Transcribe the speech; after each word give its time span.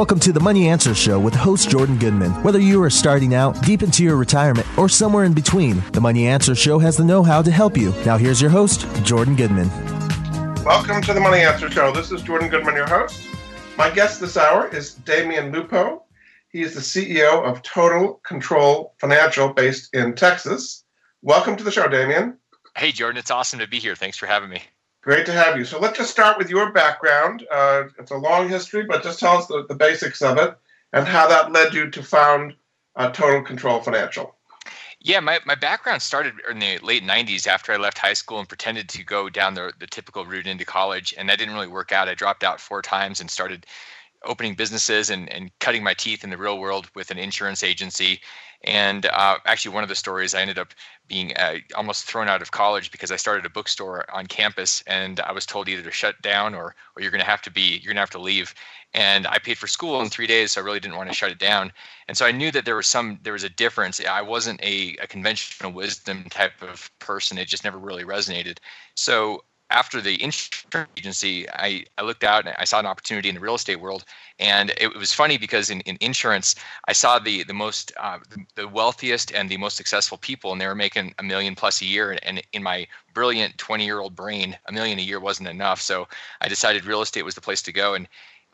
Welcome 0.00 0.20
to 0.20 0.32
the 0.32 0.40
Money 0.40 0.66
Answer 0.66 0.94
Show 0.94 1.20
with 1.20 1.34
host 1.34 1.68
Jordan 1.68 1.98
Goodman. 1.98 2.30
Whether 2.42 2.58
you 2.58 2.82
are 2.82 2.88
starting 2.88 3.34
out, 3.34 3.62
deep 3.62 3.82
into 3.82 4.02
your 4.02 4.16
retirement, 4.16 4.66
or 4.78 4.88
somewhere 4.88 5.24
in 5.24 5.34
between, 5.34 5.82
the 5.92 6.00
Money 6.00 6.26
Answer 6.26 6.54
Show 6.54 6.78
has 6.78 6.96
the 6.96 7.04
know 7.04 7.22
how 7.22 7.42
to 7.42 7.50
help 7.50 7.76
you. 7.76 7.92
Now, 8.06 8.16
here's 8.16 8.40
your 8.40 8.48
host, 8.48 8.86
Jordan 9.04 9.36
Goodman. 9.36 9.68
Welcome 10.64 11.02
to 11.02 11.12
the 11.12 11.20
Money 11.20 11.40
Answer 11.40 11.70
Show. 11.70 11.92
This 11.92 12.12
is 12.12 12.22
Jordan 12.22 12.48
Goodman, 12.48 12.76
your 12.76 12.88
host. 12.88 13.20
My 13.76 13.90
guest 13.90 14.22
this 14.22 14.38
hour 14.38 14.74
is 14.74 14.94
Damian 14.94 15.52
Lupo. 15.52 16.04
He 16.48 16.62
is 16.62 16.72
the 16.72 16.80
CEO 16.80 17.44
of 17.44 17.60
Total 17.60 18.14
Control 18.26 18.94
Financial 19.02 19.52
based 19.52 19.94
in 19.94 20.14
Texas. 20.14 20.82
Welcome 21.20 21.56
to 21.56 21.62
the 21.62 21.70
show, 21.70 21.88
Damian. 21.88 22.38
Hey, 22.74 22.90
Jordan. 22.90 23.18
It's 23.18 23.30
awesome 23.30 23.58
to 23.58 23.68
be 23.68 23.78
here. 23.78 23.94
Thanks 23.94 24.16
for 24.16 24.24
having 24.24 24.48
me. 24.48 24.62
Great 25.02 25.24
to 25.26 25.32
have 25.32 25.56
you. 25.56 25.64
So 25.64 25.78
let's 25.78 25.96
just 25.96 26.10
start 26.10 26.36
with 26.36 26.50
your 26.50 26.72
background. 26.72 27.46
Uh, 27.50 27.84
it's 27.98 28.10
a 28.10 28.16
long 28.16 28.48
history, 28.48 28.84
but 28.84 29.02
just 29.02 29.18
tell 29.18 29.38
us 29.38 29.46
the, 29.46 29.64
the, 29.66 29.74
basics 29.74 30.20
of 30.20 30.36
it 30.36 30.54
and 30.92 31.06
how 31.08 31.26
that 31.28 31.52
led 31.52 31.72
you 31.72 31.90
to 31.90 32.02
found 32.02 32.54
uh, 32.96 33.10
Total 33.10 33.42
Control 33.42 33.80
Financial. 33.80 34.34
Yeah, 35.00 35.20
my, 35.20 35.40
my 35.46 35.54
background 35.54 36.02
started 36.02 36.34
in 36.50 36.58
the 36.58 36.78
late 36.80 37.02
90s 37.02 37.46
after 37.46 37.72
I 37.72 37.78
left 37.78 37.96
high 37.96 38.12
school 38.12 38.40
and 38.40 38.48
pretended 38.48 38.90
to 38.90 39.02
go 39.02 39.30
down 39.30 39.54
the, 39.54 39.72
the 39.78 39.86
typical 39.86 40.26
route 40.26 40.46
into 40.46 40.66
college. 40.66 41.14
And 41.16 41.30
that 41.30 41.38
didn't 41.38 41.54
really 41.54 41.68
work 41.68 41.92
out. 41.92 42.08
I 42.08 42.14
dropped 42.14 42.44
out 42.44 42.60
four 42.60 42.82
times 42.82 43.22
and 43.22 43.30
started 43.30 43.64
opening 44.26 44.54
businesses 44.54 45.08
and, 45.08 45.32
and 45.32 45.50
cutting 45.60 45.82
my 45.82 45.94
teeth 45.94 46.24
in 46.24 46.28
the 46.28 46.36
real 46.36 46.58
world 46.58 46.90
with 46.94 47.10
an 47.10 47.16
insurance 47.16 47.64
agency 47.64 48.20
and 48.64 49.06
uh, 49.06 49.38
actually, 49.46 49.74
one 49.74 49.82
of 49.82 49.88
the 49.88 49.94
stories 49.94 50.34
I 50.34 50.42
ended 50.42 50.58
up 50.58 50.74
being 51.08 51.34
uh, 51.36 51.56
almost 51.74 52.04
thrown 52.04 52.28
out 52.28 52.42
of 52.42 52.50
college 52.50 52.90
because 52.90 53.10
I 53.10 53.16
started 53.16 53.46
a 53.46 53.50
bookstore 53.50 54.04
on 54.14 54.26
campus, 54.26 54.82
and 54.86 55.18
I 55.20 55.32
was 55.32 55.46
told 55.46 55.68
either 55.68 55.82
to 55.82 55.90
shut 55.90 56.20
down 56.20 56.54
or 56.54 56.74
or 56.94 57.02
you're 57.02 57.10
going 57.10 57.22
to 57.22 57.30
have 57.30 57.42
to 57.42 57.50
be 57.50 57.78
you're 57.78 57.92
going 57.92 57.96
to 57.96 58.00
have 58.00 58.10
to 58.10 58.18
leave. 58.18 58.54
And 58.92 59.26
I 59.26 59.38
paid 59.38 59.56
for 59.56 59.66
school 59.66 60.02
in 60.02 60.10
three 60.10 60.26
days, 60.26 60.52
so 60.52 60.60
I 60.60 60.64
really 60.64 60.80
didn't 60.80 60.96
want 60.96 61.08
to 61.08 61.14
shut 61.14 61.30
it 61.30 61.38
down. 61.38 61.72
And 62.08 62.16
so 62.16 62.26
I 62.26 62.32
knew 62.32 62.50
that 62.50 62.64
there 62.64 62.76
was 62.76 62.86
some 62.86 63.18
there 63.22 63.32
was 63.32 63.44
a 63.44 63.48
difference. 63.48 64.00
I 64.04 64.20
wasn't 64.20 64.62
a, 64.62 64.96
a 65.00 65.06
conventional 65.06 65.72
wisdom 65.72 66.24
type 66.28 66.60
of 66.60 66.90
person; 66.98 67.38
it 67.38 67.48
just 67.48 67.64
never 67.64 67.78
really 67.78 68.04
resonated. 68.04 68.58
So 68.94 69.42
after 69.70 70.00
the 70.00 70.20
insurance 70.22 70.90
agency, 70.96 71.48
I, 71.50 71.84
I 71.96 72.02
looked 72.02 72.24
out 72.24 72.46
and 72.46 72.54
I 72.58 72.64
saw 72.64 72.80
an 72.80 72.86
opportunity 72.86 73.28
in 73.28 73.36
the 73.36 73.40
real 73.40 73.54
estate 73.54 73.80
world. 73.80 74.04
And 74.38 74.72
it, 74.76 74.94
was 74.96 75.12
funny 75.12 75.38
because 75.38 75.70
in, 75.70 75.80
in 75.82 75.96
insurance, 76.00 76.56
I 76.88 76.92
saw 76.92 77.18
the, 77.18 77.44
the 77.44 77.54
most, 77.54 77.92
uh, 77.98 78.18
the, 78.56 78.66
wealthiest 78.66 79.32
and 79.32 79.48
the 79.48 79.56
most 79.56 79.76
successful 79.76 80.18
people, 80.18 80.52
and 80.52 80.60
they 80.60 80.66
were 80.66 80.74
making 80.74 81.14
a 81.18 81.22
million 81.22 81.54
plus 81.54 81.80
a 81.82 81.84
year. 81.84 82.18
And 82.22 82.42
in 82.52 82.62
my 82.62 82.86
brilliant 83.14 83.58
20 83.58 83.84
year 83.84 84.00
old 84.00 84.16
brain, 84.16 84.58
a 84.66 84.72
million 84.72 84.98
a 84.98 85.02
year 85.02 85.20
wasn't 85.20 85.48
enough. 85.48 85.80
So 85.80 86.08
I 86.40 86.48
decided 86.48 86.84
real 86.84 87.02
estate 87.02 87.24
was 87.24 87.34
the 87.34 87.40
place 87.40 87.62
to 87.62 87.72
go 87.72 87.94
and, 87.94 88.08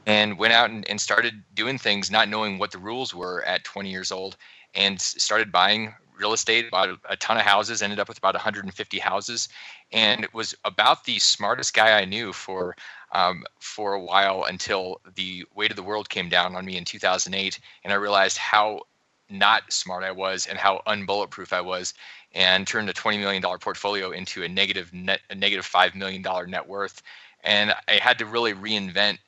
and 0.05 0.39
went 0.39 0.53
out 0.53 0.70
and, 0.70 0.89
and 0.89 1.00
started 1.00 1.42
doing 1.55 1.78
things, 1.78 2.11
not 2.11 2.28
knowing 2.28 2.59
what 2.59 2.70
the 2.70 2.78
rules 2.78 3.14
were 3.14 3.42
at 3.44 3.64
20 3.64 3.91
years 3.91 4.12
old, 4.12 4.37
and 4.75 5.00
started 5.00 5.50
buying 5.50 5.94
real 6.19 6.33
estate, 6.33 6.70
bought 6.70 6.89
a 7.09 7.17
ton 7.17 7.36
of 7.36 7.42
houses, 7.42 7.83
ended 7.83 7.98
up 8.00 8.09
with 8.09 8.19
about 8.19 8.34
150 8.34 8.98
houses, 8.98 9.48
and 9.92 10.27
was 10.33 10.55
about 10.64 11.05
the 11.05 11.19
smartest 11.19 11.75
guy 11.75 11.98
I 11.98 12.05
knew 12.05 12.33
for 12.33 12.77
um, 13.12 13.45
for 13.61 13.95
a 13.95 14.03
while 14.03 14.44
until 14.44 15.00
the 15.14 15.44
weight 15.55 15.70
of 15.70 15.77
the 15.77 15.83
world 15.83 16.09
came 16.09 16.28
down 16.28 16.56
on 16.56 16.64
me 16.64 16.77
in 16.77 16.84
2008, 16.84 17.61
and 17.84 17.92
I 17.92 17.97
realized 17.97 18.37
how 18.37 18.83
not 19.28 19.72
smart 19.72 20.05
I 20.05 20.12
was 20.12 20.47
and 20.47 20.59
how 20.59 20.83
unbulletproof 20.87 21.53
I 21.53 21.61
was, 21.61 21.94
and 22.33 22.67
turned 22.67 22.89
a 22.91 22.92
20 22.92 23.19
million 23.19 23.42
dollar 23.42 23.59
portfolio 23.59 24.11
into 24.11 24.42
a 24.42 24.48
negative 24.48 24.92
net 24.92 25.20
a 25.31 25.34
negative 25.34 25.67
five 25.67 25.94
million 25.94 26.22
dollar 26.22 26.47
net 26.47 26.67
worth, 26.67 27.03
and 27.44 27.75
I 27.89 27.94
had 27.94 28.19
to 28.19 28.27
really 28.27 28.55
reinvent 28.55 29.19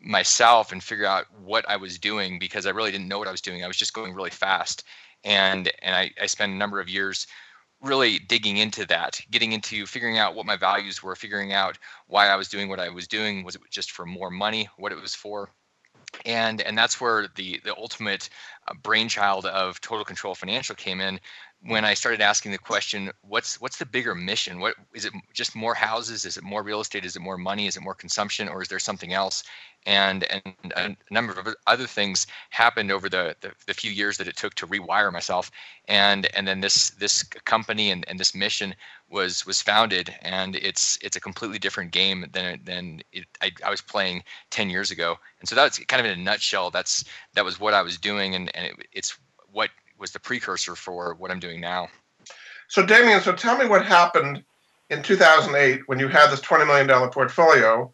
myself 0.00 0.70
and 0.70 0.82
figure 0.82 1.06
out 1.06 1.26
what 1.42 1.68
I 1.68 1.76
was 1.76 1.98
doing 1.98 2.38
because 2.38 2.66
I 2.66 2.70
really 2.70 2.92
didn't 2.92 3.08
know 3.08 3.18
what 3.18 3.26
I 3.26 3.32
was 3.32 3.40
doing. 3.40 3.64
I 3.64 3.66
was 3.66 3.76
just 3.76 3.94
going 3.94 4.14
really 4.14 4.30
fast 4.30 4.84
and 5.24 5.72
and 5.82 5.94
I, 5.94 6.10
I 6.20 6.26
spent 6.26 6.52
a 6.52 6.56
number 6.56 6.80
of 6.80 6.88
years 6.88 7.26
really 7.80 8.18
digging 8.18 8.56
into 8.56 8.84
that, 8.86 9.20
getting 9.30 9.52
into 9.52 9.86
figuring 9.86 10.18
out 10.18 10.34
what 10.34 10.46
my 10.46 10.56
values 10.56 11.02
were, 11.02 11.14
figuring 11.14 11.52
out 11.52 11.78
why 12.08 12.28
I 12.28 12.36
was 12.36 12.48
doing 12.48 12.68
what 12.68 12.80
I 12.80 12.88
was 12.88 13.06
doing. 13.06 13.44
Was 13.44 13.54
it 13.54 13.62
just 13.70 13.92
for 13.92 14.04
more 14.04 14.30
money? 14.30 14.68
What 14.78 14.92
it 14.92 15.00
was 15.00 15.14
for? 15.14 15.50
And 16.24 16.62
and 16.62 16.76
that's 16.76 17.00
where 17.00 17.28
the 17.36 17.60
the 17.64 17.76
ultimate 17.76 18.30
uh, 18.66 18.74
brainchild 18.82 19.46
of 19.46 19.80
Total 19.80 20.04
Control 20.04 20.34
Financial 20.34 20.74
came 20.74 21.00
in, 21.00 21.20
when 21.62 21.84
I 21.84 21.94
started 21.94 22.20
asking 22.20 22.52
the 22.52 22.58
question, 22.58 23.10
what's 23.22 23.60
what's 23.60 23.78
the 23.78 23.86
bigger 23.86 24.14
mission? 24.14 24.60
What 24.60 24.74
is 24.94 25.04
it? 25.04 25.12
Just 25.32 25.56
more 25.56 25.74
houses? 25.74 26.24
Is 26.24 26.36
it 26.36 26.44
more 26.44 26.62
real 26.62 26.80
estate? 26.80 27.04
Is 27.04 27.16
it 27.16 27.22
more 27.22 27.38
money? 27.38 27.66
Is 27.66 27.76
it 27.76 27.82
more 27.82 27.94
consumption, 27.94 28.48
or 28.48 28.62
is 28.62 28.68
there 28.68 28.78
something 28.78 29.12
else? 29.12 29.42
And 29.88 30.24
and 30.30 30.54
a 30.76 30.96
number 31.10 31.32
of 31.32 31.48
other 31.66 31.86
things 31.86 32.26
happened 32.50 32.92
over 32.92 33.08
the, 33.08 33.34
the, 33.40 33.52
the 33.66 33.72
few 33.72 33.90
years 33.90 34.18
that 34.18 34.28
it 34.28 34.36
took 34.36 34.54
to 34.56 34.66
rewire 34.66 35.10
myself. 35.10 35.50
And 35.88 36.26
and 36.36 36.46
then 36.46 36.60
this 36.60 36.90
this 36.90 37.22
company 37.22 37.90
and, 37.90 38.04
and 38.06 38.20
this 38.20 38.34
mission 38.34 38.74
was 39.08 39.46
was 39.46 39.62
founded, 39.62 40.14
and 40.20 40.56
it's 40.56 40.98
it's 41.00 41.16
a 41.16 41.20
completely 41.20 41.58
different 41.58 41.90
game 41.90 42.26
than 42.32 42.60
than 42.64 43.02
it, 43.12 43.24
I, 43.40 43.50
I 43.64 43.70
was 43.70 43.80
playing 43.80 44.22
ten 44.50 44.68
years 44.68 44.90
ago. 44.90 45.16
And 45.40 45.48
so 45.48 45.54
that's 45.54 45.78
kind 45.86 46.04
of 46.04 46.12
in 46.12 46.18
a 46.18 46.22
nutshell. 46.22 46.70
That's 46.70 47.04
that 47.34 47.44
was 47.44 47.58
what 47.58 47.72
I 47.72 47.80
was 47.80 47.96
doing, 47.96 48.34
and 48.34 48.54
and 48.54 48.66
it, 48.66 48.74
it's 48.92 49.18
what 49.52 49.70
was 49.98 50.12
the 50.12 50.20
precursor 50.20 50.76
for 50.76 51.14
what 51.14 51.30
I'm 51.30 51.40
doing 51.40 51.60
now. 51.60 51.88
So, 52.68 52.84
Damian 52.84 53.22
so 53.22 53.32
tell 53.32 53.56
me 53.56 53.66
what 53.66 53.84
happened 53.84 54.44
in 54.90 55.02
2008 55.02 55.88
when 55.88 55.98
you 55.98 56.08
had 56.08 56.30
this 56.30 56.40
$20 56.40 56.66
million 56.66 57.10
portfolio. 57.10 57.92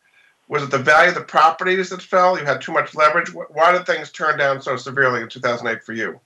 Was 0.49 0.63
it 0.63 0.71
the 0.71 0.79
value 0.79 1.09
of 1.09 1.15
the 1.15 1.23
properties 1.23 1.91
that 1.91 2.03
fell? 2.03 2.39
You 2.39 2.45
had 2.45 2.61
too 2.61 2.73
much 2.73 2.95
leverage? 2.95 3.33
Why 3.33 3.73
did 3.73 3.87
things 3.87 4.11
turn 4.11 4.39
down 4.39 4.61
so 4.61 4.77
severely 4.77 5.23
in 5.23 5.29
2008 5.29 5.83
for 5.83 5.93
you? 5.93 6.21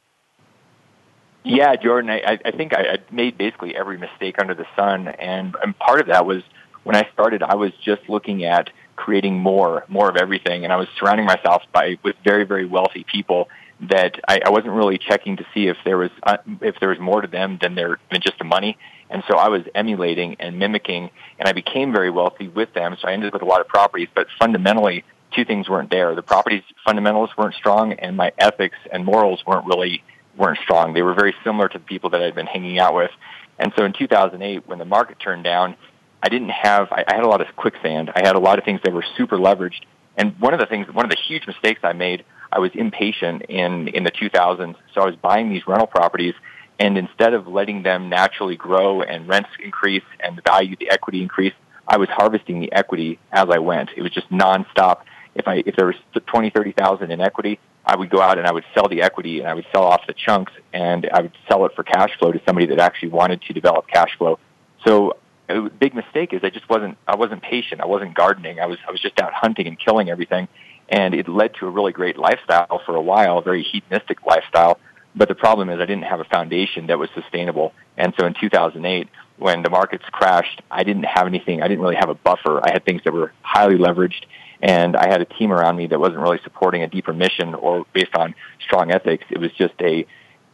Yeah, 1.44 1.76
Jordan, 1.76 2.10
I, 2.10 2.38
I 2.44 2.50
think 2.50 2.74
I 2.74 2.98
made 3.10 3.38
basically 3.38 3.76
every 3.76 3.96
mistake 3.96 4.36
under 4.38 4.54
the 4.54 4.66
sun. 4.74 5.08
And, 5.08 5.56
and 5.62 5.78
part 5.78 6.00
of 6.00 6.08
that 6.08 6.26
was 6.26 6.42
when 6.82 6.96
I 6.96 7.08
started, 7.12 7.42
I 7.42 7.54
was 7.54 7.72
just 7.84 8.08
looking 8.08 8.44
at 8.44 8.70
creating 8.96 9.38
more, 9.38 9.84
more 9.88 10.10
of 10.10 10.16
everything. 10.16 10.64
And 10.64 10.72
I 10.72 10.76
was 10.76 10.88
surrounding 10.98 11.26
myself 11.26 11.62
by 11.72 11.98
with 12.02 12.16
very, 12.24 12.44
very 12.44 12.66
wealthy 12.66 13.04
people 13.04 13.48
that 13.80 14.18
I, 14.26 14.40
I 14.44 14.50
wasn't 14.50 14.72
really 14.72 14.98
checking 14.98 15.36
to 15.36 15.46
see 15.54 15.68
if 15.68 15.76
there 15.84 15.98
was 15.98 16.10
uh, 16.22 16.38
if 16.60 16.76
there 16.80 16.88
was 16.88 16.98
more 16.98 17.20
to 17.20 17.28
them 17.28 17.58
than 17.60 17.74
their 17.74 17.98
than 18.10 18.20
just 18.20 18.38
the 18.38 18.44
money. 18.44 18.76
And 19.10 19.22
so 19.28 19.36
I 19.36 19.48
was 19.48 19.62
emulating 19.74 20.36
and 20.38 20.58
mimicking, 20.58 21.10
and 21.38 21.48
I 21.48 21.52
became 21.52 21.92
very 21.92 22.10
wealthy 22.10 22.48
with 22.48 22.74
them. 22.74 22.96
So 23.00 23.08
I 23.08 23.12
ended 23.12 23.28
up 23.28 23.34
with 23.34 23.42
a 23.42 23.46
lot 23.46 23.60
of 23.60 23.68
properties, 23.68 24.08
but 24.14 24.26
fundamentally, 24.38 25.04
two 25.34 25.44
things 25.44 25.68
weren't 25.68 25.90
there. 25.90 26.14
The 26.14 26.22
properties 26.22 26.62
fundamentals 26.84 27.30
weren't 27.36 27.54
strong, 27.54 27.92
and 27.94 28.16
my 28.16 28.32
ethics 28.38 28.76
and 28.92 29.04
morals 29.04 29.42
weren't 29.46 29.66
really 29.66 30.02
weren't 30.36 30.58
strong. 30.62 30.92
They 30.94 31.02
were 31.02 31.14
very 31.14 31.34
similar 31.44 31.68
to 31.68 31.78
the 31.78 31.84
people 31.84 32.10
that 32.10 32.22
I'd 32.22 32.34
been 32.34 32.46
hanging 32.46 32.78
out 32.78 32.94
with. 32.94 33.10
And 33.58 33.72
so 33.76 33.84
in 33.84 33.92
2008, 33.92 34.68
when 34.68 34.78
the 34.78 34.84
market 34.84 35.18
turned 35.18 35.44
down, 35.44 35.76
I 36.22 36.28
didn't 36.28 36.50
have. 36.50 36.92
I, 36.92 37.04
I 37.06 37.14
had 37.14 37.24
a 37.24 37.28
lot 37.28 37.40
of 37.40 37.48
quicksand. 37.56 38.10
I 38.14 38.26
had 38.26 38.36
a 38.36 38.40
lot 38.40 38.58
of 38.58 38.64
things 38.64 38.80
that 38.84 38.92
were 38.92 39.04
super 39.16 39.36
leveraged. 39.36 39.82
And 40.16 40.38
one 40.40 40.54
of 40.54 40.60
the 40.60 40.66
things, 40.66 40.92
one 40.92 41.04
of 41.04 41.10
the 41.10 41.18
huge 41.28 41.46
mistakes 41.46 41.80
I 41.82 41.92
made 41.92 42.24
I 42.52 42.58
was 42.58 42.70
impatient 42.74 43.42
in, 43.48 43.88
in 43.88 44.04
the 44.04 44.10
2000s. 44.10 44.74
So 44.94 45.02
I 45.02 45.06
was 45.06 45.16
buying 45.16 45.50
these 45.50 45.66
rental 45.66 45.86
properties 45.86 46.34
and 46.78 46.96
instead 46.96 47.34
of 47.34 47.48
letting 47.48 47.82
them 47.82 48.08
naturally 48.08 48.56
grow 48.56 49.02
and 49.02 49.28
rents 49.28 49.50
increase 49.62 50.04
and 50.20 50.36
the 50.36 50.42
value 50.42 50.76
the 50.76 50.90
equity 50.90 51.22
increase, 51.22 51.54
I 51.86 51.96
was 51.96 52.08
harvesting 52.08 52.60
the 52.60 52.72
equity 52.72 53.18
as 53.32 53.46
I 53.50 53.58
went. 53.58 53.90
It 53.96 54.02
was 54.02 54.12
just 54.12 54.30
nonstop. 54.30 55.02
If 55.34 55.48
I, 55.48 55.62
if 55.66 55.76
there 55.76 55.86
was 55.86 55.96
20, 56.26 56.50
30,000 56.50 57.10
in 57.10 57.20
equity, 57.20 57.58
I 57.84 57.96
would 57.96 58.10
go 58.10 58.20
out 58.20 58.38
and 58.38 58.46
I 58.46 58.52
would 58.52 58.64
sell 58.74 58.88
the 58.88 59.02
equity 59.02 59.40
and 59.40 59.48
I 59.48 59.54
would 59.54 59.66
sell 59.72 59.84
off 59.84 60.02
the 60.06 60.12
chunks 60.14 60.52
and 60.72 61.08
I 61.12 61.22
would 61.22 61.32
sell 61.48 61.64
it 61.66 61.72
for 61.74 61.82
cash 61.82 62.10
flow 62.18 62.32
to 62.32 62.40
somebody 62.46 62.66
that 62.66 62.78
actually 62.78 63.08
wanted 63.08 63.42
to 63.42 63.52
develop 63.52 63.88
cash 63.88 64.16
flow. 64.18 64.38
So 64.86 65.16
a 65.48 65.62
big 65.62 65.94
mistake 65.94 66.32
is 66.32 66.40
I 66.44 66.50
just 66.50 66.68
wasn't 66.68 66.98
I 67.06 67.16
wasn't 67.16 67.42
patient. 67.42 67.80
I 67.80 67.86
wasn't 67.86 68.14
gardening. 68.14 68.60
I 68.60 68.66
was 68.66 68.78
I 68.86 68.90
was 68.90 69.00
just 69.00 69.18
out 69.20 69.32
hunting 69.32 69.66
and 69.66 69.78
killing 69.78 70.10
everything 70.10 70.48
and 70.88 71.14
it 71.14 71.28
led 71.28 71.54
to 71.54 71.66
a 71.66 71.70
really 71.70 71.92
great 71.92 72.18
lifestyle 72.18 72.80
for 72.84 72.96
a 72.96 73.02
while, 73.02 73.38
a 73.38 73.42
very 73.42 73.62
hedonistic 73.62 74.24
lifestyle. 74.24 74.78
But 75.14 75.28
the 75.28 75.34
problem 75.34 75.68
is 75.68 75.80
I 75.80 75.86
didn't 75.86 76.04
have 76.04 76.20
a 76.20 76.24
foundation 76.24 76.86
that 76.86 76.98
was 76.98 77.10
sustainable. 77.14 77.72
And 77.96 78.14
so 78.18 78.26
in 78.26 78.34
2008, 78.40 79.08
when 79.38 79.62
the 79.62 79.70
markets 79.70 80.04
crashed, 80.10 80.62
I 80.70 80.82
didn't 80.84 81.04
have 81.04 81.26
anything. 81.26 81.62
I 81.62 81.68
didn't 81.68 81.82
really 81.82 81.96
have 81.96 82.08
a 82.08 82.14
buffer. 82.14 82.64
I 82.64 82.72
had 82.72 82.84
things 82.84 83.02
that 83.04 83.12
were 83.12 83.32
highly 83.42 83.76
leveraged, 83.76 84.24
and 84.62 84.96
I 84.96 85.08
had 85.08 85.20
a 85.20 85.24
team 85.24 85.52
around 85.52 85.76
me 85.76 85.86
that 85.88 85.98
wasn't 85.98 86.18
really 86.18 86.40
supporting 86.42 86.82
a 86.82 86.88
deeper 86.88 87.12
mission 87.12 87.54
or 87.54 87.84
based 87.92 88.14
on 88.14 88.34
strong 88.60 88.90
ethics. 88.90 89.24
It 89.30 89.38
was 89.38 89.52
just 89.52 89.74
a, 89.80 90.06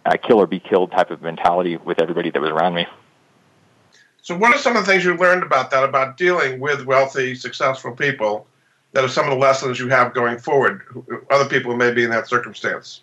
a 0.04 0.18
kill 0.18 0.38
or 0.38 0.46
be 0.46 0.60
killed 0.60 0.92
type 0.92 1.10
of 1.10 1.22
mentality 1.22 1.76
with 1.76 2.00
everybody 2.00 2.30
that 2.30 2.40
was 2.40 2.50
around 2.50 2.74
me. 2.74 2.86
So, 4.20 4.36
what 4.36 4.54
are 4.54 4.58
some 4.58 4.76
of 4.76 4.84
the 4.84 4.90
things 4.90 5.04
you 5.04 5.14
learned 5.16 5.42
about 5.42 5.70
that, 5.70 5.84
about 5.84 6.16
dealing 6.16 6.58
with 6.58 6.86
wealthy, 6.86 7.34
successful 7.34 7.92
people 7.92 8.46
that 8.94 9.04
are 9.04 9.08
some 9.08 9.26
of 9.26 9.32
the 9.32 9.38
lessons 9.38 9.78
you 9.78 9.88
have 9.88 10.14
going 10.14 10.38
forward, 10.38 10.82
other 11.30 11.48
people 11.48 11.76
may 11.76 11.92
be 11.92 12.04
in 12.04 12.10
that 12.10 12.28
circumstance? 12.28 13.02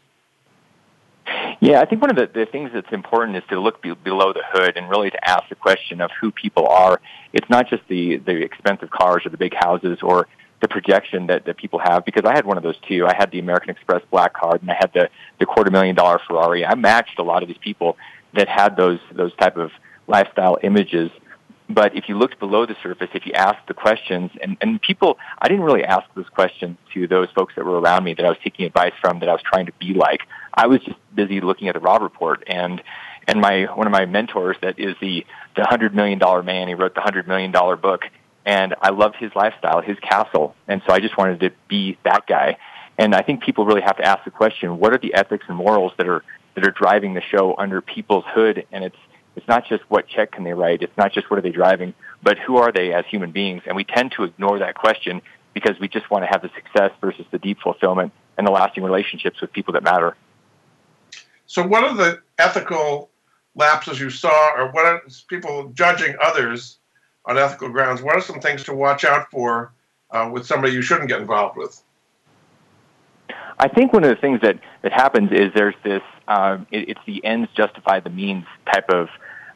Yeah, 1.60 1.82
I 1.82 1.86
think 1.86 2.02
one 2.02 2.10
of 2.10 2.16
the, 2.16 2.28
the 2.28 2.46
things 2.46 2.72
that's 2.74 2.92
important 2.92 3.38
is 3.38 3.44
to 3.50 3.60
look 3.60 3.82
be, 3.82 3.94
below 3.94 4.34
the 4.34 4.42
hood 4.52 4.78
and 4.78 4.90
really 4.90 5.12
to 5.12 5.30
ask 5.30 5.48
the 5.50 5.56
question 5.56 6.02
of 6.02 6.10
who 6.20 6.32
people 6.32 6.68
are. 6.68 7.00
It's 7.34 7.50
not 7.50 7.70
just 7.70 7.84
the, 7.88 8.18
the 8.18 8.42
expensive 8.42 8.90
cars 8.90 9.26
or 9.26 9.30
the 9.30 9.38
big 9.38 9.54
houses 9.54 10.00
or 10.02 10.28
the 10.62 10.68
projection 10.68 11.28
that, 11.28 11.46
that 11.46 11.58
people 11.58 11.80
have 11.80 12.06
because 12.06 12.24
I 12.26 12.34
had 12.34 12.46
one 12.46 12.58
of 12.58 12.64
those 12.64 12.80
too. 12.88 13.06
I 13.06 13.14
had 13.16 13.32
the 13.32 13.40
American 13.40 13.70
Express 13.70 14.02
Black 14.10 14.34
Card 14.34 14.62
and 14.62 14.72
I 14.72 14.76
had 14.76 14.92
the, 14.94 15.10
the 15.40 15.46
quarter 15.46 15.72
million 15.72 15.96
dollar 15.96 16.20
Ferrari. 16.28 16.66
I 16.66 16.76
matched 16.76 17.20
a 17.20 17.24
lot 17.24 17.44
of 17.44 17.48
these 17.48 17.58
people 17.58 17.98
that 18.34 18.48
had 18.48 18.78
those 18.78 19.00
those 19.12 19.36
type 19.36 19.58
of 19.58 19.72
lifestyle 20.08 20.58
images. 20.64 21.12
But 21.74 21.96
if 21.96 22.10
you 22.10 22.18
looked 22.18 22.40
below 22.40 22.66
the 22.66 22.76
surface, 22.82 23.10
if 23.14 23.26
you 23.26 23.34
asked 23.34 23.68
the 23.68 23.74
questions, 23.74 24.32
and, 24.42 24.58
and 24.62 24.82
people, 24.82 25.18
I 25.40 25.48
didn't 25.48 25.64
really 25.64 25.84
ask 25.84 26.04
those 26.16 26.30
questions 26.30 26.78
to 26.94 27.08
those 27.08 27.30
folks 27.36 27.54
that 27.56 27.66
were 27.66 27.80
around 27.80 28.04
me 28.04 28.14
that 28.16 28.26
I 28.26 28.30
was 28.30 28.38
taking 28.44 28.66
advice 28.66 28.94
from, 29.00 29.20
that 29.20 29.30
I 29.30 29.34
was 29.34 29.42
trying 29.44 29.68
to 29.68 29.74
be 29.80 29.94
like. 29.94 30.22
I 30.54 30.68
was 30.68 30.82
just 30.82 30.98
busy 31.16 31.40
looking 31.40 31.68
at 31.68 31.76
the 31.76 31.80
Robb 31.80 32.02
Report 32.02 32.44
and 32.48 32.82
and 33.28 33.40
my 33.40 33.66
one 33.76 33.88
of 33.88 33.92
my 33.92 34.06
mentors 34.06 34.58
that 34.62 34.80
is 34.80 34.96
the 35.00 35.26
the 35.56 35.64
hundred 35.64 35.94
million 35.94 36.20
dollar 36.20 36.44
man. 36.44 36.68
He 36.68 36.74
wrote 36.74 36.96
the 36.96 37.02
hundred 37.02 37.28
million 37.28 37.52
dollar 37.52 37.76
book, 37.76 38.06
and 38.46 38.76
I 38.82 38.90
loved 38.90 39.16
his 39.18 39.32
lifestyle, 39.36 39.82
his 39.82 39.98
castle, 40.00 40.56
and 40.68 40.82
so 40.88 40.94
I 40.94 41.00
just 41.00 41.18
wanted 41.18 41.40
to 41.42 41.52
be 41.68 41.98
that 42.04 42.26
guy. 42.28 42.58
And 42.98 43.16
I 43.16 43.22
think 43.22 43.44
people 43.44 43.66
really 43.66 43.82
have 43.82 43.98
to 43.98 44.04
ask 44.04 44.24
the 44.26 44.32
question: 44.32 44.80
What 44.80 44.94
are 44.94 44.98
the 44.98 45.14
ethics 45.14 45.46
and 45.48 45.58
morals 45.58 45.94
that 45.98 46.08
are 46.08 46.24
that 46.56 46.66
are 46.66 46.72
driving 46.72 47.14
the 47.14 47.22
show 47.22 47.56
under 47.58 47.82
people's 47.82 48.26
hood? 48.28 48.66
And 48.72 48.84
it's 48.84 48.98
it's 49.36 49.48
not 49.48 49.66
just 49.68 49.84
what 49.90 50.08
check 50.08 50.32
can 50.32 50.44
they 50.44 50.54
write. 50.54 50.82
It's 50.82 50.98
not 50.98 51.14
just 51.14 51.30
what 51.30 51.40
are 51.40 51.42
they 51.42 51.52
driving, 51.52 51.94
but 52.22 52.38
who 52.38 52.58
are 52.58 52.72
they 52.72 52.94
as 52.94 53.06
human 53.10 53.32
beings? 53.32 53.64
And 53.66 53.76
we 53.76 53.84
tend 53.84 54.12
to 54.18 54.24
ignore 54.24 54.60
that 54.60 54.76
question 54.76 55.22
because 55.54 55.80
we 55.80 55.88
just 55.88 56.10
want 56.10 56.24
to 56.24 56.28
have 56.28 56.42
the 56.42 56.50
success 56.56 56.92
versus 57.00 57.26
the 57.32 57.40
deep 57.40 57.60
fulfillment 57.62 58.12
and 58.38 58.46
the 58.46 58.52
lasting 58.52 58.84
relationships 58.84 59.40
with 59.42 59.52
people 59.52 59.74
that 59.74 59.84
matter. 59.84 60.16
So, 61.46 61.66
what 61.66 61.84
are 61.84 61.96
the 61.96 62.22
ethical 62.38 63.10
lapses 63.56 64.00
you 64.00 64.10
saw, 64.10 64.54
or 64.56 64.72
what 64.72 64.86
are 64.86 65.02
people 65.28 65.72
judging 65.74 66.16
others 66.22 66.80
on 67.26 67.38
ethical 67.38 67.70
grounds? 67.70 68.02
What 68.02 68.16
are 68.16 68.22
some 68.22 68.40
things 68.40 68.64
to 68.66 68.74
watch 68.74 69.04
out 69.04 69.30
for 69.30 69.74
uh, 70.12 70.30
with 70.32 70.46
somebody 70.46 70.74
you 70.74 70.82
shouldn't 70.82 71.10
get 71.10 71.20
involved 71.20 71.58
with? 71.58 71.82
I 73.60 73.68
think 73.68 73.94
one 73.94 74.04
of 74.04 74.10
the 74.10 74.16
things 74.16 74.42
that, 74.42 74.60
that 74.82 74.92
happens 74.92 75.32
is 75.32 75.52
there's 75.54 75.76
this 75.84 76.02
um, 76.32 76.68
it, 76.72 76.90
it's 76.90 77.00
the 77.06 77.24
ends 77.26 77.50
justify 77.56 78.00
the 78.00 78.10
means 78.10 78.46
type 78.72 78.90
of 78.90 79.10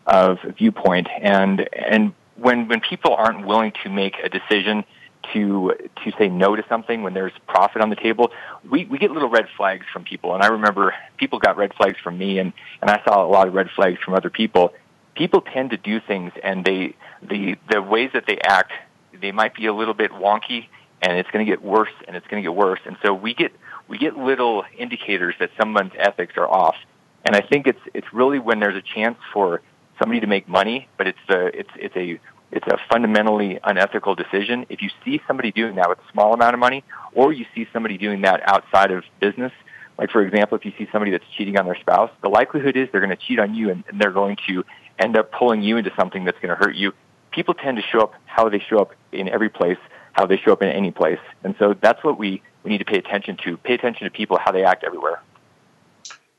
of 0.05 0.37
viewpoint, 0.57 1.07
and 1.21 1.67
and 1.73 2.13
when 2.35 2.67
when 2.67 2.79
people 2.79 3.13
aren't 3.13 3.45
willing 3.45 3.73
to 3.83 3.89
make 3.89 4.15
a 4.23 4.29
decision 4.29 4.83
to 5.33 5.73
to 6.03 6.11
say 6.17 6.27
no 6.27 6.55
to 6.55 6.63
something 6.69 7.03
when 7.03 7.13
there's 7.13 7.31
profit 7.47 7.81
on 7.81 7.89
the 7.89 7.95
table, 7.95 8.31
we, 8.69 8.85
we 8.85 8.97
get 8.97 9.11
little 9.11 9.29
red 9.29 9.47
flags 9.57 9.85
from 9.91 10.03
people. 10.03 10.33
And 10.35 10.43
I 10.43 10.47
remember 10.47 10.93
people 11.17 11.39
got 11.39 11.57
red 11.57 11.73
flags 11.73 11.97
from 12.03 12.17
me 12.17 12.39
and, 12.39 12.53
and 12.81 12.89
I 12.89 13.01
saw 13.03 13.25
a 13.25 13.29
lot 13.29 13.47
of 13.47 13.53
red 13.53 13.69
flags 13.75 13.99
from 14.03 14.13
other 14.13 14.29
people. 14.29 14.73
People 15.15 15.41
tend 15.41 15.71
to 15.71 15.77
do 15.77 15.99
things 15.99 16.31
and 16.43 16.63
they 16.63 16.95
the 17.21 17.55
the 17.69 17.81
ways 17.81 18.11
that 18.13 18.25
they 18.27 18.37
act, 18.39 18.71
they 19.19 19.31
might 19.31 19.55
be 19.55 19.65
a 19.65 19.73
little 19.73 19.93
bit 19.93 20.11
wonky 20.11 20.67
and 21.01 21.17
it's 21.17 21.29
going 21.31 21.45
to 21.45 21.51
get 21.51 21.63
worse 21.63 21.93
and 22.07 22.15
it's 22.15 22.27
going 22.27 22.43
to 22.43 22.47
get 22.47 22.55
worse. 22.55 22.79
And 22.85 22.97
so 23.03 23.13
we 23.13 23.33
get 23.33 23.51
we 23.87 23.97
get 23.97 24.17
little 24.17 24.63
indicators 24.77 25.35
that 25.39 25.51
someone's 25.59 25.93
ethics 25.97 26.33
are 26.37 26.47
off. 26.47 26.75
And 27.23 27.35
I 27.35 27.41
think 27.41 27.67
it's 27.67 27.79
it's 27.93 28.07
really 28.13 28.39
when 28.39 28.59
there's 28.59 28.75
a 28.75 28.81
chance 28.81 29.17
for 29.33 29.61
somebody 29.99 30.19
to 30.21 30.27
make 30.27 30.47
money, 30.47 30.87
but 30.97 31.07
it's 31.07 31.29
a 31.29 31.59
it's 31.59 31.69
it's 31.75 31.95
a 31.95 32.19
it's 32.51 32.67
a 32.67 32.77
fundamentally 32.89 33.59
unethical 33.63 34.15
decision. 34.15 34.65
If 34.69 34.81
you 34.81 34.89
see 35.03 35.21
somebody 35.27 35.51
doing 35.51 35.75
that 35.75 35.89
with 35.89 35.99
a 35.99 36.11
small 36.11 36.33
amount 36.33 36.53
of 36.53 36.59
money, 36.59 36.83
or 37.13 37.33
you 37.33 37.45
see 37.55 37.67
somebody 37.73 37.97
doing 37.97 38.21
that 38.21 38.41
outside 38.45 38.91
of 38.91 39.03
business, 39.19 39.51
like 39.97 40.11
for 40.11 40.21
example, 40.21 40.57
if 40.57 40.65
you 40.65 40.73
see 40.77 40.87
somebody 40.91 41.11
that's 41.11 41.25
cheating 41.37 41.57
on 41.57 41.65
their 41.65 41.77
spouse, 41.79 42.11
the 42.21 42.29
likelihood 42.29 42.75
is 42.75 42.89
they're 42.91 43.01
going 43.01 43.15
to 43.15 43.23
cheat 43.27 43.39
on 43.39 43.55
you 43.55 43.69
and, 43.69 43.83
and 43.87 43.99
they're 43.99 44.11
going 44.11 44.37
to 44.47 44.63
end 44.99 45.17
up 45.17 45.31
pulling 45.31 45.61
you 45.61 45.77
into 45.77 45.91
something 45.97 46.25
that's 46.25 46.39
going 46.39 46.49
to 46.49 46.55
hurt 46.55 46.75
you. 46.75 46.93
People 47.31 47.53
tend 47.53 47.77
to 47.77 47.83
show 47.83 48.01
up 48.01 48.13
how 48.25 48.49
they 48.49 48.59
show 48.59 48.79
up 48.79 48.91
in 49.11 49.27
every 49.27 49.49
place, 49.49 49.77
how 50.13 50.25
they 50.25 50.37
show 50.37 50.53
up 50.53 50.61
in 50.61 50.69
any 50.69 50.91
place. 50.91 51.19
And 51.43 51.55
so 51.59 51.75
that's 51.81 52.03
what 52.03 52.17
we, 52.17 52.41
we 52.65 52.71
need 52.71 52.79
to 52.79 52.85
pay 52.85 52.97
attention 52.97 53.37
to. 53.43 53.55
Pay 53.57 53.75
attention 53.75 54.03
to 54.03 54.11
people, 54.11 54.37
how 54.43 54.51
they 54.51 54.65
act 54.65 54.83
everywhere. 54.83 55.21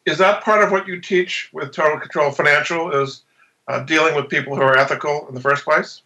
Is 0.05 0.19
that 0.19 0.43
part 0.43 0.63
of 0.63 0.71
what 0.71 0.87
you 0.87 1.01
teach 1.01 1.49
with 1.53 1.73
Total 1.73 1.99
Control 1.99 2.31
Financial 2.31 2.91
is 3.03 3.23
uh, 3.69 3.81
dealing 3.81 4.15
with 4.15 4.29
people 4.29 4.55
who 4.55 4.63
are 4.63 4.77
ethical 4.77 5.27
in 5.29 5.35
the 5.35 5.41
first 5.41 5.65
place? 5.65 6.03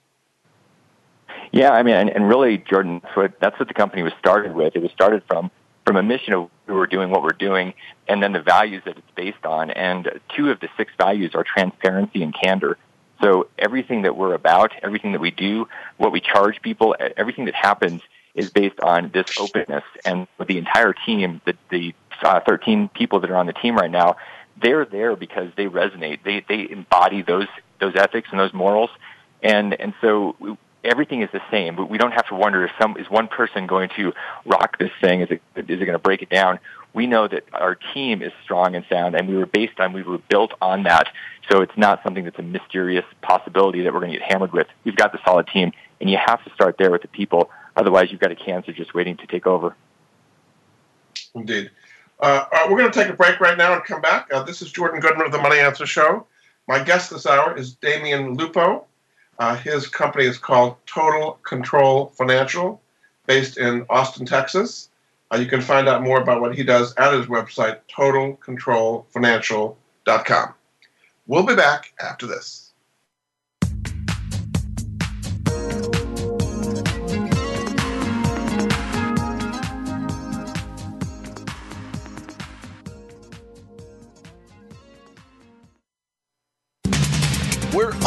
Yeah, 1.53 1.73
I 1.73 1.83
mean, 1.83 1.97
and, 1.97 2.11
and 2.11 2.29
really, 2.29 2.59
Jordan, 2.59 3.01
that's 3.03 3.17
what, 3.17 3.41
that's 3.41 3.59
what 3.59 3.69
the 3.69 3.75
company 3.75 4.03
was 4.03 4.13
started 4.19 4.55
with. 4.55 4.77
It 4.77 4.83
was 4.83 4.93
started 4.93 5.23
from 5.27 5.51
from 5.87 5.97
a 5.97 6.03
mission 6.03 6.35
of 6.35 6.49
who 6.67 6.75
we're 6.75 6.87
doing 6.87 7.11
what 7.11 7.23
we're 7.23 7.31
doing, 7.31 7.75
and 8.07 8.23
then 8.23 8.33
the 8.33 8.43
values 8.43 8.83
that 8.85 8.97
it's 8.97 9.11
based 9.17 9.45
on. 9.45 9.71
And 9.71 10.21
two 10.37 10.51
of 10.51 10.61
the 10.61 10.69
six 10.77 10.93
values 10.97 11.35
are 11.35 11.43
transparency 11.43 12.23
and 12.23 12.33
candor. 12.33 12.77
So 13.21 13.49
everything 13.59 14.03
that 14.03 14.17
we're 14.17 14.35
about, 14.35 14.73
everything 14.83 15.13
that 15.13 15.21
we 15.21 15.31
do, 15.31 15.67
what 15.97 16.13
we 16.13 16.21
charge 16.21 16.63
people, 16.63 16.95
everything 17.17 17.47
that 17.47 17.55
happens 17.55 18.03
is 18.35 18.50
based 18.50 18.81
on 18.81 19.11
this 19.12 19.38
openness. 19.38 19.85
And 20.05 20.27
the 20.44 20.59
entire 20.59 20.93
team, 20.93 21.41
the, 21.44 21.56
the 21.71 21.94
uh, 22.23 22.41
13 22.41 22.88
people 22.88 23.21
that 23.21 23.31
are 23.31 23.37
on 23.37 23.47
the 23.47 23.53
team 23.53 23.77
right 23.77 23.91
now, 23.91 24.17
they're 24.61 24.85
there 24.85 25.17
because 25.17 25.50
they 25.56 25.67
resonate. 25.67 26.23
They 26.25 26.44
they 26.49 26.71
embody 26.71 27.23
those 27.23 27.47
those 27.81 27.94
ethics 27.97 28.29
and 28.31 28.38
those 28.38 28.53
morals, 28.53 28.91
and 29.43 29.73
and 29.81 29.94
so 30.00 30.37
we, 30.38 30.56
everything 30.85 31.23
is 31.23 31.31
the 31.32 31.41
same. 31.50 31.77
But 31.77 31.88
we 31.88 31.99
don't 31.99 32.12
have 32.12 32.27
to 32.29 32.35
wonder 32.35 32.65
if 32.65 32.71
some 32.81 32.97
is 32.97 33.09
one 33.11 33.29
person 33.29 33.67
going 33.67 33.91
to 33.97 34.12
rock 34.44 34.79
this 34.79 34.91
thing? 35.00 35.21
Is 35.23 35.31
it 35.31 35.43
is 35.56 35.81
it 35.81 35.85
going 35.85 35.93
to 35.93 35.99
break 35.99 36.23
it 36.23 36.31
down? 36.31 36.59
We 36.93 37.06
know 37.06 37.29
that 37.29 37.44
our 37.53 37.76
team 37.94 38.21
is 38.21 38.33
strong 38.43 38.75
and 38.75 38.85
sound, 38.88 39.15
and 39.15 39.29
we 39.29 39.37
were 39.37 39.47
based 39.47 39.79
on 39.79 39.93
we 39.93 40.03
were 40.03 40.19
built 40.19 40.53
on 40.61 40.85
that. 40.85 41.09
So 41.50 41.62
it's 41.62 41.76
not 41.76 42.03
something 42.03 42.25
that's 42.25 42.38
a 42.38 42.43
mysterious 42.43 43.05
possibility 43.23 43.83
that 43.83 43.93
we're 43.93 44.00
going 44.00 44.12
to 44.12 44.19
get 44.19 44.29
hammered 44.29 44.53
with. 44.53 44.67
We've 44.85 44.97
got 44.97 45.12
the 45.12 45.21
solid 45.25 45.47
team, 45.49 45.73
and 46.00 46.11
you 46.11 46.19
have 46.25 46.43
to 46.44 46.50
start 46.53 46.76
there 46.79 46.91
with 46.91 47.03
the 47.03 47.09
people. 47.09 47.50
Otherwise, 47.77 48.11
you've 48.11 48.21
got 48.21 48.33
a 48.33 48.37
cancer 48.37 48.73
just 48.73 48.95
waiting 48.95 49.17
to 49.17 49.27
take 49.27 49.47
over. 49.47 49.77
Indeed. 51.35 51.71
Uh, 52.21 52.45
uh, 52.53 52.67
we're 52.69 52.79
going 52.79 52.93
to 52.93 52.99
take 52.99 53.09
a 53.09 53.15
break 53.15 53.41
right 53.41 53.57
now 53.57 53.73
and 53.73 53.83
come 53.85 54.03
back. 54.03 54.29
Uh, 54.33 54.43
this 54.43 54.61
is 54.61 54.71
Jordan 54.71 55.01
Goodman 55.01 55.25
of 55.27 55.33
the 55.33 55.39
Money 55.39 55.59
Answer 55.59 55.87
Show. 55.87 56.27
My 56.69 56.83
guest 56.83 57.11
this 57.11 57.27
hour 57.27 57.57
is 57.57 57.75
Damian 57.75 58.35
Lupo. 58.35 58.85
Uh, 59.39 59.57
his 59.57 59.89
company 59.89 60.27
is 60.27 60.37
called 60.37 60.77
Total 60.85 61.39
Control 61.43 62.13
Financial, 62.15 62.83
based 63.27 63.57
in 63.57 63.87
Austin, 63.89 64.27
Texas. 64.27 64.91
Uh, 65.33 65.39
you 65.39 65.47
can 65.47 65.63
find 65.63 65.89
out 65.89 66.03
more 66.03 66.21
about 66.21 66.43
what 66.43 66.55
he 66.55 66.63
does 66.63 66.95
at 66.97 67.15
his 67.15 67.25
website, 67.27 67.79
totalcontrolfinancial.com. 67.91 70.55
We'll 71.27 71.47
be 71.47 71.55
back 71.55 71.95
after 72.03 72.27
this. 72.27 72.70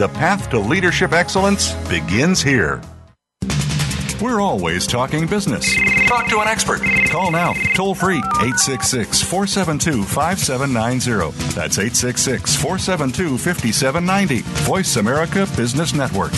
The 0.00 0.08
path 0.08 0.48
to 0.48 0.58
leadership 0.58 1.12
excellence 1.12 1.74
begins 1.90 2.40
here. 2.40 2.80
We're 4.18 4.40
always 4.40 4.86
talking 4.86 5.26
business. 5.26 5.76
Talk 6.06 6.26
to 6.30 6.40
an 6.40 6.48
expert. 6.48 6.80
Call 7.10 7.30
now, 7.30 7.52
toll 7.74 7.94
free, 7.94 8.16
866 8.16 9.20
472 9.20 10.02
5790. 10.04 11.36
That's 11.54 11.78
866 11.78 12.56
472 12.56 13.36
5790. 13.36 14.40
Voice 14.64 14.96
America 14.96 15.46
Business 15.54 15.92
Network. 15.92 16.32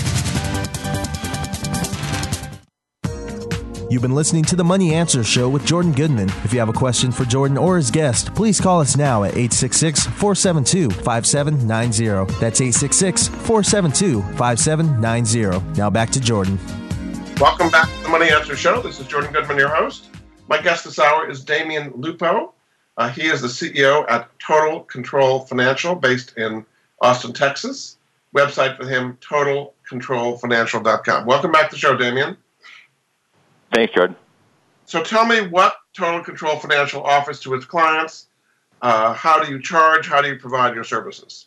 You've 3.93 4.01
been 4.01 4.15
listening 4.15 4.45
to 4.45 4.57
the 4.57 4.65
Money 4.65 4.95
Answer 4.95 5.23
Show 5.23 5.51
with 5.51 5.67
Jordan 5.67 5.93
Goodman. 5.93 6.31
If 6.45 6.55
you 6.55 6.61
have 6.61 6.71
a 6.71 6.73
question 6.73 7.13
for 7.13 7.27
Jordan 7.27 7.59
or 7.59 7.77
his 7.77 7.91
guest, 7.91 8.35
please 8.35 8.59
call 8.59 8.81
us 8.81 8.97
now 8.97 9.25
at 9.25 9.33
866 9.33 10.07
472 10.07 10.89
5790. 10.89 12.33
That's 12.41 12.63
866 12.63 13.29
472 13.29 14.23
5790. 14.39 15.79
Now 15.79 15.91
back 15.91 16.09
to 16.09 16.21
Jordan. 16.21 16.59
Welcome 17.39 17.69
back 17.69 17.87
to 17.87 18.03
the 18.05 18.09
Money 18.09 18.31
Answer 18.31 18.57
Show. 18.57 18.81
This 18.81 18.99
is 18.99 19.07
Jordan 19.07 19.31
Goodman, 19.31 19.59
your 19.59 19.69
host. 19.69 20.09
My 20.49 20.59
guest 20.59 20.85
this 20.85 20.99
hour 20.99 21.29
is 21.29 21.45
Damian 21.45 21.93
Lupo. 21.95 22.55
Uh, 22.97 23.11
he 23.11 23.27
is 23.27 23.43
the 23.43 23.49
CEO 23.49 24.11
at 24.11 24.31
Total 24.39 24.81
Control 24.85 25.41
Financial, 25.41 25.95
based 25.95 26.39
in 26.39 26.65
Austin, 27.03 27.35
Texas. 27.35 27.99
Website 28.35 28.79
for 28.79 28.89
him, 28.89 29.19
totalcontrolfinancial.com. 29.21 31.27
Welcome 31.27 31.53
back 31.53 31.69
to 31.69 31.75
the 31.75 31.79
show, 31.79 31.95
Damian. 31.95 32.39
Thanks, 33.73 33.95
Jordan. 33.95 34.17
So 34.87 35.03
tell 35.03 35.27
me 35.27 35.47
what 35.49 35.77
Total 35.95 36.23
Control 36.23 36.59
Financial 36.59 37.03
offers 37.03 37.41
to 37.41 37.55
its 37.55 37.65
clients. 37.65 38.27
Uh, 38.83 39.15
how 39.15 39.43
do 39.43 39.51
you 39.51 39.61
charge? 39.61 40.07
How 40.09 40.21
do 40.21 40.29
you 40.29 40.37
provide 40.37 40.75
your 40.75 40.85
services? 40.85 41.47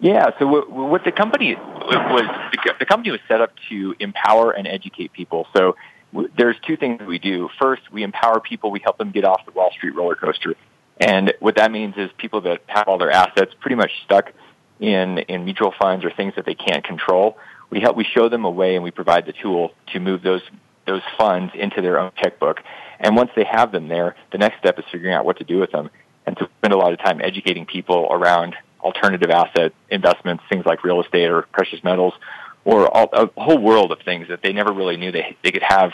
Yeah, 0.00 0.30
so 0.38 0.46
what 0.68 1.04
the 1.04 1.10
company 1.12 1.54
was, 1.56 2.48
the 2.78 2.86
company 2.86 3.10
was 3.10 3.20
set 3.26 3.40
up 3.40 3.50
to 3.68 3.96
empower 3.98 4.52
and 4.52 4.66
educate 4.66 5.12
people. 5.12 5.46
So 5.56 5.74
there's 6.36 6.56
two 6.66 6.76
things 6.76 7.02
we 7.02 7.18
do. 7.18 7.48
First, 7.60 7.90
we 7.90 8.02
empower 8.02 8.40
people. 8.40 8.70
We 8.70 8.80
help 8.80 8.98
them 8.98 9.10
get 9.10 9.24
off 9.24 9.44
the 9.44 9.52
Wall 9.52 9.70
Street 9.72 9.94
roller 9.94 10.14
coaster. 10.14 10.54
And 11.00 11.32
what 11.40 11.56
that 11.56 11.72
means 11.72 11.94
is 11.96 12.10
people 12.16 12.40
that 12.42 12.62
have 12.66 12.86
all 12.86 12.98
their 12.98 13.10
assets 13.10 13.54
pretty 13.60 13.76
much 13.76 13.90
stuck 14.04 14.32
in, 14.80 15.18
in 15.18 15.44
mutual 15.44 15.72
funds 15.80 16.04
or 16.04 16.10
things 16.10 16.34
that 16.36 16.46
they 16.46 16.54
can't 16.54 16.84
control 16.84 17.36
we 17.70 17.80
help 17.80 17.96
we 17.96 18.04
show 18.04 18.28
them 18.28 18.44
a 18.44 18.50
way 18.50 18.74
and 18.74 18.84
we 18.84 18.90
provide 18.90 19.26
the 19.26 19.32
tool 19.32 19.72
to 19.92 20.00
move 20.00 20.22
those 20.22 20.42
those 20.86 21.02
funds 21.18 21.52
into 21.54 21.82
their 21.82 21.98
own 21.98 22.10
checkbook. 22.16 22.60
And 22.98 23.14
once 23.14 23.30
they 23.36 23.44
have 23.44 23.72
them 23.72 23.88
there, 23.88 24.16
the 24.32 24.38
next 24.38 24.58
step 24.58 24.78
is 24.78 24.86
figuring 24.90 25.14
out 25.14 25.26
what 25.26 25.36
to 25.38 25.44
do 25.44 25.58
with 25.58 25.70
them 25.70 25.90
and 26.26 26.36
to 26.38 26.48
spend 26.58 26.72
a 26.72 26.78
lot 26.78 26.92
of 26.92 26.98
time 26.98 27.20
educating 27.22 27.66
people 27.66 28.08
around 28.10 28.56
alternative 28.80 29.30
asset 29.30 29.74
investments, 29.90 30.44
things 30.50 30.64
like 30.64 30.82
real 30.84 31.02
estate 31.02 31.30
or 31.30 31.42
precious 31.42 31.84
metals, 31.84 32.14
or 32.64 32.88
all, 32.88 33.10
a 33.12 33.28
whole 33.40 33.58
world 33.58 33.92
of 33.92 33.98
things 34.04 34.28
that 34.28 34.40
they 34.42 34.52
never 34.52 34.72
really 34.72 34.96
knew 34.96 35.12
they 35.12 35.36
they 35.44 35.50
could 35.50 35.62
have 35.62 35.92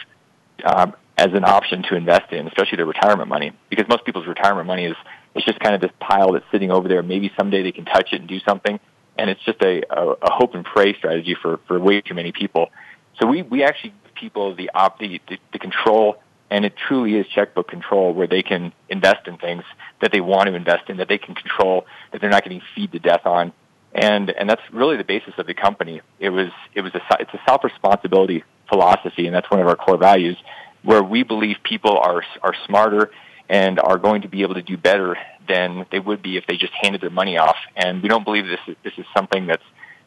um, 0.64 0.94
as 1.18 1.28
an 1.32 1.44
option 1.44 1.82
to 1.82 1.96
invest 1.96 2.32
in, 2.32 2.46
especially 2.46 2.76
their 2.76 2.86
retirement 2.86 3.28
money. 3.28 3.52
Because 3.68 3.86
most 3.88 4.04
people's 4.04 4.26
retirement 4.26 4.66
money 4.66 4.86
is 4.86 4.96
it's 5.34 5.44
just 5.44 5.60
kind 5.60 5.74
of 5.74 5.80
this 5.80 5.90
pile 6.00 6.32
that's 6.32 6.44
sitting 6.52 6.70
over 6.70 6.88
there. 6.88 7.02
Maybe 7.02 7.30
someday 7.36 7.62
they 7.62 7.72
can 7.72 7.84
touch 7.84 8.12
it 8.12 8.20
and 8.20 8.28
do 8.28 8.40
something 8.40 8.78
and 9.16 9.30
it's 9.30 9.42
just 9.44 9.60
a, 9.62 9.82
a, 9.90 10.10
a 10.22 10.32
hope 10.32 10.54
and 10.54 10.64
pray 10.64 10.94
strategy 10.94 11.36
for, 11.40 11.60
for 11.66 11.78
way 11.78 12.00
too 12.00 12.14
many 12.14 12.32
people. 12.32 12.70
So 13.18 13.26
we, 13.26 13.42
we 13.42 13.62
actually 13.62 13.94
give 14.04 14.14
people 14.14 14.54
the, 14.54 14.70
op, 14.74 14.98
the, 14.98 15.20
the, 15.28 15.38
the 15.52 15.58
control, 15.58 16.16
and 16.50 16.64
it 16.64 16.74
truly 16.76 17.16
is 17.16 17.26
checkbook 17.28 17.68
control 17.68 18.12
where 18.12 18.26
they 18.26 18.42
can 18.42 18.72
invest 18.88 19.26
in 19.26 19.38
things 19.38 19.62
that 20.00 20.12
they 20.12 20.20
want 20.20 20.48
to 20.48 20.54
invest 20.54 20.90
in, 20.90 20.96
that 20.98 21.08
they 21.08 21.18
can 21.18 21.34
control, 21.34 21.86
that 22.12 22.20
they're 22.20 22.30
not 22.30 22.42
getting 22.42 22.62
feed 22.74 22.92
to 22.92 22.98
death 22.98 23.24
on. 23.24 23.52
And, 23.94 24.30
and 24.30 24.50
that's 24.50 24.62
really 24.72 24.96
the 24.96 25.04
basis 25.04 25.34
of 25.38 25.46
the 25.46 25.54
company. 25.54 26.00
It 26.18 26.30
was, 26.30 26.48
it 26.74 26.80
was 26.80 26.92
a, 26.94 27.00
it's 27.20 27.32
a 27.32 27.40
self-responsibility 27.46 28.42
philosophy, 28.68 29.26
and 29.26 29.34
that's 29.34 29.48
one 29.50 29.60
of 29.60 29.68
our 29.68 29.76
core 29.76 29.96
values, 29.96 30.36
where 30.82 31.02
we 31.02 31.22
believe 31.22 31.56
people 31.62 31.96
are, 31.96 32.24
are 32.42 32.54
smarter 32.66 33.12
and 33.48 33.78
are 33.78 33.98
going 33.98 34.22
to 34.22 34.28
be 34.28 34.42
able 34.42 34.54
to 34.54 34.62
do 34.62 34.76
better 34.76 35.16
than 35.46 35.86
they 35.90 36.00
would 36.00 36.22
be 36.22 36.36
if 36.36 36.46
they 36.46 36.56
just 36.56 36.72
handed 36.72 37.00
their 37.00 37.10
money 37.10 37.36
off. 37.36 37.56
And 37.76 38.02
we 38.02 38.08
don't 38.08 38.24
believe 38.24 38.46
this 38.46 38.60
is, 38.66 38.76
this 38.82 38.94
is 38.96 39.04
something 39.16 39.46
that's 39.46 39.62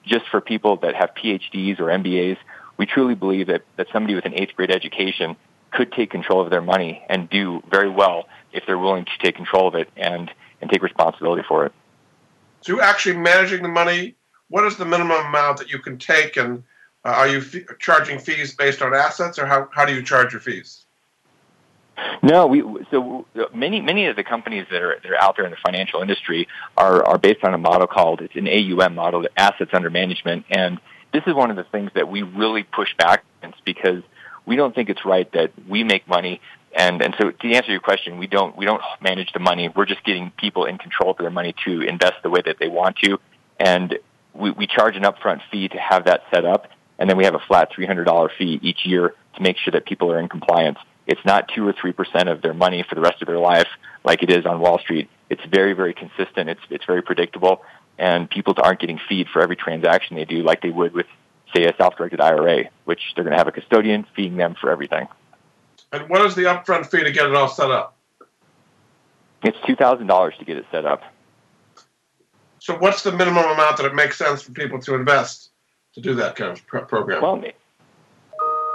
just 0.06 0.28
for 0.30 0.42
people 0.42 0.78
that 0.78 0.96
have 0.96 1.12
PhDs 1.14 1.80
or 1.80 1.86
MBAs. 1.86 2.38
We 2.78 2.86
truly 2.86 3.16
believe 3.16 3.48
that, 3.48 3.64
that 3.76 3.88
somebody 3.92 4.16
with 4.16 4.26
an 4.26 4.34
eighth 4.34 4.56
grade 4.56 4.72
education 4.72 5.36
could 5.72 5.92
take 5.92 6.10
control 6.10 6.42
of 6.42 6.50
their 6.50 6.62
money 6.62 7.04
and 7.10 7.30
do 7.30 7.62
very 7.70 7.90
well 7.90 8.28
if 8.54 8.66
they're 8.66 8.80
willing 8.80 9.06
to 9.06 9.12
take 9.22 9.36
control 9.36 9.68
of 9.68 9.76
it 9.76 9.90
and, 9.98 10.32
and 10.62 10.72
take 10.72 10.82
responsibility 10.82 11.44
for 11.48 11.66
it. 11.66 11.74
So 12.62 12.82
actually 12.82 13.18
managing 13.18 13.62
the 13.62 13.70
money. 13.70 14.16
What 14.50 14.64
is 14.64 14.78
the 14.78 14.86
minimum 14.86 15.26
amount 15.26 15.58
that 15.58 15.72
you 15.72 15.80
can 15.80 15.98
take, 15.98 16.38
and 16.38 16.64
uh, 17.04 17.10
are 17.10 17.28
you 17.28 17.44
charging 17.80 18.18
fees 18.18 18.56
based 18.56 18.82
on 18.82 18.94
assets, 18.94 19.38
or 19.38 19.46
how, 19.46 19.68
how 19.74 19.86
do 19.86 19.94
you 19.94 20.02
charge 20.02 20.32
your 20.32 20.40
fees? 20.40 20.86
No, 22.22 22.48
we 22.48 22.64
so 22.92 23.26
many 23.54 23.82
many 23.82 24.06
of 24.06 24.16
the 24.16 24.24
companies 24.24 24.66
that 24.72 24.82
are 24.82 25.00
that 25.02 25.12
are 25.12 25.22
out 25.22 25.36
there 25.36 25.46
in 25.46 25.52
the 25.52 25.58
financial 25.66 26.02
industry 26.02 26.48
are 26.76 27.04
are 27.04 27.18
based 27.18 27.44
on 27.44 27.54
a 27.54 27.58
model 27.58 27.88
called 27.88 28.22
it's 28.22 28.36
an 28.36 28.48
AUM 28.48 28.96
model, 28.96 29.26
assets 29.36 29.72
under 29.74 29.90
management, 29.90 30.46
and 30.50 30.80
this 31.14 31.24
is 31.26 31.34
one 31.34 31.50
of 31.50 31.56
the 31.56 31.64
things 31.64 31.92
that 31.96 32.08
we 32.10 32.22
really 32.22 32.64
push 32.64 32.90
back 32.98 33.24
against 33.40 33.64
because 33.66 34.04
we 34.46 34.56
don't 34.56 34.76
think 34.76 34.90
it's 34.90 35.06
right 35.06 35.32
that 35.34 35.52
we 35.68 35.84
make 35.84 36.08
money 36.08 36.40
and 36.78 37.02
and 37.02 37.16
so 37.20 37.32
to 37.32 37.54
answer 37.54 37.72
your 37.72 37.80
question, 37.80 38.18
we 38.18 38.28
don't 38.28 38.56
we 38.56 38.66
don't 38.66 38.82
manage 39.02 39.32
the 39.34 39.40
money. 39.40 39.70
We're 39.70 39.86
just 39.86 40.04
getting 40.04 40.32
people 40.38 40.66
in 40.66 40.78
control 40.78 41.12
of 41.12 41.18
their 41.18 41.32
money 41.32 41.56
to 41.66 41.82
invest 41.82 42.16
the 42.24 42.30
way 42.30 42.42
that 42.46 42.58
they 42.60 42.68
want 42.68 42.98
to, 43.04 43.20
and 43.60 43.98
we, 44.34 44.52
we 44.52 44.68
charge 44.68 44.96
an 44.96 45.04
upfront 45.04 45.42
fee 45.52 45.68
to 45.70 45.78
have 45.78 46.06
that 46.06 46.22
set 46.32 46.46
up, 46.46 46.68
and 47.00 47.10
then 47.10 47.18
we 47.18 47.26
have 47.26 47.36
a 47.36 47.42
flat 47.48 47.70
three 47.74 47.88
hundred 47.88 48.06
dollar 48.06 48.30
fee 48.38 48.60
each 48.62 48.86
year 48.86 49.16
to 49.36 49.42
make 49.42 49.58
sure 49.58 49.72
that 49.72 49.86
people 49.86 50.12
are 50.12 50.20
in 50.20 50.30
compliance. 50.30 50.78
It's 51.08 51.24
not 51.26 51.48
two 51.48 51.68
or 51.68 51.74
three 51.74 51.94
percent 51.94 52.30
of 52.30 52.42
their 52.42 52.54
money 52.54 52.84
for 52.88 52.96
the 52.96 53.02
rest 53.02 53.22
of 53.22 53.28
their 53.28 53.40
life 53.40 53.68
like 54.04 54.22
it 54.22 54.30
is 54.30 54.46
on 54.46 54.60
Wall 54.60 54.78
Street. 54.80 55.10
It's 55.30 55.44
very, 55.46 55.74
very 55.74 55.94
consistent. 55.94 56.50
It's 56.50 56.62
it's 56.70 56.86
very 56.86 57.02
predictable, 57.02 57.64
and 57.98 58.30
people 58.30 58.54
aren't 58.62 58.80
getting 58.80 59.00
feed 59.10 59.28
for 59.32 59.42
every 59.42 59.56
transaction 59.56 60.16
they 60.16 60.26
do 60.26 60.44
like 60.44 60.62
they 60.62 60.70
would 60.70 60.94
with, 60.94 61.08
say, 61.56 61.66
a 61.66 61.76
self-directed 61.78 62.20
IRA, 62.20 62.66
which 62.86 63.02
they're 63.16 63.24
going 63.24 63.32
to 63.32 63.38
have 63.38 63.48
a 63.48 63.52
custodian 63.52 64.06
feeding 64.16 64.38
them 64.38 64.56
for 64.60 64.70
everything. 64.70 65.08
And 65.92 66.10
what 66.10 66.26
is 66.26 66.36
the 66.36 66.44
upfront 66.44 66.88
fee 66.88 67.04
to 67.04 67.12
get 67.12 67.26
it 67.26 67.36
all 67.36 67.48
set 67.48 67.72
up? 67.72 67.96
It's 69.44 69.58
two 69.66 69.76
thousand 69.76 70.08
dollars 70.08 70.34
to 70.40 70.46
get 70.46 70.58
it 70.58 70.66
set 70.72 70.86
up. 70.86 71.04
So, 72.60 72.78
what's 72.78 73.04
the 73.04 73.14
minimum 73.14 73.46
amount 73.46 73.78
that 73.78 73.86
it 73.86 73.96
makes 73.96 74.18
sense 74.18 74.42
for 74.42 74.52
people 74.52 74.80
to 74.82 74.96
invest 74.96 75.52
to 75.94 76.02
do 76.02 76.16
that 76.16 76.36
kind 76.36 76.52
of 76.52 76.68
program? 76.68 77.22
Well, 77.22 77.42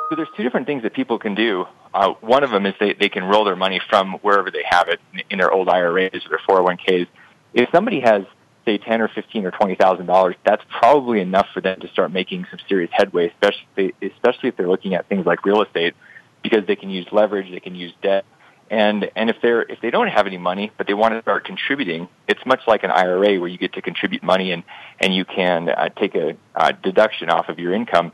so 0.08 0.16
there's 0.16 0.28
two 0.36 0.42
different 0.42 0.66
things 0.66 0.82
that 0.82 0.94
people 0.94 1.18
can 1.18 1.34
do. 1.34 1.66
Uh, 1.94 2.14
one 2.20 2.42
of 2.42 2.50
them 2.50 2.64
is 2.66 2.75
they, 2.80 2.94
they 2.94 3.08
can 3.08 3.25
roll 3.25 3.44
their 3.44 3.56
money 3.56 3.80
from 3.90 4.14
wherever 4.22 4.50
they 4.50 4.64
have 4.68 4.88
it 4.88 5.00
in 5.30 5.38
their 5.38 5.50
old 5.50 5.68
IRAs 5.68 6.25
or 6.25 6.30
their 6.30 6.40
401ks. 6.49 7.06
If 7.54 7.68
somebody 7.70 8.00
has 8.00 8.25
say 8.64 8.78
ten 8.78 9.00
or 9.00 9.08
fifteen 9.08 9.44
or 9.44 9.50
twenty 9.50 9.75
thousand 9.75 10.06
dollars, 10.06 10.37
that's 10.44 10.62
probably 10.70 11.20
enough 11.20 11.46
for 11.52 11.61
them 11.61 11.80
to 11.80 11.88
start 11.88 12.12
making 12.12 12.46
some 12.50 12.58
serious 12.68 12.90
headway, 12.92 13.28
especially 13.30 13.94
especially 14.02 14.49
if 14.49 14.56
they're 14.56 14.68
looking 14.68 14.94
at 14.94 15.08
things 15.08 15.26
like 15.26 15.44
real 15.44 15.62
estate, 15.62 15.94
because 16.42 16.66
they 16.66 16.76
can 16.76 16.90
use 16.90 17.06
leverage, 17.12 17.50
they 17.50 17.61
can 17.61 17.75
use 17.75 17.92
debt, 18.02 18.25
and 18.70 19.11
and 19.16 19.30
if 19.30 19.37
they're 19.42 19.62
if 19.62 19.80
they 19.80 19.90
don't 19.90 20.08
have 20.08 20.26
any 20.26 20.38
money 20.38 20.70
but 20.78 20.87
they 20.87 20.94
want 20.94 21.14
to 21.14 21.22
start 21.22 21.44
contributing, 21.44 22.08
it's 22.28 22.44
much 22.46 22.61
like 22.66 22.84
an 22.84 22.90
IRA 22.90 23.38
where 23.38 23.49
you 23.49 23.58
get 23.58 23.75
to 23.75 23.82
contribute 23.82 24.22
money 24.22 24.52
and 24.52 24.62
and 25.00 25.14
you 25.14 25.25
can 25.25 25.68
uh, 25.68 25.88
take 25.90 26.14
a 26.14 26.37
uh, 26.54 26.72
deduction 26.82 27.30
off 27.30 27.49
of 27.49 27.58
your 27.58 27.75
income 27.75 28.12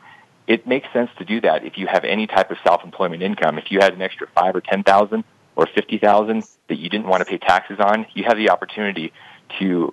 it 0.48 0.66
makes 0.66 0.90
sense 0.94 1.10
to 1.18 1.24
do 1.24 1.42
that 1.42 1.64
if 1.64 1.76
you 1.76 1.86
have 1.86 2.04
any 2.04 2.26
type 2.26 2.50
of 2.50 2.56
self-employment 2.64 3.22
income. 3.22 3.58
If 3.58 3.70
you 3.70 3.80
had 3.80 3.92
an 3.92 4.00
extra 4.00 4.26
five 4.34 4.56
or 4.56 4.62
ten 4.62 4.82
thousand 4.82 5.22
or 5.54 5.66
fifty 5.66 5.98
thousand 5.98 6.44
that 6.68 6.78
you 6.78 6.88
didn't 6.88 7.06
want 7.06 7.20
to 7.20 7.26
pay 7.26 7.36
taxes 7.36 7.78
on, 7.78 8.06
you 8.14 8.24
have 8.24 8.38
the 8.38 8.48
opportunity 8.50 9.12
to 9.60 9.92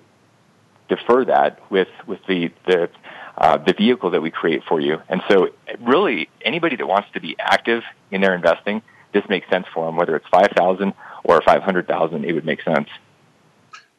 defer 0.88 1.26
that 1.26 1.60
with 1.70 1.88
with 2.06 2.20
the 2.26 2.50
the 2.66 2.88
uh, 3.36 3.58
the 3.58 3.74
vehicle 3.74 4.10
that 4.10 4.22
we 4.22 4.30
create 4.30 4.62
for 4.64 4.80
you. 4.80 5.00
And 5.10 5.20
so, 5.28 5.50
really, 5.80 6.30
anybody 6.40 6.76
that 6.76 6.86
wants 6.86 7.10
to 7.12 7.20
be 7.20 7.36
active 7.38 7.82
in 8.10 8.22
their 8.22 8.34
investing, 8.34 8.80
this 9.12 9.24
makes 9.28 9.46
sense 9.50 9.66
for 9.74 9.84
them. 9.84 9.96
Whether 9.96 10.16
it's 10.16 10.26
five 10.28 10.52
thousand 10.56 10.94
or 11.22 11.42
five 11.42 11.62
hundred 11.62 11.86
thousand, 11.86 12.24
it 12.24 12.32
would 12.32 12.46
make 12.46 12.62
sense. 12.62 12.88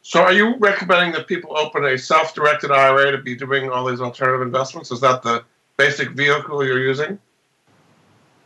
So, 0.02 0.24
are 0.24 0.34
you 0.34 0.56
recommending 0.58 1.12
that 1.12 1.28
people 1.28 1.56
open 1.56 1.86
a 1.86 2.00
self-directed 2.00 2.72
IRA 2.72 3.12
to 3.12 3.20
be 3.20 3.36
doing 3.36 3.70
all 3.70 3.86
these 3.86 4.02
alternative 4.02 4.42
investments? 4.42 4.90
Is 4.90 5.02
that 5.02 5.22
the 5.22 5.44
basic 5.78 6.10
vehicle 6.12 6.66
you're 6.66 6.80
using? 6.80 7.20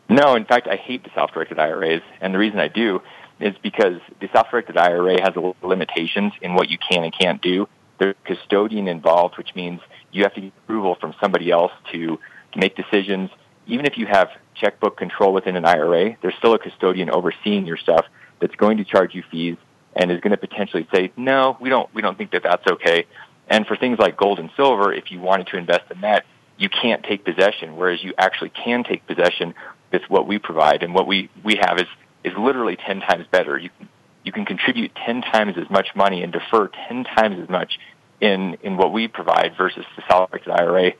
No, 0.09 0.35
in 0.35 0.43
fact, 0.45 0.67
I 0.67 0.75
hate 0.75 1.03
the 1.03 1.09
self-directed 1.15 1.57
IRAs, 1.57 2.01
and 2.19 2.33
the 2.33 2.37
reason 2.37 2.59
I 2.59 2.67
do 2.67 3.01
is 3.39 3.55
because 3.63 3.99
the 4.19 4.29
self-directed 4.33 4.77
IRA 4.77 5.21
has 5.21 5.33
limitations 5.63 6.33
in 6.41 6.53
what 6.53 6.69
you 6.69 6.77
can 6.77 7.03
and 7.03 7.17
can't 7.17 7.41
do. 7.41 7.67
There's 7.97 8.15
custodian 8.25 8.87
involved, 8.87 9.37
which 9.37 9.55
means 9.55 9.79
you 10.11 10.23
have 10.23 10.33
to 10.33 10.41
get 10.41 10.53
approval 10.63 10.95
from 10.99 11.15
somebody 11.19 11.49
else 11.49 11.71
to, 11.91 12.19
make 12.53 12.75
decisions. 12.75 13.29
Even 13.65 13.85
if 13.85 13.97
you 13.97 14.05
have 14.05 14.27
checkbook 14.55 14.97
control 14.97 15.31
within 15.31 15.55
an 15.55 15.63
IRA, 15.63 16.17
there's 16.21 16.35
still 16.35 16.53
a 16.53 16.59
custodian 16.59 17.09
overseeing 17.09 17.65
your 17.65 17.77
stuff 17.77 18.05
that's 18.41 18.55
going 18.55 18.75
to 18.75 18.83
charge 18.83 19.15
you 19.15 19.23
fees 19.31 19.55
and 19.95 20.11
is 20.11 20.19
going 20.19 20.31
to 20.31 20.37
potentially 20.37 20.85
say, 20.93 21.13
no, 21.15 21.55
we 21.61 21.69
don't, 21.69 21.87
we 21.95 22.01
don't 22.01 22.17
think 22.17 22.31
that 22.31 22.43
that's 22.43 22.67
okay. 22.69 23.05
And 23.47 23.65
for 23.65 23.77
things 23.77 23.99
like 23.99 24.17
gold 24.17 24.37
and 24.39 24.49
silver, 24.57 24.91
if 24.91 25.11
you 25.11 25.21
wanted 25.21 25.47
to 25.47 25.57
invest 25.57 25.89
in 25.91 26.01
that, 26.01 26.25
you 26.57 26.69
can't 26.69 27.03
take 27.03 27.25
possession, 27.25 27.75
whereas 27.75 28.03
you 28.03 28.13
actually 28.17 28.49
can 28.49 28.83
take 28.83 29.05
possession 29.07 29.53
with 29.91 30.03
what 30.07 30.27
we 30.27 30.39
provide. 30.39 30.83
And 30.83 30.93
what 30.93 31.07
we, 31.07 31.29
we 31.43 31.57
have 31.61 31.77
is, 31.79 31.87
is 32.23 32.33
literally 32.37 32.77
10 32.77 33.01
times 33.01 33.25
better. 33.31 33.57
You 33.57 33.69
can, 33.77 33.89
you 34.23 34.31
can 34.31 34.45
contribute 34.45 34.91
10 35.05 35.21
times 35.21 35.55
as 35.57 35.69
much 35.69 35.89
money 35.95 36.23
and 36.23 36.31
defer 36.31 36.69
10 36.87 37.03
times 37.03 37.39
as 37.41 37.49
much 37.49 37.79
in, 38.19 38.57
in 38.61 38.77
what 38.77 38.93
we 38.93 39.07
provide 39.07 39.53
versus 39.57 39.85
the 39.95 40.03
self-directed 40.07 40.51
IRA. 40.51 40.91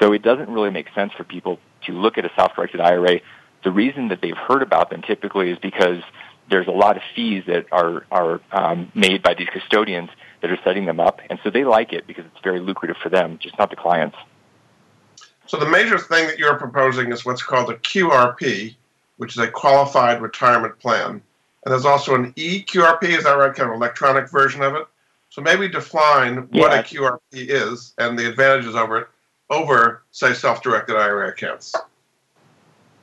So 0.00 0.12
it 0.12 0.22
doesn't 0.22 0.48
really 0.48 0.70
make 0.70 0.86
sense 0.94 1.12
for 1.16 1.24
people 1.24 1.58
to 1.86 1.92
look 1.92 2.18
at 2.18 2.24
a 2.24 2.30
self-directed 2.36 2.80
IRA. 2.80 3.20
The 3.64 3.72
reason 3.72 4.08
that 4.08 4.20
they've 4.22 4.36
heard 4.36 4.62
about 4.62 4.90
them 4.90 5.02
typically 5.02 5.50
is 5.50 5.58
because 5.58 6.02
there's 6.50 6.68
a 6.68 6.72
lot 6.72 6.96
of 6.96 7.02
fees 7.14 7.44
that 7.46 7.66
are, 7.72 8.06
are 8.10 8.40
um, 8.52 8.90
made 8.94 9.22
by 9.22 9.34
these 9.34 9.48
custodians 9.52 10.10
that 10.40 10.50
are 10.50 10.58
setting 10.64 10.86
them 10.86 11.00
up. 11.00 11.20
And 11.28 11.38
so 11.42 11.50
they 11.50 11.64
like 11.64 11.92
it 11.92 12.06
because 12.06 12.24
it's 12.24 12.42
very 12.42 12.60
lucrative 12.60 12.96
for 13.02 13.08
them, 13.08 13.38
just 13.42 13.58
not 13.58 13.70
the 13.70 13.76
clients. 13.76 14.16
So 15.48 15.56
the 15.56 15.68
major 15.68 15.98
thing 15.98 16.26
that 16.26 16.38
you're 16.38 16.56
proposing 16.56 17.10
is 17.10 17.24
what's 17.24 17.42
called 17.42 17.70
a 17.70 17.76
QRP, 17.76 18.74
which 19.16 19.32
is 19.32 19.38
a 19.38 19.48
qualified 19.48 20.20
retirement 20.20 20.78
plan. 20.78 21.22
And 21.64 21.72
there's 21.72 21.86
also 21.86 22.14
an 22.14 22.34
EQRP, 22.34 23.04
is 23.04 23.24
that 23.24 23.32
right? 23.32 23.54
Kind 23.54 23.70
of 23.70 23.76
electronic 23.76 24.30
version 24.30 24.62
of 24.62 24.74
it. 24.74 24.86
So 25.30 25.40
maybe 25.40 25.66
define 25.66 26.48
what 26.52 26.72
a 26.72 26.82
QRP 26.82 27.20
is 27.32 27.94
and 27.96 28.18
the 28.18 28.28
advantages 28.28 28.74
over 28.74 28.98
it 28.98 29.08
over, 29.50 30.02
say, 30.10 30.34
self-directed 30.34 30.94
IRA 30.94 31.30
accounts. 31.30 31.74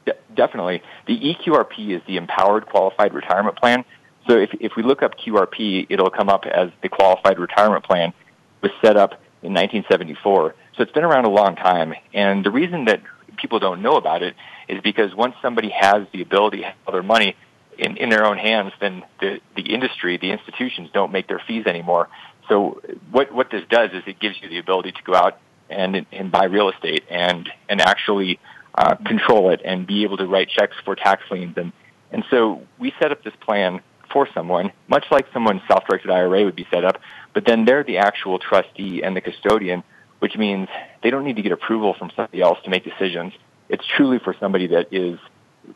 De- 0.05 0.13
definitely. 0.35 0.83
The 1.07 1.19
EQRP 1.19 1.95
is 1.95 2.01
the 2.05 2.17
Empowered 2.17 2.67
Qualified 2.67 3.15
Retirement 3.15 3.57
Plan. 3.57 3.83
So 4.27 4.37
if, 4.37 4.51
if 4.59 4.75
we 4.75 4.83
look 4.83 5.01
up 5.01 5.17
QRP, 5.17 5.87
it'll 5.89 6.11
come 6.11 6.29
up 6.29 6.45
as 6.45 6.69
the 6.83 6.89
Qualified 6.89 7.39
Retirement 7.39 7.83
Plan 7.83 8.13
was 8.61 8.71
set 8.83 8.97
up 8.97 9.13
in 9.41 9.53
1974. 9.53 10.53
So 10.75 10.83
it's 10.83 10.91
been 10.91 11.03
around 11.03 11.25
a 11.25 11.29
long 11.29 11.55
time. 11.55 11.93
And 12.13 12.45
the 12.45 12.51
reason 12.51 12.85
that 12.85 13.01
people 13.37 13.59
don't 13.59 13.81
know 13.81 13.95
about 13.95 14.23
it 14.23 14.35
is 14.67 14.81
because 14.81 15.13
once 15.15 15.35
somebody 15.41 15.69
has 15.69 16.07
the 16.11 16.21
ability 16.21 16.61
to 16.61 16.65
have 16.65 16.93
their 16.93 17.03
money 17.03 17.35
in, 17.77 17.97
in 17.97 18.09
their 18.09 18.25
own 18.25 18.37
hands, 18.37 18.73
then 18.79 19.03
the, 19.19 19.39
the 19.55 19.73
industry, 19.73 20.17
the 20.17 20.31
institutions 20.31 20.89
don't 20.93 21.11
make 21.11 21.27
their 21.27 21.41
fees 21.47 21.65
anymore. 21.65 22.09
So 22.49 22.81
what, 23.11 23.31
what 23.31 23.49
this 23.51 23.63
does 23.69 23.91
is 23.91 24.03
it 24.07 24.19
gives 24.19 24.35
you 24.41 24.49
the 24.49 24.59
ability 24.59 24.91
to 24.93 25.03
go 25.03 25.15
out 25.15 25.39
and, 25.69 26.05
and 26.11 26.31
buy 26.31 26.45
real 26.45 26.69
estate 26.69 27.03
and, 27.09 27.49
and 27.67 27.81
actually 27.81 28.39
uh, 28.75 28.95
control 28.95 29.51
it 29.51 29.61
and 29.63 29.87
be 29.87 30.03
able 30.03 30.17
to 30.17 30.27
write 30.27 30.49
checks 30.49 30.75
for 30.83 30.95
tax 30.95 31.23
liens. 31.31 31.55
And, 31.57 31.71
and 32.11 32.23
so 32.29 32.61
we 32.77 32.93
set 32.99 33.11
up 33.11 33.23
this 33.23 33.33
plan 33.41 33.81
for 34.11 34.27
someone, 34.33 34.71
much 34.87 35.05
like 35.11 35.25
someone's 35.33 35.61
self-directed 35.67 36.09
IRA 36.09 36.45
would 36.45 36.55
be 36.55 36.67
set 36.71 36.85
up, 36.85 36.99
but 37.33 37.45
then 37.45 37.65
they're 37.65 37.83
the 37.83 37.97
actual 37.97 38.39
trustee 38.39 39.01
and 39.03 39.15
the 39.15 39.21
custodian, 39.21 39.83
which 40.19 40.35
means 40.35 40.67
they 41.03 41.09
don't 41.09 41.23
need 41.23 41.35
to 41.35 41.41
get 41.41 41.51
approval 41.51 41.95
from 41.97 42.11
somebody 42.15 42.41
else 42.41 42.59
to 42.63 42.69
make 42.69 42.83
decisions. 42.83 43.33
It's 43.69 43.83
truly 43.95 44.19
for 44.19 44.35
somebody 44.39 44.67
that 44.67 44.87
is 44.91 45.19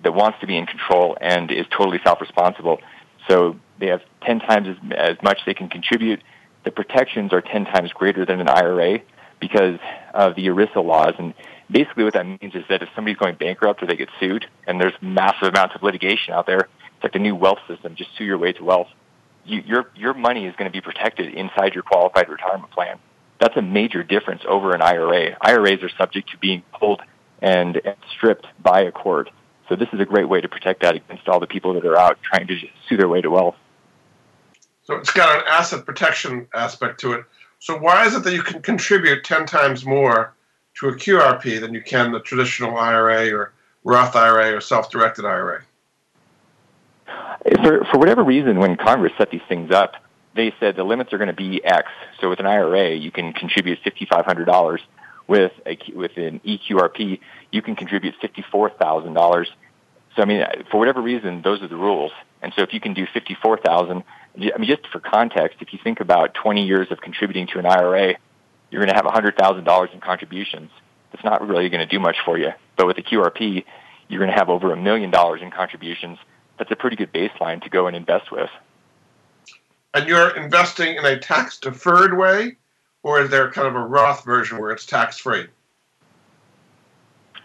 that 0.03 0.13
wants 0.13 0.39
to 0.39 0.47
be 0.47 0.55
in 0.55 0.65
control 0.65 1.17
and 1.19 1.51
is 1.51 1.65
totally 1.75 1.99
self-responsible. 2.03 2.79
So 3.27 3.57
they 3.79 3.87
have 3.87 4.01
10 4.23 4.39
times 4.39 4.67
as, 4.67 4.91
as 4.95 5.17
much 5.23 5.39
they 5.45 5.53
can 5.53 5.69
contribute. 5.69 6.21
The 6.63 6.71
protections 6.71 7.33
are 7.33 7.41
10 7.41 7.65
times 7.65 7.91
greater 7.93 8.25
than 8.25 8.39
an 8.39 8.49
IRA 8.49 8.99
because 9.39 9.79
of 10.13 10.35
the 10.35 10.47
ERISA 10.47 10.83
laws. 10.83 11.13
And 11.17 11.33
basically 11.71 12.03
what 12.03 12.13
that 12.13 12.25
means 12.25 12.55
is 12.55 12.63
that 12.69 12.81
if 12.81 12.89
somebody's 12.95 13.17
going 13.17 13.35
bankrupt 13.35 13.81
or 13.81 13.87
they 13.87 13.95
get 13.95 14.09
sued, 14.19 14.45
and 14.67 14.79
there's 14.79 14.93
massive 15.01 15.49
amounts 15.49 15.75
of 15.75 15.83
litigation 15.83 16.33
out 16.33 16.45
there, 16.45 16.67
it's 16.95 17.03
like 17.03 17.13
the 17.13 17.19
new 17.19 17.35
wealth 17.35 17.59
system, 17.67 17.95
just 17.95 18.09
sue 18.17 18.25
your 18.25 18.37
way 18.37 18.51
to 18.53 18.63
wealth. 18.63 18.87
You, 19.45 19.61
your, 19.65 19.89
your 19.95 20.13
money 20.13 20.45
is 20.45 20.55
going 20.57 20.69
to 20.69 20.75
be 20.75 20.81
protected 20.81 21.33
inside 21.33 21.73
your 21.73 21.83
qualified 21.83 22.29
retirement 22.29 22.71
plan. 22.71 22.99
That's 23.39 23.55
a 23.55 23.61
major 23.61 24.03
difference 24.03 24.41
over 24.47 24.73
an 24.73 24.81
IRA. 24.81 25.37
IRAs 25.41 25.81
are 25.81 25.89
subject 25.97 26.29
to 26.31 26.37
being 26.37 26.63
pulled 26.77 27.01
and, 27.41 27.81
stripped 28.15 28.45
by 28.61 28.81
a 28.81 28.91
court. 28.91 29.29
So 29.69 29.75
this 29.75 29.87
is 29.93 29.99
a 29.99 30.05
great 30.05 30.27
way 30.27 30.41
to 30.41 30.49
protect 30.49 30.81
that 30.81 30.95
against 30.95 31.27
all 31.27 31.39
the 31.39 31.47
people 31.47 31.73
that 31.75 31.85
are 31.85 31.97
out 31.97 32.17
trying 32.21 32.47
to 32.47 32.57
sue 32.87 32.97
their 32.97 33.07
way 33.07 33.21
to 33.21 33.29
wealth. 33.29 33.55
So 34.83 34.95
it's 34.95 35.11
got 35.11 35.37
an 35.37 35.43
asset 35.47 35.85
protection 35.85 36.47
aspect 36.53 36.99
to 37.01 37.13
it. 37.13 37.25
So 37.59 37.77
why 37.77 38.07
is 38.07 38.15
it 38.15 38.23
that 38.23 38.33
you 38.33 38.41
can 38.41 38.61
contribute 38.61 39.23
10 39.23 39.45
times 39.45 39.85
more 39.85 40.33
to 40.79 40.87
a 40.87 40.93
QRP 40.93 41.59
than 41.59 41.73
you 41.73 41.81
can 41.81 42.11
the 42.11 42.19
traditional 42.21 42.77
IRA 42.77 43.31
or 43.31 43.53
Roth 43.83 44.15
IRA 44.15 44.55
or 44.55 44.61
self-directed 44.61 45.25
IRA? 45.25 45.61
For, 47.63 47.85
for 47.85 47.97
whatever 47.99 48.23
reason, 48.23 48.59
when 48.59 48.75
Congress 48.75 49.13
set 49.17 49.29
these 49.29 49.41
things 49.47 49.71
up, 49.71 49.93
they 50.35 50.53
said 50.59 50.75
the 50.75 50.83
limits 50.83 51.13
are 51.13 51.17
going 51.17 51.27
to 51.29 51.33
be 51.33 51.63
X. 51.63 51.87
So 52.21 52.29
with 52.29 52.39
an 52.39 52.45
IRA, 52.45 52.95
you 52.95 53.11
can 53.11 53.33
contribute 53.33 53.79
$5,500. 53.83 54.79
With 55.27 55.51
a, 55.63 55.77
with 55.93 56.17
an 56.17 56.39
EQRP, 56.39 57.19
you 57.51 57.61
can 57.61 57.75
contribute 57.75 58.15
$54,000. 58.19 59.45
So 60.15 60.21
I 60.23 60.25
mean, 60.25 60.43
for 60.71 60.79
whatever 60.79 61.01
reason, 61.01 61.43
those 61.43 61.61
are 61.61 61.67
the 61.67 61.75
rules. 61.75 62.11
And 62.41 62.51
so 62.55 62.63
if 62.63 62.73
you 62.73 62.79
can 62.79 62.95
do 62.95 63.05
54,000, 63.13 64.03
I 64.35 64.57
mean, 64.57 64.67
just 64.67 64.87
for 64.91 64.99
context, 64.99 65.57
if 65.61 65.71
you 65.71 65.79
think 65.83 65.99
about 65.99 66.33
20 66.33 66.65
years 66.65 66.87
of 66.89 67.01
contributing 67.01 67.47
to 67.47 67.59
an 67.59 67.67
IRA, 67.67 68.15
you're 68.71 68.83
going 68.83 68.89
to 68.89 68.95
have 68.95 69.05
$100,000 69.05 69.93
in 69.93 69.99
contributions. 69.99 70.71
That's 71.11 71.23
not 71.23 71.47
really 71.47 71.69
going 71.69 71.87
to 71.87 71.91
do 71.91 71.99
much 71.99 72.17
for 72.25 72.37
you. 72.37 72.51
But 72.75 72.87
with 72.87 72.97
a 72.97 73.01
QRP, 73.01 73.65
you're 74.07 74.19
going 74.19 74.31
to 74.31 74.37
have 74.37 74.49
over 74.49 74.71
a 74.71 74.77
million 74.77 75.11
dollars 75.11 75.41
in 75.41 75.51
contributions. 75.51 76.17
That's 76.57 76.71
a 76.71 76.75
pretty 76.75 76.95
good 76.95 77.13
baseline 77.13 77.61
to 77.63 77.69
go 77.69 77.87
and 77.87 77.95
invest 77.95 78.31
with. 78.31 78.49
And 79.93 80.07
you're 80.07 80.35
investing 80.35 80.95
in 80.95 81.05
a 81.05 81.17
tax 81.17 81.57
deferred 81.59 82.17
way, 82.17 82.57
or 83.03 83.21
is 83.21 83.29
there 83.29 83.49
kind 83.51 83.67
of 83.67 83.75
a 83.75 83.79
Roth 83.79 84.23
version 84.23 84.59
where 84.59 84.71
it's 84.71 84.85
tax 84.85 85.17
free? 85.17 85.47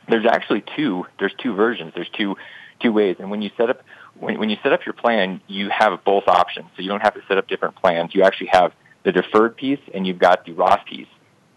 There's 0.09 0.27
actually 0.27 0.65
two. 0.77 1.07
There's 1.19 1.35
two 1.39 1.55
versions. 1.55 1.93
There's 1.95 2.11
two 2.11 2.37
two 2.81 2.93
ways. 2.93 3.17
And 3.19 3.31
when 3.31 3.41
you 3.41 3.51
set 3.57 3.71
up 3.71 3.83
when, 4.19 4.39
when 4.39 4.51
you 4.51 4.57
set 4.63 4.73
up 4.73 4.85
your 4.85 4.93
plan, 4.93 5.41
you 5.47 5.71
have 5.71 6.05
both 6.05 6.29
options. 6.29 6.67
So 6.77 6.83
you 6.83 6.89
don't 6.89 7.01
have 7.01 7.15
to 7.15 7.23
set 7.29 7.39
up 7.39 7.49
different 7.49 7.77
plans. 7.77 8.15
You 8.15 8.23
actually 8.23 8.49
have 8.49 8.73
the 9.05 9.13
deferred 9.13 9.57
piece 9.57 9.81
and 9.93 10.07
you've 10.07 10.19
got 10.19 10.45
the 10.45 10.53
Roth 10.53 10.85
piece. 10.87 11.09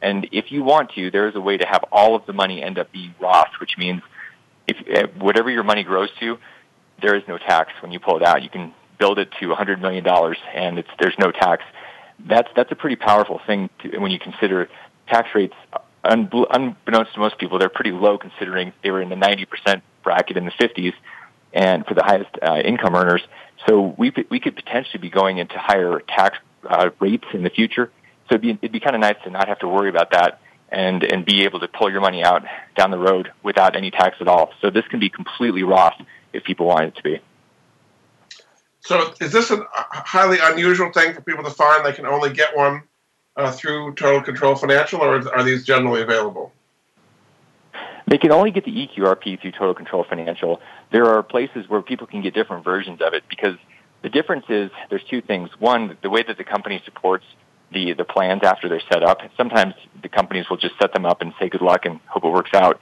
And 0.01 0.27
if 0.31 0.51
you 0.51 0.63
want 0.63 0.91
to, 0.91 1.09
there 1.11 1.27
is 1.27 1.35
a 1.35 1.41
way 1.41 1.57
to 1.57 1.65
have 1.65 1.83
all 1.91 2.15
of 2.15 2.25
the 2.25 2.33
money 2.33 2.61
end 2.61 2.77
up 2.77 2.91
being 2.91 3.15
Roth, 3.19 3.49
which 3.59 3.77
means 3.77 4.01
if 4.67 4.77
eh, 4.87 5.07
whatever 5.19 5.49
your 5.49 5.63
money 5.63 5.83
grows 5.83 6.09
to, 6.19 6.37
there 7.01 7.15
is 7.15 7.23
no 7.27 7.37
tax 7.37 7.71
when 7.81 7.91
you 7.91 7.99
pull 7.99 8.17
it 8.17 8.23
out. 8.23 8.43
You 8.43 8.49
can 8.49 8.73
build 8.97 9.19
it 9.19 9.29
to 9.39 9.47
$100 9.47 9.79
million 9.79 10.05
and 10.53 10.83
there's 10.99 11.15
no 11.19 11.31
tax. 11.31 11.63
That's, 12.19 12.49
that's 12.55 12.71
a 12.71 12.75
pretty 12.75 12.95
powerful 12.95 13.39
thing 13.45 13.69
to, 13.81 13.97
when 13.99 14.11
you 14.11 14.19
consider 14.19 14.69
tax 15.07 15.29
rates. 15.35 15.55
unbeknownst 16.03 17.13
to 17.13 17.19
most 17.19 17.37
people, 17.37 17.59
they're 17.59 17.69
pretty 17.69 17.91
low 17.91 18.17
considering 18.17 18.73
they 18.83 18.91
were 18.91 19.01
in 19.01 19.09
the 19.09 19.15
90% 19.15 19.81
bracket 20.03 20.37
in 20.37 20.45
the 20.45 20.51
50s 20.51 20.93
and 21.53 21.85
for 21.85 21.93
the 21.93 22.03
highest 22.03 22.29
uh, 22.41 22.57
income 22.63 22.95
earners. 22.95 23.21
So 23.67 23.95
we 23.97 24.13
we 24.29 24.39
could 24.39 24.55
potentially 24.55 24.99
be 24.99 25.09
going 25.09 25.39
into 25.39 25.57
higher 25.57 25.99
tax 26.07 26.37
uh, 26.67 26.89
rates 26.99 27.25
in 27.33 27.43
the 27.43 27.49
future. 27.49 27.91
So 28.29 28.35
it'd 28.35 28.41
be, 28.41 28.51
it'd 28.51 28.71
be 28.71 28.79
kind 28.79 28.95
of 28.95 29.01
nice 29.01 29.15
to 29.23 29.29
not 29.29 29.47
have 29.47 29.59
to 29.59 29.67
worry 29.67 29.89
about 29.89 30.11
that 30.11 30.39
and 30.69 31.03
and 31.03 31.25
be 31.25 31.43
able 31.43 31.59
to 31.61 31.67
pull 31.67 31.89
your 31.89 32.01
money 32.01 32.23
out 32.23 32.43
down 32.75 32.91
the 32.91 32.97
road 32.97 33.31
without 33.43 33.75
any 33.75 33.91
tax 33.91 34.17
at 34.19 34.27
all. 34.27 34.51
So 34.61 34.69
this 34.69 34.85
can 34.89 34.99
be 34.99 35.09
completely 35.09 35.63
Roth 35.63 35.95
if 36.33 36.43
people 36.43 36.67
want 36.67 36.85
it 36.85 36.95
to 36.97 37.03
be. 37.03 37.19
So 38.87 39.13
is 39.19 39.33
this 39.33 39.51
a 39.51 39.67
highly 39.73 40.37
unusual 40.41 40.93
thing 40.93 41.13
for 41.13 41.19
people 41.19 41.43
to 41.43 41.49
find? 41.49 41.85
They 41.85 41.91
can 41.91 42.05
only 42.05 42.31
get 42.31 42.55
one 42.55 42.83
uh, 43.35 43.51
through 43.51 43.95
Total 43.95 44.21
Control 44.21 44.55
Financial, 44.55 45.01
or 45.01 45.29
are 45.35 45.43
these 45.43 45.65
generally 45.65 46.01
available? 46.01 46.53
They 48.07 48.17
can 48.17 48.31
only 48.31 48.49
get 48.49 48.63
the 48.63 48.71
EQRP 48.71 49.41
through 49.41 49.51
Total 49.51 49.73
Control 49.73 50.05
Financial. 50.05 50.61
There 50.93 51.05
are 51.05 51.21
places 51.21 51.67
where 51.67 51.81
people 51.81 52.07
can 52.07 52.21
get 52.21 52.33
different 52.33 52.63
versions 52.63 53.01
of 53.01 53.13
it 53.13 53.25
because 53.29 53.57
the 54.03 54.09
difference 54.09 54.45
is 54.47 54.71
there's 54.89 55.03
two 55.03 55.21
things. 55.21 55.49
One, 55.59 55.97
the 56.01 56.09
way 56.09 56.23
that 56.23 56.37
the 56.37 56.45
company 56.45 56.81
supports 56.85 57.25
the, 57.73 57.91
the 57.91 58.05
plans 58.05 58.43
after 58.43 58.69
they're 58.69 58.79
set 58.89 59.03
up. 59.03 59.19
Sometimes 59.35 59.73
the 60.01 60.07
companies 60.07 60.49
will 60.49 60.55
just 60.55 60.79
set 60.79 60.93
them 60.93 61.05
up 61.05 61.21
and 61.21 61.33
say 61.41 61.49
good 61.49 61.61
luck 61.61 61.85
and 61.85 61.99
hope 62.05 62.23
it 62.23 62.29
works 62.29 62.53
out. 62.53 62.79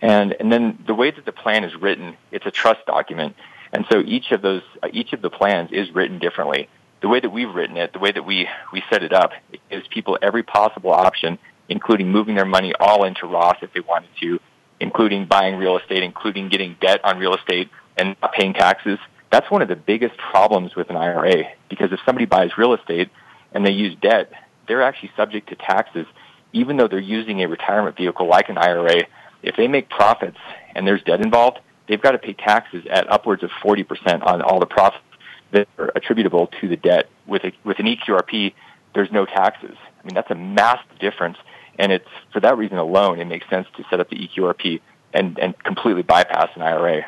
And, 0.00 0.36
and 0.38 0.52
then 0.52 0.78
the 0.86 0.94
way 0.94 1.10
that 1.10 1.24
the 1.24 1.32
plan 1.32 1.64
is 1.64 1.74
written, 1.74 2.16
it's 2.30 2.46
a 2.46 2.52
trust 2.52 2.86
document. 2.86 3.34
And 3.72 3.84
so 3.90 4.00
each 4.00 4.30
of 4.30 4.42
those, 4.42 4.62
each 4.92 5.12
of 5.12 5.22
the 5.22 5.30
plans 5.30 5.70
is 5.72 5.94
written 5.94 6.18
differently. 6.18 6.68
The 7.00 7.08
way 7.08 7.20
that 7.20 7.30
we've 7.30 7.54
written 7.54 7.76
it, 7.76 7.92
the 7.92 7.98
way 7.98 8.10
that 8.10 8.24
we, 8.24 8.48
we 8.72 8.82
set 8.90 9.02
it 9.02 9.12
up, 9.12 9.30
gives 9.70 9.86
people 9.88 10.18
every 10.20 10.42
possible 10.42 10.90
option, 10.90 11.38
including 11.68 12.10
moving 12.10 12.34
their 12.34 12.44
money 12.44 12.72
all 12.78 13.04
into 13.04 13.26
Roth 13.26 13.58
if 13.62 13.72
they 13.72 13.80
wanted 13.80 14.10
to, 14.20 14.40
including 14.80 15.26
buying 15.26 15.56
real 15.56 15.78
estate, 15.78 16.02
including 16.02 16.48
getting 16.48 16.76
debt 16.80 17.00
on 17.04 17.18
real 17.18 17.34
estate 17.34 17.70
and 17.96 18.16
paying 18.32 18.54
taxes. 18.54 18.98
That's 19.30 19.50
one 19.50 19.62
of 19.62 19.68
the 19.68 19.76
biggest 19.76 20.16
problems 20.16 20.74
with 20.74 20.90
an 20.90 20.96
IRA 20.96 21.44
because 21.68 21.92
if 21.92 22.00
somebody 22.06 22.24
buys 22.24 22.56
real 22.56 22.74
estate 22.74 23.10
and 23.52 23.64
they 23.64 23.72
use 23.72 23.94
debt, 24.00 24.32
they're 24.66 24.82
actually 24.82 25.10
subject 25.16 25.50
to 25.50 25.54
taxes 25.56 26.06
even 26.52 26.76
though 26.76 26.88
they're 26.88 26.98
using 26.98 27.42
a 27.42 27.48
retirement 27.48 27.96
vehicle 27.96 28.26
like 28.26 28.48
an 28.48 28.58
IRA. 28.58 29.06
If 29.42 29.56
they 29.56 29.68
make 29.68 29.88
profits 29.90 30.38
and 30.74 30.86
there's 30.86 31.02
debt 31.02 31.20
involved, 31.20 31.58
they've 31.88 32.00
got 32.00 32.12
to 32.12 32.18
pay 32.18 32.34
taxes 32.34 32.84
at 32.90 33.10
upwards 33.10 33.42
of 33.42 33.50
40% 33.62 34.24
on 34.24 34.42
all 34.42 34.60
the 34.60 34.66
profits 34.66 35.04
that 35.52 35.68
are 35.78 35.90
attributable 35.94 36.48
to 36.60 36.68
the 36.68 36.76
debt. 36.76 37.08
With 37.26 37.44
a, 37.44 37.52
with 37.64 37.78
an 37.78 37.86
EQRP, 37.86 38.54
there's 38.94 39.10
no 39.10 39.24
taxes. 39.24 39.76
I 40.00 40.06
mean, 40.06 40.14
that's 40.14 40.30
a 40.30 40.34
massive 40.34 40.98
difference 40.98 41.38
And 41.78 41.92
it's 41.92 42.08
for 42.32 42.40
that 42.40 42.56
reason 42.56 42.78
alone, 42.78 43.20
it 43.20 43.26
makes 43.26 43.48
sense 43.48 43.66
to 43.76 43.84
set 43.88 44.00
up 44.00 44.10
the 44.10 44.16
EQRP 44.16 44.80
and, 45.14 45.38
and 45.38 45.58
completely 45.64 46.02
bypass 46.02 46.50
an 46.54 46.62
IRA. 46.62 47.06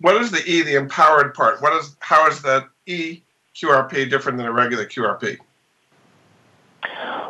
What 0.00 0.20
is 0.20 0.30
the 0.30 0.44
E, 0.44 0.62
the 0.62 0.74
empowered 0.76 1.34
part? 1.34 1.62
What 1.62 1.72
is 1.80 1.96
how 2.00 2.28
is 2.28 2.42
that 2.42 2.68
EQRP 2.86 4.10
different 4.10 4.38
than 4.38 4.46
a 4.46 4.52
regular 4.52 4.84
QRP? 4.84 5.38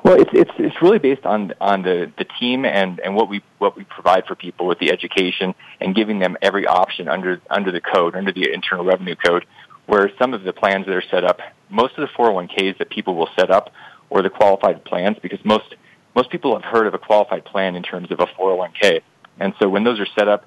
Well, 0.07 0.21
it's 0.21 0.31
it's 0.33 0.51
it's 0.59 0.83
really 0.83 1.01
based 1.01 1.27
on 1.27 1.53
on 1.61 1.83
the, 1.83 2.13
the 2.17 2.27
team 2.39 2.65
and, 2.65 3.01
and 3.01 3.17
what 3.17 3.29
we 3.29 3.43
what 3.59 3.77
we 3.77 3.83
provide 3.83 4.25
for 4.27 4.37
people 4.37 4.67
with 4.67 4.79
the 4.79 4.93
education 4.93 5.53
and 5.81 5.97
giving 5.97 6.21
them 6.21 6.37
every 6.41 6.65
option 6.65 7.09
under 7.09 7.41
under 7.51 7.73
the 7.73 7.81
code 7.81 8.15
under 8.15 8.31
the 8.31 8.53
Internal 8.53 8.85
Revenue 8.85 9.17
Code. 9.17 9.47
Where 9.87 10.11
some 10.19 10.35
of 10.35 10.43
the 10.43 10.53
plans 10.53 10.87
that 10.87 10.95
are 10.95 11.05
set 11.11 11.25
up, 11.25 11.39
most 11.71 11.97
of 11.97 12.09
the 12.09 12.15
401ks 12.17 12.79
that 12.79 12.91
people 12.91 13.15
will 13.15 13.29
set 13.39 13.51
up, 13.51 13.73
or 14.11 14.23
the 14.23 14.31
qualified 14.31 14.85
plans, 14.85 15.17
because 15.21 15.39
most 15.45 15.75
most 16.15 16.31
people 16.31 16.55
have 16.55 16.65
heard 16.65 16.87
of 16.87 16.95
a 16.95 16.99
qualified 16.99 17.45
plan 17.45 17.75
in 17.77 17.83
terms 17.83 18.11
of 18.13 18.21
a 18.21 18.27
401k, 18.27 19.01
and 19.41 19.55
so 19.59 19.69
when 19.69 19.83
those 19.83 19.99
are 19.99 20.07
set 20.17 20.29
up, 20.29 20.45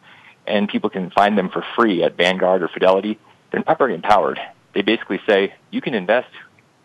and 0.48 0.70
people 0.70 0.90
can 0.90 1.10
find 1.12 1.38
them 1.38 1.50
for 1.50 1.66
free 1.76 2.04
at 2.04 2.16
Vanguard 2.16 2.64
or 2.64 2.70
Fidelity, 2.70 3.20
they're 3.52 3.64
not 3.68 3.78
very 3.78 3.94
empowered. 3.94 4.40
They 4.74 4.82
basically 4.84 5.20
say 5.28 5.54
you 5.72 5.82
can 5.82 5.94
invest, 5.94 6.30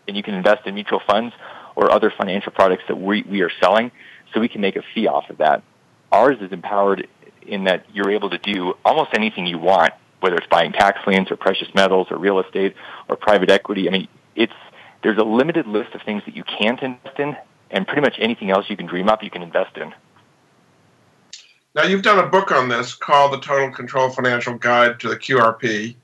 and 0.07 0.17
you 0.17 0.23
can 0.23 0.33
invest 0.33 0.65
in 0.65 0.75
mutual 0.75 1.01
funds 1.07 1.33
or 1.75 1.91
other 1.91 2.11
financial 2.15 2.51
products 2.51 2.83
that 2.87 2.99
we, 2.99 3.23
we 3.23 3.41
are 3.41 3.51
selling, 3.61 3.91
so 4.33 4.39
we 4.39 4.47
can 4.47 4.61
make 4.61 4.75
a 4.75 4.83
fee 4.93 5.07
off 5.07 5.29
of 5.29 5.37
that. 5.37 5.63
Ours 6.11 6.37
is 6.41 6.51
empowered 6.51 7.07
in 7.41 7.65
that 7.65 7.85
you're 7.93 8.11
able 8.11 8.29
to 8.29 8.37
do 8.37 8.73
almost 8.83 9.11
anything 9.13 9.45
you 9.45 9.59
want, 9.59 9.93
whether 10.19 10.35
it's 10.35 10.47
buying 10.47 10.71
tax 10.71 10.99
liens 11.05 11.29
or 11.29 11.35
precious 11.35 11.67
metals 11.75 12.07
or 12.09 12.17
real 12.17 12.39
estate 12.39 12.75
or 13.09 13.15
private 13.15 13.49
equity. 13.49 13.87
I 13.87 13.91
mean, 13.91 14.07
it's 14.35 14.53
there's 15.03 15.17
a 15.17 15.23
limited 15.23 15.67
list 15.67 15.93
of 15.93 16.01
things 16.01 16.23
that 16.25 16.35
you 16.35 16.43
can't 16.43 16.81
invest 16.81 17.19
in, 17.19 17.35
and 17.69 17.85
pretty 17.85 18.01
much 18.01 18.15
anything 18.17 18.49
else 18.49 18.65
you 18.69 18.77
can 18.77 18.87
dream 18.87 19.07
up, 19.07 19.21
you 19.21 19.29
can 19.29 19.43
invest 19.43 19.77
in. 19.77 19.93
Now, 21.75 21.83
you've 21.83 22.01
done 22.01 22.19
a 22.19 22.27
book 22.27 22.51
on 22.51 22.69
this 22.69 22.95
called 22.95 23.33
The 23.33 23.39
Total 23.39 23.69
Control 23.69 24.09
Financial 24.09 24.55
Guide 24.55 24.99
to 25.01 25.09
the 25.09 25.17
QRP. 25.17 25.95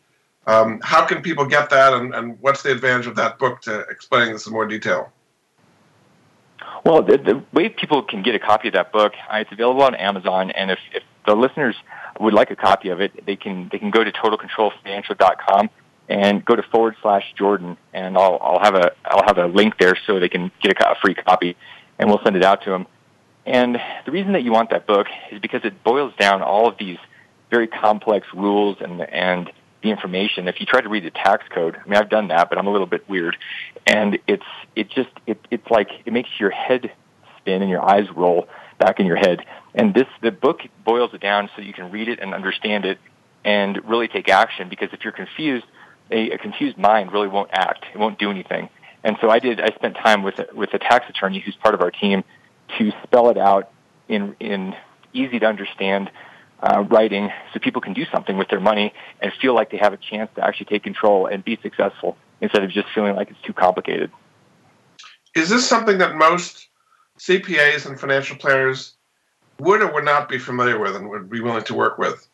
Um, 0.45 0.81
how 0.83 1.05
can 1.05 1.21
people 1.21 1.45
get 1.45 1.69
that, 1.69 1.93
and, 1.93 2.13
and 2.13 2.37
what's 2.41 2.61
the 2.61 2.71
advantage 2.71 3.07
of 3.07 3.15
that 3.15 3.39
book 3.39 3.61
to 3.61 3.79
explaining 3.89 4.33
this 4.33 4.45
in 4.47 4.53
more 4.53 4.67
detail? 4.67 5.11
Well, 6.83 7.03
the, 7.03 7.17
the 7.17 7.43
way 7.53 7.69
people 7.69 8.01
can 8.01 8.23
get 8.23 8.33
a 8.33 8.39
copy 8.39 8.69
of 8.69 8.73
that 8.73 8.91
book, 8.91 9.13
uh, 9.31 9.37
it's 9.37 9.51
available 9.51 9.83
on 9.83 9.93
Amazon, 9.95 10.51
and 10.51 10.71
if, 10.71 10.79
if 10.93 11.03
the 11.27 11.35
listeners 11.35 11.75
would 12.19 12.33
like 12.33 12.49
a 12.49 12.55
copy 12.55 12.89
of 12.89 12.99
it, 13.01 13.25
they 13.25 13.35
can 13.35 13.69
they 13.71 13.77
can 13.77 13.91
go 13.91 14.03
to 14.03 14.11
totalcontrolfinancial.com 14.11 15.69
and 16.09 16.43
go 16.43 16.55
to 16.55 16.63
forward 16.63 16.95
slash 17.01 17.23
Jordan, 17.37 17.77
and 17.93 18.17
I'll 18.17 18.39
I'll 18.41 18.59
have 18.59 18.75
a 18.75 18.91
I'll 19.05 19.23
have 19.25 19.37
a 19.37 19.45
link 19.45 19.77
there 19.79 19.97
so 20.07 20.19
they 20.19 20.29
can 20.29 20.51
get 20.61 20.75
a, 20.79 20.91
a 20.91 20.95
free 20.95 21.13
copy, 21.13 21.55
and 21.99 22.09
we'll 22.09 22.21
send 22.23 22.35
it 22.35 22.43
out 22.43 22.63
to 22.63 22.71
them. 22.71 22.87
And 23.45 23.79
the 24.05 24.11
reason 24.11 24.33
that 24.33 24.43
you 24.43 24.51
want 24.51 24.71
that 24.71 24.87
book 24.87 25.07
is 25.31 25.39
because 25.39 25.61
it 25.63 25.83
boils 25.83 26.13
down 26.19 26.41
all 26.41 26.67
of 26.67 26.77
these 26.77 26.97
very 27.49 27.67
complex 27.67 28.27
rules 28.33 28.77
and 28.81 29.01
and 29.01 29.51
the 29.83 29.89
information. 29.89 30.47
If 30.47 30.59
you 30.59 30.65
try 30.65 30.81
to 30.81 30.89
read 30.89 31.03
the 31.03 31.11
tax 31.11 31.45
code, 31.49 31.75
I 31.75 31.87
mean, 31.87 31.97
I've 31.97 32.09
done 32.09 32.27
that, 32.29 32.49
but 32.49 32.57
I'm 32.57 32.67
a 32.67 32.71
little 32.71 32.87
bit 32.87 33.07
weird, 33.09 33.37
and 33.87 34.19
it's 34.27 34.45
it 34.75 34.89
just 34.89 35.09
it 35.27 35.39
it's 35.49 35.69
like 35.69 35.89
it 36.05 36.13
makes 36.13 36.29
your 36.39 36.51
head 36.51 36.91
spin 37.37 37.61
and 37.61 37.69
your 37.69 37.81
eyes 37.81 38.09
roll 38.15 38.47
back 38.79 38.99
in 38.99 39.05
your 39.05 39.17
head. 39.17 39.45
And 39.73 39.93
this 39.93 40.07
the 40.21 40.31
book 40.31 40.61
boils 40.85 41.13
it 41.13 41.21
down 41.21 41.49
so 41.55 41.61
you 41.61 41.73
can 41.73 41.91
read 41.91 42.07
it 42.07 42.19
and 42.19 42.33
understand 42.33 42.85
it 42.85 42.99
and 43.43 43.83
really 43.87 44.07
take 44.07 44.29
action. 44.29 44.69
Because 44.69 44.89
if 44.91 45.03
you're 45.03 45.13
confused, 45.13 45.65
a, 46.11 46.31
a 46.31 46.37
confused 46.37 46.77
mind 46.77 47.11
really 47.11 47.27
won't 47.27 47.49
act. 47.51 47.85
It 47.93 47.97
won't 47.97 48.19
do 48.19 48.29
anything. 48.29 48.69
And 49.03 49.17
so 49.21 49.29
I 49.29 49.39
did. 49.39 49.59
I 49.59 49.69
spent 49.75 49.95
time 49.95 50.23
with 50.23 50.39
with 50.53 50.73
a 50.73 50.79
tax 50.79 51.09
attorney 51.09 51.39
who's 51.39 51.55
part 51.55 51.73
of 51.73 51.81
our 51.81 51.91
team 51.91 52.23
to 52.77 52.91
spell 53.03 53.29
it 53.29 53.37
out 53.37 53.71
in 54.07 54.35
in 54.39 54.75
easy 55.13 55.39
to 55.39 55.45
understand 55.45 56.11
uh, 56.61 56.83
writing 56.89 57.29
so 57.53 57.59
people 57.59 57.81
can 57.81 57.93
do 57.93 58.05
something 58.11 58.37
with 58.37 58.49
their 58.49 58.59
money 58.59 58.93
and 59.21 59.31
feel 59.41 59.55
like 59.55 59.71
they 59.71 59.77
have 59.77 59.93
a 59.93 59.97
chance 59.97 60.29
to 60.35 60.45
actually 60.45 60.67
take 60.67 60.83
control 60.83 61.25
and 61.25 61.43
be 61.43 61.57
successful 61.61 62.17
instead 62.39 62.63
of 62.63 62.69
just 62.71 62.87
feeling 62.93 63.15
like 63.15 63.29
it's 63.29 63.41
too 63.41 63.53
complicated. 63.53 64.11
Is 65.35 65.49
this 65.49 65.67
something 65.67 65.97
that 65.99 66.15
most 66.15 66.67
CPAs 67.19 67.85
and 67.85 67.99
financial 67.99 68.35
planners 68.35 68.93
would 69.59 69.81
or 69.81 69.93
would 69.93 70.05
not 70.05 70.27
be 70.27 70.37
familiar 70.37 70.79
with 70.79 70.95
and 70.95 71.09
would 71.09 71.29
be 71.29 71.39
willing 71.39 71.63
to 71.65 71.73
work 71.73 71.97
with? 71.97 72.27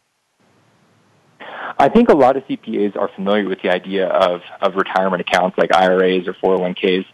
I 1.80 1.90
think 1.90 2.10
a 2.10 2.16
lot 2.16 2.38
of 2.38 2.44
CPAs 2.48 2.96
are 2.96 3.10
familiar 3.10 3.48
with 3.48 3.62
the 3.62 3.70
idea 3.70 4.08
of, 4.08 4.42
of 4.62 4.76
retirement 4.76 5.22
accounts 5.22 5.58
like 5.58 5.72
IRAs 5.74 6.28
or 6.28 6.34
401ks. 6.34 7.06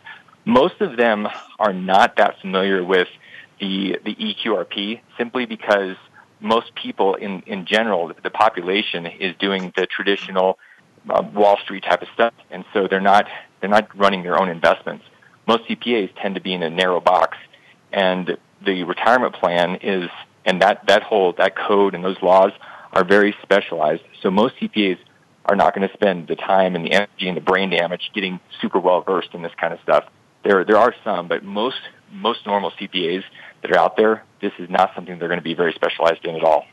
Most 0.46 0.80
of 0.80 0.96
them 0.96 1.28
are 1.60 1.74
not 1.74 2.16
that 2.18 2.40
familiar 2.40 2.84
with 2.84 3.08
the, 3.60 3.98
the 4.06 4.16
EQRP 4.16 5.02
simply 5.18 5.46
because 5.46 5.96
most 6.44 6.76
people 6.76 7.16
in, 7.16 7.42
in 7.48 7.66
general, 7.66 8.12
the 8.22 8.30
population 8.30 9.06
is 9.06 9.36
doing 9.40 9.72
the 9.76 9.88
traditional 9.88 10.60
uh, 11.10 11.24
Wall 11.34 11.58
Street 11.64 11.84
type 11.84 12.02
of 12.02 12.08
stuff, 12.14 12.34
and 12.52 12.66
so 12.74 12.88
they're 12.88 13.02
not 13.02 13.28
they're 13.60 13.70
not 13.70 13.98
running 13.98 14.24
their 14.24 14.40
own 14.40 14.50
investments. 14.50 15.06
Most 15.48 15.64
CPAs 15.70 16.12
tend 16.22 16.36
to 16.36 16.42
be 16.42 16.54
in 16.54 16.64
a 16.64 16.70
narrow 16.70 17.00
box, 17.00 17.38
and 17.92 18.38
the 18.66 18.84
retirement 18.84 19.36
plan 19.36 19.78
is 19.82 20.10
and 20.46 20.62
that 20.62 20.86
that 20.88 21.04
whole 21.04 21.34
that 21.34 21.56
code 21.56 21.96
and 21.96 22.04
those 22.04 22.22
laws 22.22 22.52
are 22.92 23.04
very 23.04 23.36
specialized. 23.42 24.04
So 24.22 24.30
most 24.30 24.56
CPAs 24.58 24.98
are 25.46 25.56
not 25.56 25.76
going 25.76 25.88
to 25.88 25.94
spend 25.94 26.28
the 26.28 26.36
time 26.36 26.76
and 26.76 26.86
the 26.86 26.92
energy 26.92 27.28
and 27.28 27.36
the 27.36 27.42
brain 27.42 27.70
damage 27.70 28.12
getting 28.14 28.40
super 28.62 28.80
well 28.80 29.02
versed 29.02 29.34
in 29.34 29.42
this 29.42 29.52
kind 29.60 29.74
of 29.74 29.80
stuff. 29.82 30.06
There 30.44 30.64
there 30.64 30.78
are 30.78 30.94
some, 31.04 31.28
but 31.28 31.44
most 31.44 31.80
most 32.14 32.46
normal 32.46 32.72
CPAs 32.72 33.24
that 33.62 33.72
are 33.72 33.78
out 33.78 33.98
there, 33.98 34.24
this 34.42 34.54
is 34.60 34.70
not 34.70 34.92
something 34.96 35.18
they're 35.20 35.28
going 35.28 35.40
to 35.40 35.44
be 35.44 35.54
very 35.54 35.74
specialized 35.74 36.24
in 36.26 36.36
at 36.36 36.44
all. 36.44 36.66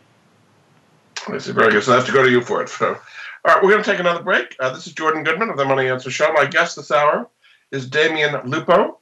I 1.29 1.38
see. 1.38 1.53
Very 1.53 1.72
good. 1.72 1.83
So 1.83 1.92
I 1.92 1.96
have 1.96 2.07
to 2.07 2.12
go 2.12 2.22
to 2.22 2.31
you 2.31 2.40
for 2.40 2.62
it. 2.62 2.68
So, 2.68 2.88
all 2.88 3.55
right, 3.55 3.62
we're 3.62 3.70
going 3.70 3.83
to 3.83 3.90
take 3.90 4.00
another 4.00 4.22
break. 4.22 4.57
Uh, 4.59 4.70
this 4.70 4.87
is 4.87 4.92
Jordan 4.92 5.24
Goodman 5.24 5.50
of 5.50 5.57
the 5.57 5.64
Money 5.64 5.88
Answer 5.88 6.11
Show. 6.11 6.33
My 6.33 6.46
guest 6.46 6.76
this 6.76 6.90
hour 6.90 7.29
is 7.70 7.88
Damian 7.88 8.48
Lupo. 8.48 8.98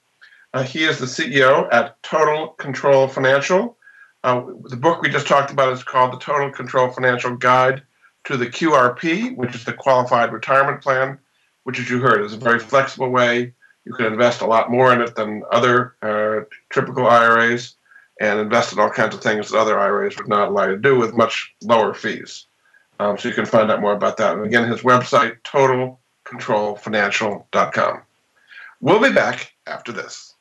Uh, 0.55 0.63
he 0.63 0.85
is 0.85 0.99
the 0.99 1.07
CEO 1.07 1.69
at 1.73 2.03
Total 2.03 2.49
Control 2.49 3.09
Financial. 3.09 3.77
Uh, 4.25 4.43
the 4.65 4.77
book 4.77 5.03
we 5.03 5.09
just 5.09 5.27
talked 5.27 5.51
about 5.51 5.73
is 5.73 5.85
called 5.85 6.13
The 6.13 6.19
Total 6.19 6.51
Control 6.51 6.91
Financial 6.91 7.37
Guide 7.37 7.83
to 8.25 8.37
the 8.37 8.47
QRP, 8.47 9.37
which 9.37 9.55
is 9.55 9.65
the 9.65 9.73
Qualified 9.73 10.33
Retirement 10.33 10.83
Plan, 10.83 11.19
which, 11.65 11.79
as 11.79 11.89
you 11.89 12.01
heard, 12.01 12.25
is 12.25 12.35
a 12.35 12.39
very 12.39 12.59
flexible 12.59 13.11
way. 13.11 13.55
You 13.89 13.95
can 13.95 14.07
invest 14.07 14.43
a 14.43 14.47
lot 14.47 14.71
more 14.71 14.93
in 14.93 15.01
it 15.01 15.15
than 15.15 15.43
other 15.51 15.95
uh, 16.03 16.41
typical 16.71 17.07
IRAs 17.07 17.77
and 18.21 18.39
invest 18.39 18.75
in 18.75 18.79
all 18.79 18.91
kinds 18.91 19.15
of 19.15 19.23
things 19.23 19.51
that 19.51 19.59
other 19.59 19.81
IRAs 19.81 20.19
would 20.19 20.29
not 20.29 20.49
allow 20.49 20.65
you 20.65 20.73
to 20.73 20.79
do 20.79 20.99
with 20.99 21.17
much 21.17 21.55
lower 21.63 21.95
fees. 21.95 22.45
Um, 23.01 23.17
so 23.17 23.31
you 23.31 23.35
can 23.35 23.47
find 23.47 23.71
out 23.71 23.81
more 23.81 23.95
about 23.95 24.19
that. 24.19 24.37
And 24.37 24.45
again, 24.45 24.71
his 24.71 24.83
website, 24.83 25.41
totalcontrolfinancial.com. 25.41 28.03
We'll 28.83 29.01
be 29.01 29.11
back 29.11 29.55
after 29.67 29.91
this. 29.91 30.35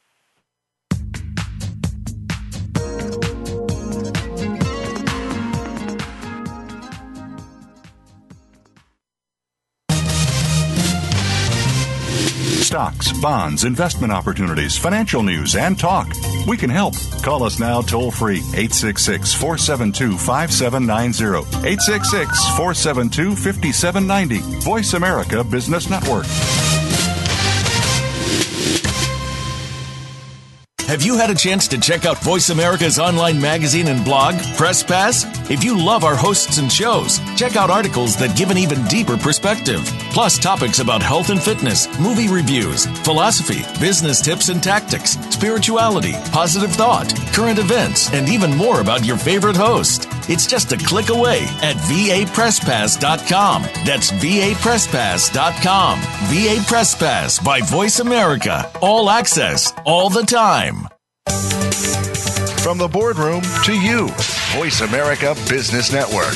Stocks, 12.67 13.13
bonds, 13.21 13.63
investment 13.63 14.11
opportunities, 14.11 14.77
financial 14.77 15.23
news, 15.23 15.55
and 15.55 15.79
talk. 15.79 16.11
We 16.45 16.57
can 16.57 16.69
help. 16.69 16.95
Call 17.23 17.43
us 17.43 17.59
now 17.59 17.81
toll 17.81 18.11
free 18.11 18.39
866 18.39 19.33
472 19.33 20.17
5790. 20.17 21.47
866 21.65 22.47
472 22.57 23.35
5790. 23.35 24.59
Voice 24.59 24.93
America 24.93 25.43
Business 25.45 25.89
Network. 25.89 26.25
Have 30.87 31.03
you 31.03 31.17
had 31.17 31.29
a 31.29 31.35
chance 31.35 31.67
to 31.67 31.77
check 31.77 32.05
out 32.05 32.17
Voice 32.23 32.49
America's 32.49 32.97
online 32.97 33.41
magazine 33.41 33.87
and 33.87 34.05
blog, 34.05 34.35
Press 34.55 34.83
Pass? 34.83 35.25
If 35.51 35.61
you 35.61 35.77
love 35.77 36.05
our 36.05 36.15
hosts 36.15 36.59
and 36.59 36.71
shows, 36.71 37.19
check 37.35 37.57
out 37.57 37.69
articles 37.69 38.15
that 38.17 38.37
give 38.37 38.51
an 38.51 38.57
even 38.57 38.83
deeper 38.85 39.17
perspective. 39.17 39.81
Plus, 40.17 40.39
topics 40.39 40.79
about 40.79 41.03
health 41.03 41.29
and 41.29 41.39
fitness, 41.39 41.87
movie 41.99 42.27
reviews, 42.27 42.87
philosophy, 43.05 43.61
business 43.79 44.19
tips 44.19 44.49
and 44.49 44.63
tactics, 44.63 45.11
spirituality, 45.29 46.13
positive 46.31 46.71
thought, 46.71 47.15
current 47.33 47.59
events, 47.59 48.11
and 48.11 48.27
even 48.27 48.49
more 48.57 48.81
about 48.81 49.05
your 49.05 49.15
favorite 49.15 49.55
host. 49.55 50.07
It's 50.27 50.47
just 50.47 50.71
a 50.71 50.77
click 50.77 51.09
away 51.09 51.43
at 51.61 51.75
vapresspass.com. 51.75 53.61
That's 53.85 54.09
vapresspass.com. 54.09 55.99
VA 56.01 56.63
Press 56.67 56.95
Pass 56.95 57.37
by 57.37 57.61
Voice 57.61 57.99
America. 57.99 58.71
All 58.81 59.11
access, 59.11 59.71
all 59.85 60.09
the 60.09 60.23
time. 60.23 60.87
From 62.63 62.79
the 62.79 62.89
boardroom 62.91 63.43
to 63.65 63.79
you, 63.79 64.07
Voice 64.55 64.81
America 64.81 65.35
Business 65.47 65.93
Network. 65.93 66.33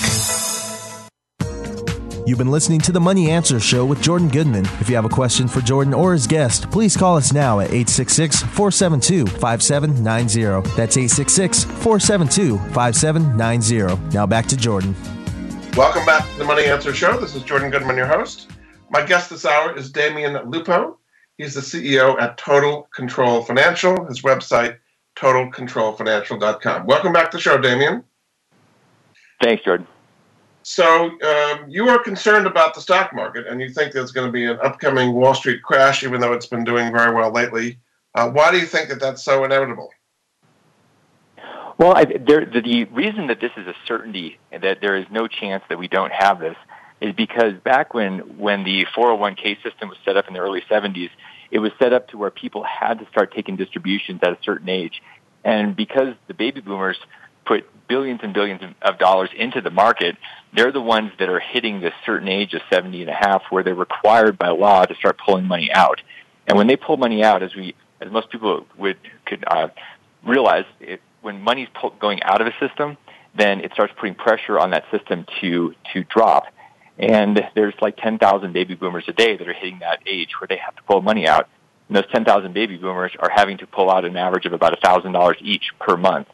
You've 2.27 2.37
been 2.37 2.51
listening 2.51 2.79
to 2.81 2.91
the 2.91 2.99
Money 2.99 3.31
Answer 3.31 3.59
Show 3.59 3.83
with 3.83 3.99
Jordan 3.99 4.27
Goodman. 4.27 4.65
If 4.79 4.87
you 4.89 4.95
have 4.95 5.05
a 5.05 5.09
question 5.09 5.47
for 5.47 5.59
Jordan 5.59 5.91
or 5.91 6.13
his 6.13 6.27
guest, 6.27 6.69
please 6.69 6.95
call 6.95 7.17
us 7.17 7.33
now 7.33 7.59
at 7.59 7.69
866 7.69 8.43
472 8.43 9.25
5790. 9.25 10.69
That's 10.75 10.97
866 10.97 11.63
472 11.63 12.59
5790. 12.73 14.13
Now 14.13 14.27
back 14.27 14.45
to 14.47 14.55
Jordan. 14.57 14.95
Welcome 15.75 16.05
back 16.05 16.29
to 16.29 16.37
the 16.37 16.45
Money 16.45 16.65
Answer 16.65 16.93
Show. 16.93 17.17
This 17.19 17.33
is 17.33 17.41
Jordan 17.41 17.71
Goodman, 17.71 17.97
your 17.97 18.05
host. 18.05 18.51
My 18.91 19.03
guest 19.03 19.31
this 19.31 19.45
hour 19.45 19.75
is 19.75 19.91
Damian 19.91 20.37
Lupo. 20.47 20.99
He's 21.37 21.55
the 21.55 21.61
CEO 21.61 22.21
at 22.21 22.37
Total 22.37 22.87
Control 22.93 23.41
Financial. 23.41 24.05
His 24.05 24.21
website, 24.21 24.77
totalcontrolfinancial.com. 25.15 26.85
Welcome 26.85 27.13
back 27.13 27.31
to 27.31 27.37
the 27.37 27.41
show, 27.41 27.57
Damian. 27.57 28.03
Thanks, 29.41 29.63
Jordan. 29.63 29.87
So 30.63 31.09
um, 31.21 31.65
you 31.67 31.89
are 31.89 31.99
concerned 31.99 32.45
about 32.45 32.75
the 32.75 32.81
stock 32.81 33.13
market, 33.13 33.47
and 33.47 33.59
you 33.59 33.69
think 33.69 33.93
there's 33.93 34.11
going 34.11 34.27
to 34.27 34.31
be 34.31 34.45
an 34.45 34.59
upcoming 34.61 35.13
Wall 35.13 35.33
Street 35.33 35.63
crash, 35.63 36.03
even 36.03 36.21
though 36.21 36.33
it's 36.33 36.45
been 36.45 36.63
doing 36.63 36.91
very 36.91 37.13
well 37.13 37.31
lately. 37.31 37.79
Uh, 38.13 38.29
why 38.29 38.51
do 38.51 38.57
you 38.57 38.65
think 38.65 38.89
that 38.89 38.99
that's 38.99 39.23
so 39.23 39.43
inevitable? 39.43 39.89
Well, 41.77 41.95
I, 41.95 42.05
there, 42.05 42.45
the, 42.45 42.61
the 42.61 42.83
reason 42.85 43.27
that 43.27 43.39
this 43.41 43.51
is 43.57 43.65
a 43.65 43.73
certainty 43.87 44.37
that 44.51 44.81
there 44.81 44.95
is 44.95 45.05
no 45.09 45.27
chance 45.27 45.63
that 45.69 45.79
we 45.79 45.87
don't 45.87 46.11
have 46.11 46.39
this 46.39 46.57
is 46.99 47.15
because 47.15 47.53
back 47.63 47.95
when 47.95 48.19
when 48.37 48.63
the 48.63 48.85
401k 48.95 49.63
system 49.63 49.89
was 49.89 49.97
set 50.05 50.15
up 50.15 50.27
in 50.27 50.35
the 50.35 50.39
early 50.39 50.61
70s, 50.69 51.09
it 51.49 51.57
was 51.57 51.71
set 51.79 51.91
up 51.91 52.07
to 52.09 52.17
where 52.17 52.29
people 52.29 52.63
had 52.63 52.99
to 52.99 53.07
start 53.07 53.33
taking 53.33 53.55
distributions 53.55 54.19
at 54.21 54.31
a 54.31 54.37
certain 54.43 54.69
age, 54.69 55.01
and 55.43 55.75
because 55.75 56.13
the 56.27 56.35
baby 56.35 56.61
boomers 56.61 56.99
put 57.45 57.67
billions 57.91 58.21
and 58.23 58.33
billions 58.33 58.61
of 58.81 58.97
dollars 58.97 59.29
into 59.35 59.59
the 59.59 59.69
market, 59.69 60.15
they're 60.55 60.71
the 60.71 60.79
ones 60.79 61.11
that 61.19 61.27
are 61.27 61.41
hitting 61.41 61.81
this 61.81 61.93
certain 62.05 62.29
age 62.29 62.53
of 62.53 62.61
70 62.69 63.01
and 63.01 63.09
a 63.09 63.13
half 63.13 63.43
where 63.49 63.63
they're 63.63 63.75
required 63.75 64.37
by 64.37 64.47
law 64.47 64.85
to 64.85 64.95
start 64.95 65.19
pulling 65.25 65.45
money 65.45 65.69
out. 65.73 66.01
And 66.47 66.57
when 66.57 66.67
they 66.67 66.77
pull 66.77 66.95
money 66.95 67.21
out, 67.21 67.43
as 67.43 67.53
we, 67.53 67.75
as 67.99 68.09
most 68.09 68.29
people 68.29 68.65
would, 68.77 68.97
could 69.25 69.43
uh, 69.45 69.67
realize, 70.25 70.63
it, 70.79 71.01
when 71.21 71.41
money's 71.41 71.67
pull, 71.73 71.89
going 71.99 72.23
out 72.23 72.39
of 72.39 72.47
a 72.47 72.53
system, 72.65 72.95
then 73.37 73.59
it 73.59 73.73
starts 73.73 73.93
putting 73.99 74.15
pressure 74.15 74.57
on 74.57 74.71
that 74.71 74.85
system 74.89 75.25
to, 75.41 75.75
to 75.91 76.05
drop. 76.05 76.45
And 76.97 77.43
there's 77.55 77.73
like 77.81 77.97
10,000 77.97 78.53
baby 78.53 78.75
boomers 78.75 79.03
a 79.09 79.13
day 79.13 79.35
that 79.35 79.49
are 79.49 79.53
hitting 79.53 79.79
that 79.79 79.99
age 80.05 80.29
where 80.39 80.47
they 80.47 80.57
have 80.65 80.77
to 80.77 80.83
pull 80.83 81.01
money 81.01 81.27
out. 81.27 81.49
And 81.89 81.97
those 81.97 82.09
10,000 82.13 82.53
baby 82.53 82.77
boomers 82.77 83.11
are 83.19 83.29
having 83.29 83.57
to 83.57 83.67
pull 83.67 83.91
out 83.91 84.05
an 84.05 84.15
average 84.15 84.45
of 84.45 84.53
about 84.53 84.79
$1,000 84.81 85.35
each 85.41 85.71
per 85.77 85.97
month. 85.97 86.27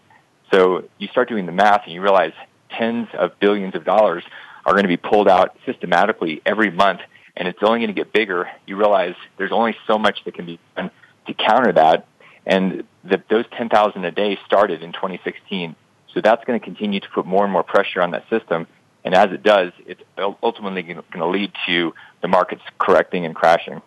So 0.52 0.88
you 0.98 1.08
start 1.08 1.30
doing 1.30 1.46
the 1.46 1.52
math 1.52 1.82
and 1.86 1.94
you 1.94 2.02
realize 2.02 2.34
tens 2.70 3.08
of 3.14 3.40
billions 3.40 3.76
of 3.76 3.84
dollars 3.84 4.24
are 4.66 4.74
going 4.74 4.84
to 4.84 4.90
be 4.90 4.98
pulled 4.98 5.28
out 5.28 5.58
systematically 5.66 6.42
every 6.46 6.72
month 6.72 7.02
and 7.38 7.48
it's 7.48 7.60
only 7.62 7.80
going 7.80 7.90
to 7.90 7.94
get 7.94 8.12
bigger. 8.12 8.50
You 8.66 8.78
realize 8.78 9.14
there's 9.38 9.52
only 9.52 9.76
so 9.86 9.98
much 9.98 10.24
that 10.26 10.34
can 10.34 10.46
be 10.46 10.60
done 10.76 10.92
to 11.28 11.34
counter 11.34 11.72
that. 11.74 12.08
And 12.46 12.84
the, 13.04 13.22
those 13.30 13.46
10,000 13.56 14.06
a 14.06 14.12
day 14.12 14.40
started 14.46 14.82
in 14.82 14.92
2016. 14.92 15.76
So 16.14 16.22
that's 16.22 16.44
going 16.46 16.60
to 16.60 16.64
continue 16.64 17.00
to 17.00 17.08
put 17.14 17.28
more 17.28 17.44
and 17.44 17.54
more 17.54 17.64
pressure 17.64 18.02
on 18.02 18.12
that 18.12 18.28
system. 18.30 18.66
And 19.06 19.14
as 19.14 19.32
it 19.32 19.44
does, 19.44 19.72
it's 19.86 20.02
ultimately 20.42 20.82
going 20.82 21.04
to 21.14 21.28
lead 21.28 21.52
to 21.68 21.94
the 22.22 22.28
markets 22.28 22.64
correcting 22.80 23.26
and 23.26 23.36
crashing. 23.36 23.82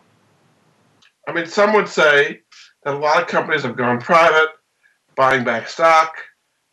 I 1.27 1.33
mean, 1.33 1.46
some 1.46 1.73
would 1.75 1.88
say 1.88 2.40
that 2.85 2.94
a 2.94 2.99
lot 2.99 3.20
of 3.20 3.29
companies 3.29 3.62
have 3.62 3.77
gone 3.77 4.01
private, 4.01 4.51
buying 5.16 5.42
back 5.42 5.68
stock, 5.68 6.14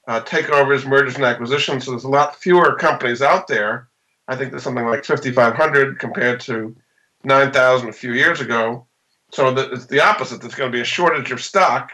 uh, 0.08 0.22
takeovers, 0.22 0.86
mergers, 0.86 1.16
and 1.16 1.26
acquisitions. 1.26 1.86
So 1.86 1.92
there's 1.92 2.06
a 2.06 2.10
lot 2.10 2.36
fewer 2.36 2.76
companies 2.76 3.22
out 3.22 3.48
there. 3.48 3.90
I 4.28 4.36
think 4.36 4.52
there's 4.52 4.64
something 4.64 4.86
like 4.86 5.06
5,500 5.06 6.00
compared 6.00 6.40
to 6.42 6.76
9,000 7.24 7.90
a 7.90 7.94
few 7.94 8.14
years 8.14 8.42
ago. 8.42 8.86
So 9.32 9.54
the, 9.54 9.72
it's 9.72 9.86
the 9.88 10.02
opposite. 10.02 10.42
There's 10.42 10.56
going 10.56 10.72
to 10.72 10.76
be 10.76 10.82
a 10.82 10.86
shortage 10.86 11.32
of 11.32 11.42
stock, 11.42 11.92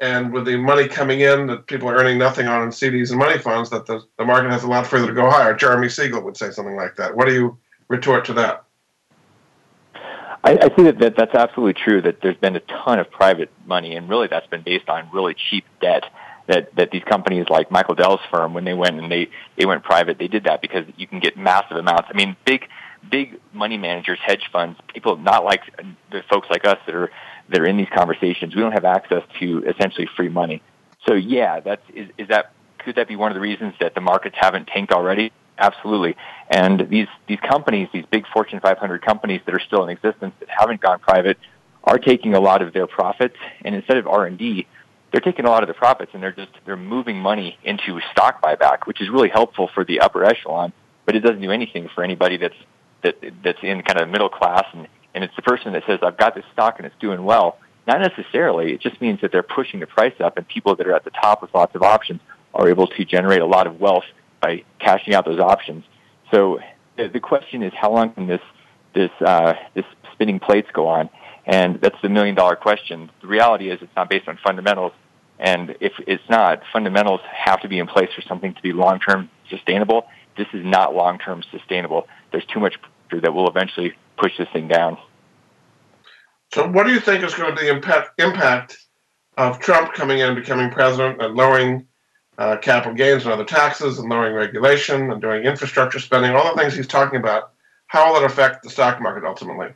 and 0.00 0.32
with 0.32 0.46
the 0.46 0.56
money 0.56 0.88
coming 0.88 1.20
in 1.20 1.46
that 1.48 1.66
people 1.66 1.88
are 1.88 1.96
earning 1.96 2.18
nothing 2.18 2.46
on 2.46 2.62
in 2.62 2.68
CDs 2.70 3.10
and 3.10 3.18
money 3.18 3.38
funds, 3.38 3.68
that 3.70 3.84
the, 3.84 4.02
the 4.18 4.24
market 4.24 4.50
has 4.50 4.64
a 4.64 4.68
lot 4.68 4.86
further 4.86 5.08
to 5.08 5.12
go 5.12 5.28
higher. 5.28 5.54
Jeremy 5.54 5.90
Siegel 5.90 6.22
would 6.22 6.36
say 6.36 6.50
something 6.50 6.76
like 6.76 6.96
that. 6.96 7.14
What 7.14 7.28
do 7.28 7.34
you 7.34 7.58
retort 7.88 8.24
to 8.26 8.32
that? 8.34 8.64
I, 10.44 10.58
I 10.60 10.76
see 10.76 10.82
that, 10.84 10.98
that 10.98 11.14
that's 11.16 11.34
absolutely 11.34 11.74
true. 11.74 12.00
That 12.00 12.20
there's 12.22 12.36
been 12.38 12.56
a 12.56 12.60
ton 12.60 12.98
of 12.98 13.10
private 13.10 13.50
money, 13.66 13.94
and 13.94 14.08
really 14.08 14.28
that's 14.28 14.46
been 14.46 14.62
based 14.62 14.88
on 14.88 15.08
really 15.12 15.34
cheap 15.50 15.64
debt 15.80 16.04
that 16.46 16.74
that 16.76 16.90
these 16.90 17.04
companies 17.04 17.46
like 17.48 17.70
Michael 17.70 17.94
Dell's 17.94 18.20
firm, 18.30 18.54
when 18.54 18.64
they 18.64 18.74
went 18.74 18.98
and 18.98 19.10
they 19.10 19.28
they 19.56 19.66
went 19.66 19.82
private, 19.82 20.18
they 20.18 20.28
did 20.28 20.44
that 20.44 20.60
because 20.60 20.84
you 20.96 21.06
can 21.06 21.20
get 21.20 21.36
massive 21.36 21.76
amounts. 21.76 22.08
I 22.08 22.16
mean, 22.16 22.36
big 22.44 22.68
big 23.10 23.40
money 23.52 23.78
managers, 23.78 24.18
hedge 24.24 24.48
funds, 24.52 24.78
people 24.92 25.16
not 25.16 25.44
like 25.44 25.62
the 26.10 26.22
folks 26.30 26.48
like 26.50 26.64
us 26.66 26.78
that 26.86 26.94
are 26.94 27.10
that 27.48 27.60
are 27.60 27.66
in 27.66 27.76
these 27.76 27.88
conversations. 27.94 28.54
We 28.54 28.60
don't 28.60 28.72
have 28.72 28.84
access 28.84 29.22
to 29.40 29.64
essentially 29.64 30.08
free 30.16 30.28
money. 30.28 30.62
So 31.06 31.14
yeah, 31.14 31.60
that's 31.60 31.82
is, 31.94 32.08
is 32.18 32.28
that 32.28 32.52
could 32.78 32.96
that 32.96 33.08
be 33.08 33.16
one 33.16 33.30
of 33.30 33.34
the 33.34 33.40
reasons 33.40 33.74
that 33.80 33.94
the 33.94 34.00
markets 34.00 34.36
haven't 34.38 34.66
tanked 34.66 34.92
already? 34.92 35.32
Absolutely. 35.58 36.16
And 36.50 36.88
these 36.88 37.08
these 37.28 37.40
companies, 37.40 37.88
these 37.92 38.06
big 38.10 38.24
Fortune 38.32 38.60
500 38.60 39.02
companies 39.02 39.40
that 39.46 39.54
are 39.54 39.60
still 39.60 39.84
in 39.84 39.90
existence 39.90 40.34
that 40.40 40.48
haven't 40.48 40.80
gone 40.80 40.98
private, 40.98 41.38
are 41.84 41.98
taking 41.98 42.34
a 42.34 42.40
lot 42.40 42.62
of 42.62 42.72
their 42.72 42.86
profits, 42.86 43.36
and 43.64 43.74
instead 43.74 43.96
of 43.96 44.06
R 44.06 44.26
and 44.26 44.38
D, 44.38 44.66
they're 45.12 45.20
taking 45.20 45.44
a 45.44 45.50
lot 45.50 45.62
of 45.62 45.68
the 45.68 45.74
profits 45.74 46.10
and 46.14 46.22
they're 46.22 46.32
just 46.32 46.52
they're 46.64 46.76
moving 46.76 47.18
money 47.18 47.58
into 47.62 48.00
stock 48.12 48.42
buyback, 48.42 48.86
which 48.86 49.00
is 49.00 49.10
really 49.10 49.28
helpful 49.28 49.68
for 49.74 49.84
the 49.84 50.00
upper 50.00 50.24
echelon, 50.24 50.72
but 51.04 51.14
it 51.14 51.20
doesn't 51.20 51.40
do 51.40 51.50
anything 51.50 51.88
for 51.94 52.02
anybody 52.02 52.38
that's 52.38 52.54
that 53.02 53.16
that's 53.44 53.58
in 53.62 53.82
kind 53.82 54.00
of 54.00 54.08
middle 54.08 54.28
class 54.30 54.64
and 54.72 54.88
and 55.14 55.22
it's 55.24 55.36
the 55.36 55.42
person 55.42 55.72
that 55.74 55.82
says 55.86 55.98
I've 56.02 56.16
got 56.16 56.34
this 56.34 56.44
stock 56.52 56.76
and 56.78 56.86
it's 56.86 56.96
doing 56.98 57.22
well. 57.24 57.58
Not 57.86 58.00
necessarily. 58.00 58.72
It 58.72 58.80
just 58.80 59.00
means 59.00 59.20
that 59.22 59.32
they're 59.32 59.42
pushing 59.42 59.80
the 59.80 59.86
price 59.86 60.14
up, 60.20 60.36
and 60.36 60.46
people 60.46 60.76
that 60.76 60.86
are 60.86 60.94
at 60.94 61.04
the 61.04 61.10
top 61.10 61.42
with 61.42 61.52
lots 61.52 61.74
of 61.74 61.82
options 61.82 62.20
are 62.54 62.68
able 62.68 62.86
to 62.86 63.04
generate 63.04 63.40
a 63.40 63.46
lot 63.46 63.66
of 63.66 63.80
wealth 63.80 64.04
by 64.40 64.62
cashing 64.78 65.14
out 65.14 65.24
those 65.24 65.40
options. 65.40 65.84
So 66.30 66.60
the 66.96 67.20
question 67.20 67.62
is, 67.62 67.72
how 67.74 67.92
long 67.92 68.12
can 68.12 68.26
this 68.26 68.40
this 68.94 69.10
uh, 69.20 69.54
this 69.74 69.84
spinning 70.12 70.38
plates 70.38 70.68
go 70.72 70.86
on? 70.86 71.10
And 71.44 71.80
that's 71.80 71.96
the 72.02 72.08
million 72.08 72.36
dollar 72.36 72.54
question. 72.54 73.10
The 73.20 73.26
reality 73.26 73.68
is, 73.68 73.82
it's 73.82 73.94
not 73.96 74.08
based 74.08 74.28
on 74.28 74.38
fundamentals. 74.44 74.92
And 75.42 75.74
if 75.80 75.92
it's 76.06 76.22
not, 76.30 76.62
fundamentals 76.72 77.20
have 77.28 77.60
to 77.62 77.68
be 77.68 77.80
in 77.80 77.88
place 77.88 78.08
for 78.14 78.22
something 78.22 78.54
to 78.54 78.62
be 78.62 78.72
long-term 78.72 79.28
sustainable. 79.50 80.06
This 80.38 80.46
is 80.54 80.64
not 80.64 80.94
long-term 80.94 81.42
sustainable. 81.50 82.06
There's 82.30 82.46
too 82.46 82.60
much 82.60 82.76
pressure 83.08 83.20
that 83.20 83.34
will 83.34 83.48
eventually 83.48 83.92
push 84.16 84.38
this 84.38 84.48
thing 84.52 84.68
down. 84.68 84.96
So, 86.54 86.68
what 86.68 86.86
do 86.86 86.92
you 86.92 87.00
think 87.00 87.24
is 87.24 87.34
going 87.34 87.54
to 87.54 87.60
be 87.60 87.66
the 87.66 87.74
impact, 87.74 88.20
impact 88.20 88.78
of 89.36 89.58
Trump 89.58 89.94
coming 89.94 90.20
in, 90.20 90.36
becoming 90.36 90.70
president, 90.70 91.20
and 91.20 91.34
lowering 91.34 91.88
uh, 92.38 92.58
capital 92.58 92.94
gains 92.94 93.24
and 93.24 93.32
other 93.32 93.44
taxes, 93.44 93.98
and 93.98 94.08
lowering 94.08 94.34
regulation, 94.34 95.10
and 95.10 95.20
doing 95.20 95.42
infrastructure 95.42 95.98
spending, 95.98 96.30
all 96.36 96.54
the 96.54 96.60
things 96.60 96.76
he's 96.76 96.86
talking 96.86 97.18
about? 97.18 97.52
How 97.88 98.12
will 98.12 98.22
it 98.22 98.24
affect 98.24 98.62
the 98.62 98.70
stock 98.70 99.02
market 99.02 99.26
ultimately? 99.26 99.74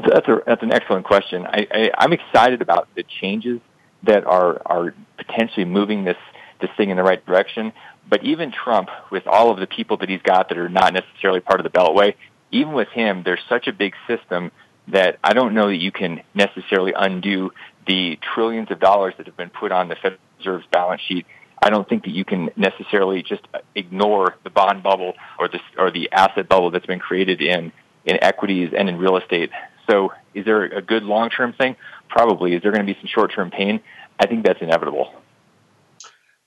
That's, 0.00 0.14
that's, 0.14 0.28
a, 0.28 0.42
that's 0.46 0.62
an 0.62 0.72
excellent 0.72 1.04
question. 1.04 1.46
I, 1.46 1.66
I, 1.70 1.90
I'm 1.98 2.12
excited 2.12 2.62
about 2.62 2.88
the 2.94 3.04
changes 3.20 3.60
that 4.04 4.24
are, 4.24 4.60
are 4.64 4.94
potentially 5.16 5.64
moving 5.64 6.04
this, 6.04 6.16
this 6.60 6.70
thing 6.76 6.90
in 6.90 6.96
the 6.96 7.02
right 7.02 7.24
direction. 7.24 7.72
But 8.08 8.24
even 8.24 8.52
Trump, 8.52 8.88
with 9.10 9.26
all 9.26 9.50
of 9.50 9.58
the 9.58 9.66
people 9.66 9.98
that 9.98 10.08
he's 10.08 10.22
got 10.22 10.48
that 10.48 10.58
are 10.58 10.68
not 10.68 10.94
necessarily 10.94 11.40
part 11.40 11.60
of 11.60 11.64
the 11.64 11.70
Beltway, 11.70 12.14
even 12.50 12.72
with 12.72 12.88
him, 12.88 13.22
there's 13.24 13.40
such 13.48 13.66
a 13.68 13.72
big 13.72 13.94
system 14.08 14.50
that 14.88 15.18
I 15.22 15.34
don't 15.34 15.54
know 15.54 15.68
that 15.68 15.76
you 15.76 15.92
can 15.92 16.22
necessarily 16.34 16.92
undo 16.96 17.50
the 17.86 18.18
trillions 18.34 18.70
of 18.70 18.80
dollars 18.80 19.14
that 19.18 19.26
have 19.26 19.36
been 19.36 19.50
put 19.50 19.72
on 19.72 19.88
the 19.88 19.94
Federal 19.96 20.20
Reserve's 20.38 20.66
balance 20.72 21.02
sheet. 21.06 21.26
I 21.62 21.70
don't 21.70 21.88
think 21.88 22.04
that 22.04 22.10
you 22.10 22.24
can 22.24 22.50
necessarily 22.56 23.22
just 23.22 23.42
uh, 23.52 23.58
ignore 23.74 24.36
the 24.44 24.50
bond 24.50 24.82
bubble 24.82 25.12
or 25.38 25.48
the 25.48 25.60
or 25.76 25.90
the 25.90 26.10
asset 26.10 26.48
bubble 26.48 26.70
that's 26.70 26.86
been 26.86 26.98
created 26.98 27.42
in 27.42 27.72
in 28.04 28.22
equities 28.22 28.72
and 28.76 28.88
in 28.88 28.96
real 28.96 29.16
estate. 29.18 29.50
So 29.90 30.12
is 30.34 30.44
there 30.44 30.64
a 30.64 30.82
good 30.82 31.02
long-term 31.02 31.54
thing? 31.54 31.76
Probably. 32.08 32.54
Is 32.54 32.62
there 32.62 32.72
going 32.72 32.86
to 32.86 32.92
be 32.92 32.98
some 33.00 33.08
short-term 33.08 33.50
pain? 33.50 33.80
I 34.18 34.26
think 34.26 34.44
that's 34.44 34.60
inevitable. 34.60 35.12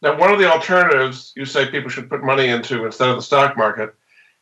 Now, 0.01 0.17
one 0.17 0.32
of 0.32 0.39
the 0.39 0.51
alternatives 0.51 1.34
you 1.36 1.45
say 1.45 1.69
people 1.69 1.89
should 1.89 2.10
put 2.10 2.23
money 2.23 2.47
into 2.47 2.86
instead 2.86 3.10
of 3.10 3.15
the 3.15 3.21
stock 3.21 3.58
market 3.58 3.95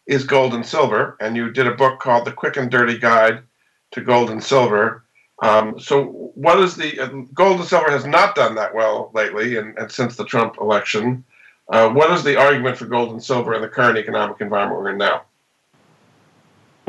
is 0.08 0.24
gold 0.24 0.54
and 0.54 0.66
silver. 0.66 1.18
And 1.20 1.36
you 1.36 1.52
did 1.52 1.68
a 1.68 1.74
book 1.74 2.00
called 2.00 2.26
The 2.26 2.32
Quick 2.32 2.58
and 2.58 2.70
Dirty 2.70 2.98
Guide 2.98 3.44
to 3.92 4.02
Gold 4.02 4.30
and 4.30 4.44
Silver. 4.44 5.04
Um, 5.42 5.80
so, 5.80 6.32
what 6.36 6.60
is 6.60 6.76
the 6.76 7.00
uh, 7.00 7.08
gold 7.34 7.60
and 7.60 7.68
silver 7.68 7.90
has 7.90 8.06
not 8.06 8.36
done 8.36 8.54
that 8.56 8.76
well 8.76 9.10
lately, 9.16 9.58
and, 9.58 9.76
and 9.78 9.92
since 9.92 10.16
the 10.16 10.26
Trump 10.26 10.58
election. 10.60 11.24
Uh, 11.70 11.90
what 11.90 12.12
is 12.12 12.24
the 12.24 12.38
argument 12.38 12.78
for 12.78 12.86
gold 12.86 13.12
and 13.12 13.24
silver 13.24 13.56
in 13.56 13.62
the 13.62 13.68
current 13.68 13.98
economic 13.98 14.40
environment 14.42 14.80
we're 14.80 14.90
in 14.90 14.98
now? 14.98 15.24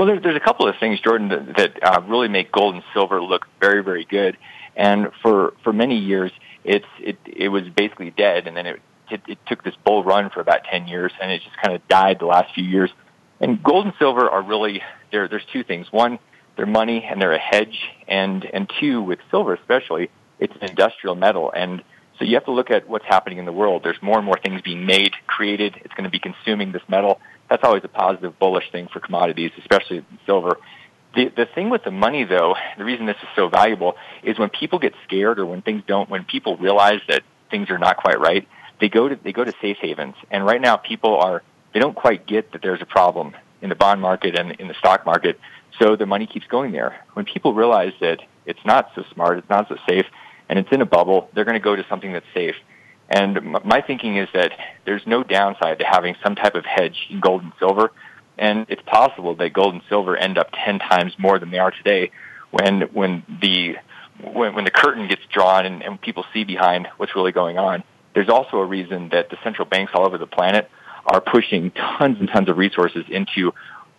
Well, 0.02 0.08
there's, 0.08 0.22
there's 0.24 0.36
a 0.36 0.40
couple 0.40 0.66
of 0.66 0.74
things, 0.80 0.98
Jordan, 0.98 1.28
that, 1.28 1.56
that 1.56 1.78
uh, 1.80 2.00
really 2.00 2.26
make 2.26 2.50
gold 2.50 2.74
and 2.74 2.82
silver 2.92 3.22
look 3.22 3.46
very, 3.60 3.84
very 3.84 4.04
good. 4.04 4.36
And 4.74 5.12
for, 5.22 5.54
for 5.62 5.72
many 5.72 5.96
years, 6.00 6.32
it's, 6.64 6.86
it, 6.98 7.18
it 7.24 7.50
was 7.50 7.68
basically 7.68 8.10
dead, 8.10 8.48
and 8.48 8.56
then 8.56 8.66
it, 8.66 8.82
it, 9.12 9.20
it 9.28 9.38
took 9.46 9.62
this 9.62 9.76
bull 9.84 10.02
run 10.02 10.30
for 10.30 10.40
about 10.40 10.64
10 10.64 10.88
years, 10.88 11.12
and 11.22 11.30
it 11.30 11.42
just 11.42 11.56
kind 11.62 11.76
of 11.76 11.86
died 11.86 12.18
the 12.18 12.26
last 12.26 12.52
few 12.52 12.64
years. 12.64 12.90
And 13.38 13.62
gold 13.62 13.84
and 13.84 13.94
silver 14.00 14.28
are 14.28 14.42
really 14.42 14.82
there. 15.12 15.28
There's 15.28 15.46
two 15.52 15.62
things. 15.62 15.86
One, 15.92 16.18
they're 16.56 16.66
money 16.66 17.06
and 17.08 17.22
they're 17.22 17.34
a 17.34 17.38
hedge, 17.38 17.78
and 18.08 18.44
and 18.44 18.68
two, 18.80 19.02
with 19.02 19.20
silver 19.30 19.54
especially, 19.54 20.10
it's 20.40 20.54
an 20.60 20.68
industrial 20.68 21.14
metal, 21.14 21.52
and 21.54 21.80
so 22.18 22.24
you 22.24 22.34
have 22.34 22.44
to 22.46 22.52
look 22.52 22.70
at 22.70 22.88
what's 22.88 23.04
happening 23.04 23.38
in 23.38 23.44
the 23.44 23.52
world. 23.52 23.82
There's 23.84 24.00
more 24.02 24.16
and 24.16 24.26
more 24.26 24.38
things 24.42 24.62
being 24.62 24.84
made, 24.84 25.12
created. 25.26 25.76
It's 25.84 25.94
going 25.94 26.04
to 26.04 26.10
be 26.10 26.18
consuming 26.18 26.72
this 26.72 26.82
metal. 26.88 27.20
That's 27.52 27.64
always 27.64 27.84
a 27.84 27.88
positive, 27.88 28.38
bullish 28.38 28.72
thing 28.72 28.88
for 28.90 28.98
commodities, 28.98 29.50
especially 29.58 30.06
silver. 30.24 30.56
The 31.14 31.28
the 31.36 31.44
thing 31.44 31.68
with 31.68 31.84
the 31.84 31.90
money, 31.90 32.24
though, 32.24 32.54
the 32.78 32.84
reason 32.84 33.04
this 33.04 33.18
is 33.22 33.28
so 33.36 33.50
valuable 33.50 33.96
is 34.22 34.38
when 34.38 34.48
people 34.48 34.78
get 34.78 34.94
scared 35.04 35.38
or 35.38 35.44
when 35.44 35.60
things 35.60 35.82
don't, 35.86 36.08
when 36.08 36.24
people 36.24 36.56
realize 36.56 37.00
that 37.08 37.20
things 37.50 37.68
are 37.68 37.76
not 37.76 37.98
quite 37.98 38.18
right, 38.18 38.48
they 38.80 38.88
go 38.88 39.06
to 39.06 39.18
they 39.22 39.34
go 39.34 39.44
to 39.44 39.52
safe 39.60 39.76
havens. 39.82 40.14
And 40.30 40.46
right 40.46 40.62
now, 40.62 40.76
people 40.78 41.18
are 41.18 41.42
they 41.74 41.80
don't 41.80 41.94
quite 41.94 42.26
get 42.26 42.52
that 42.52 42.62
there's 42.62 42.80
a 42.80 42.86
problem 42.86 43.36
in 43.60 43.68
the 43.68 43.74
bond 43.74 44.00
market 44.00 44.34
and 44.38 44.52
in 44.52 44.68
the 44.68 44.74
stock 44.78 45.04
market, 45.04 45.38
so 45.78 45.94
the 45.94 46.06
money 46.06 46.26
keeps 46.26 46.46
going 46.46 46.72
there. 46.72 47.04
When 47.12 47.26
people 47.26 47.52
realize 47.52 47.92
that 48.00 48.20
it's 48.46 48.64
not 48.64 48.92
so 48.94 49.04
smart, 49.12 49.36
it's 49.36 49.50
not 49.50 49.68
so 49.68 49.76
safe, 49.86 50.06
and 50.48 50.58
it's 50.58 50.72
in 50.72 50.80
a 50.80 50.86
bubble, 50.86 51.28
they're 51.34 51.44
going 51.44 51.60
to 51.60 51.60
go 51.60 51.76
to 51.76 51.84
something 51.86 52.14
that's 52.14 52.32
safe. 52.32 52.56
And 53.14 53.58
my 53.64 53.82
thinking 53.82 54.16
is 54.16 54.28
that 54.32 54.52
there's 54.86 55.06
no 55.06 55.22
downside 55.22 55.78
to 55.80 55.84
having 55.84 56.16
some 56.24 56.34
type 56.34 56.54
of 56.54 56.64
hedge 56.64 57.08
in 57.10 57.20
gold 57.20 57.42
and 57.42 57.52
silver 57.58 57.92
and 58.38 58.66
it's 58.68 58.82
possible 58.82 59.34
that 59.36 59.52
gold 59.52 59.74
and 59.74 59.82
silver 59.88 60.16
end 60.16 60.38
up 60.38 60.48
10 60.64 60.78
times 60.78 61.12
more 61.18 61.38
than 61.38 61.50
they 61.50 61.58
are 61.58 61.70
today 61.70 62.10
when, 62.50 62.82
when 62.92 63.22
the, 63.40 63.76
when, 64.20 64.54
when 64.54 64.64
the 64.64 64.70
curtain 64.70 65.08
gets 65.08 65.22
drawn 65.32 65.66
and, 65.66 65.82
and 65.82 66.00
people 66.00 66.24
see 66.32 66.44
behind 66.44 66.88
what's 66.96 67.14
really 67.14 67.32
going 67.32 67.58
on. 67.58 67.84
There's 68.14 68.28
also 68.28 68.58
a 68.58 68.64
reason 68.64 69.10
that 69.10 69.30
the 69.30 69.38
central 69.42 69.66
banks 69.66 69.92
all 69.94 70.06
over 70.06 70.18
the 70.18 70.26
planet 70.26 70.70
are 71.06 71.20
pushing 71.20 71.70
tons 71.70 72.18
and 72.20 72.28
tons 72.28 72.48
of 72.48 72.56
resources 72.56 73.04
into 73.08 73.52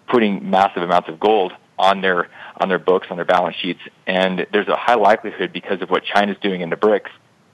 putting 0.08 0.50
massive 0.50 0.84
amounts 0.84 1.10
of 1.10 1.20
gold 1.20 1.54
on 1.78 2.02
their 2.02 2.30
on 2.58 2.70
their 2.70 2.80
books, 2.80 3.08
on 3.10 3.16
their 3.18 3.26
balance 3.26 3.56
sheets, 3.56 3.80
and 4.06 4.46
there's 4.54 4.68
a 4.68 4.76
high 4.76 4.94
likelihood 4.94 5.52
because 5.52 5.82
of 5.82 5.90
what 5.90 6.04
China's 6.04 6.38
doing 6.40 6.62
in 6.62 6.70
the 6.70 6.76
BRICS 6.76 7.10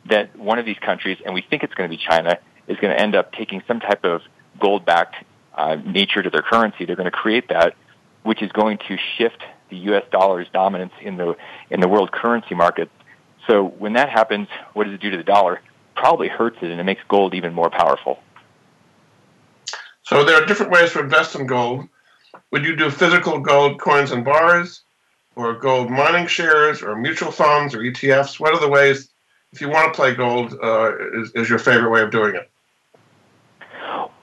that 0.09 0.37
one 0.37 0.59
of 0.59 0.65
these 0.65 0.77
countries, 0.79 1.17
and 1.25 1.33
we 1.33 1.41
think 1.41 1.63
it's 1.63 1.73
going 1.73 1.89
to 1.89 1.95
be 1.95 2.01
China, 2.01 2.37
is 2.67 2.77
going 2.77 2.95
to 2.95 3.01
end 3.01 3.15
up 3.15 3.33
taking 3.33 3.61
some 3.67 3.79
type 3.79 4.03
of 4.03 4.21
gold-backed 4.59 5.15
uh, 5.55 5.75
nature 5.75 6.21
to 6.21 6.29
their 6.29 6.41
currency. 6.41 6.85
They're 6.85 6.95
going 6.95 7.05
to 7.05 7.11
create 7.11 7.49
that, 7.49 7.75
which 8.23 8.41
is 8.41 8.51
going 8.51 8.77
to 8.87 8.97
shift 9.17 9.43
the 9.69 9.77
U.S. 9.77 10.03
dollar's 10.11 10.47
dominance 10.51 10.93
in 11.01 11.17
the 11.17 11.35
in 11.69 11.79
the 11.79 11.87
world 11.87 12.11
currency 12.11 12.55
market. 12.55 12.89
So 13.47 13.63
when 13.63 13.93
that 13.93 14.09
happens, 14.09 14.47
what 14.73 14.85
does 14.85 14.93
it 14.93 15.01
do 15.01 15.09
to 15.11 15.17
the 15.17 15.23
dollar? 15.23 15.61
Probably 15.95 16.27
hurts 16.27 16.57
it, 16.61 16.69
and 16.69 16.79
it 16.79 16.83
makes 16.83 17.01
gold 17.07 17.33
even 17.33 17.53
more 17.53 17.69
powerful. 17.69 18.19
So 20.03 20.23
there 20.23 20.41
are 20.41 20.45
different 20.45 20.71
ways 20.71 20.93
to 20.93 20.99
invest 20.99 21.35
in 21.35 21.45
gold. 21.45 21.87
Would 22.51 22.65
you 22.65 22.75
do 22.75 22.89
physical 22.89 23.39
gold 23.39 23.79
coins 23.79 24.11
and 24.11 24.25
bars, 24.25 24.81
or 25.35 25.53
gold 25.53 25.89
mining 25.89 26.27
shares, 26.27 26.81
or 26.81 26.95
mutual 26.95 27.31
funds, 27.31 27.75
or 27.75 27.79
ETFs? 27.79 28.39
What 28.39 28.53
are 28.53 28.59
the 28.59 28.69
ways, 28.69 29.09
if 29.51 29.62
you 29.62 29.69
want 29.69 29.93
to 29.93 29.97
play 29.97 30.15
gold, 30.15 30.55
uh, 30.62 30.91
is, 31.21 31.31
is 31.33 31.49
your 31.49 31.59
favorite 31.59 31.89
way 31.89 32.01
of 32.01 32.12
doing 32.12 32.35
it? 32.35 32.49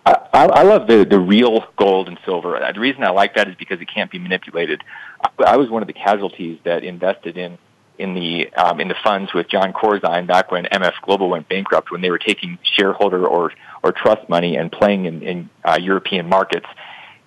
I, 0.06 0.44
I 0.46 0.62
love 0.62 0.86
the 0.86 1.04
the 1.04 1.18
real 1.18 1.64
gold 1.76 2.08
and 2.08 2.18
silver. 2.24 2.60
The 2.72 2.78
reason 2.78 3.02
I 3.02 3.10
like 3.10 3.34
that 3.34 3.48
is 3.48 3.56
because 3.56 3.80
it 3.80 3.88
can't 3.92 4.10
be 4.10 4.18
manipulated. 4.18 4.82
I, 5.20 5.54
I 5.54 5.56
was 5.56 5.70
one 5.70 5.82
of 5.82 5.88
the 5.88 5.94
casualties 5.94 6.58
that 6.64 6.84
invested 6.84 7.36
in 7.36 7.58
in 7.98 8.14
the 8.14 8.52
um, 8.52 8.80
in 8.80 8.88
the 8.88 8.94
funds 9.02 9.32
with 9.34 9.48
John 9.48 9.72
Corzine 9.72 10.26
back 10.26 10.52
when 10.52 10.64
MF 10.66 10.92
Global 11.02 11.30
went 11.30 11.48
bankrupt 11.48 11.90
when 11.90 12.02
they 12.02 12.10
were 12.10 12.18
taking 12.18 12.58
shareholder 12.62 13.26
or 13.26 13.52
or 13.82 13.92
trust 13.92 14.28
money 14.28 14.56
and 14.56 14.70
playing 14.70 15.06
in, 15.06 15.22
in 15.22 15.50
uh, 15.64 15.78
European 15.80 16.28
markets. 16.28 16.66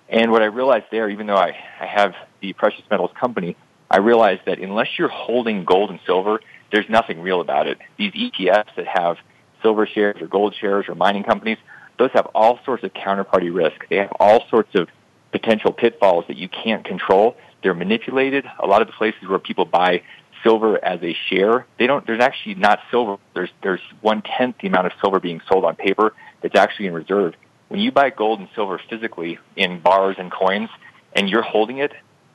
And 0.08 0.30
what 0.30 0.42
I 0.42 0.46
realized 0.46 0.86
there, 0.90 1.08
even 1.08 1.26
though 1.26 1.36
I, 1.36 1.56
I 1.80 1.86
have 1.86 2.14
the 2.40 2.52
precious 2.54 2.82
metals 2.90 3.10
company, 3.18 3.56
I 3.90 3.98
realized 3.98 4.42
that 4.46 4.58
unless 4.58 4.88
you're 4.98 5.08
holding 5.08 5.64
gold 5.64 5.90
and 5.90 6.00
silver, 6.06 6.40
there's 6.72 6.88
nothing 6.88 7.20
real 7.20 7.40
about 7.40 7.66
it. 7.66 7.78
These 7.98 8.12
ETFs 8.12 8.74
that 8.76 8.86
have 8.86 9.16
silver 9.62 9.86
shares 9.86 10.20
or 10.20 10.26
gold 10.26 10.54
shares 10.58 10.86
or 10.88 10.94
mining 10.94 11.24
companies, 11.24 11.58
those 11.98 12.10
have 12.12 12.26
all 12.34 12.58
sorts 12.64 12.84
of 12.84 12.92
counterparty 12.94 13.54
risk. 13.54 13.86
They 13.88 13.96
have 13.96 14.12
all 14.18 14.44
sorts 14.48 14.74
of 14.74 14.88
potential 15.32 15.72
pitfalls 15.72 16.24
that 16.28 16.36
you 16.36 16.48
can't 16.48 16.84
control. 16.84 17.36
They're 17.62 17.74
manipulated. 17.74 18.44
A 18.58 18.66
lot 18.66 18.80
of 18.82 18.88
the 18.88 18.94
places 18.94 19.28
where 19.28 19.38
people 19.38 19.64
buy 19.64 20.02
silver 20.42 20.82
as 20.82 21.02
a 21.02 21.14
share, 21.28 21.66
they 21.78 21.86
don't. 21.86 22.06
There's 22.06 22.22
actually 22.22 22.54
not 22.54 22.80
silver. 22.90 23.18
There's 23.34 23.50
there's 23.62 23.80
one 24.00 24.22
tenth 24.22 24.56
the 24.60 24.68
amount 24.68 24.86
of 24.86 24.92
silver 25.00 25.20
being 25.20 25.40
sold 25.50 25.64
on 25.64 25.76
paper 25.76 26.14
that's 26.42 26.56
actually 26.56 26.86
in 26.86 26.94
reserve. 26.94 27.34
When 27.68 27.80
you 27.80 27.92
buy 27.92 28.10
gold 28.10 28.40
and 28.40 28.48
silver 28.54 28.80
physically 28.88 29.38
in 29.56 29.80
bars 29.80 30.16
and 30.18 30.32
coins, 30.32 30.70
and 31.12 31.28
you're 31.28 31.42
holding 31.42 31.78
it, 31.78 31.92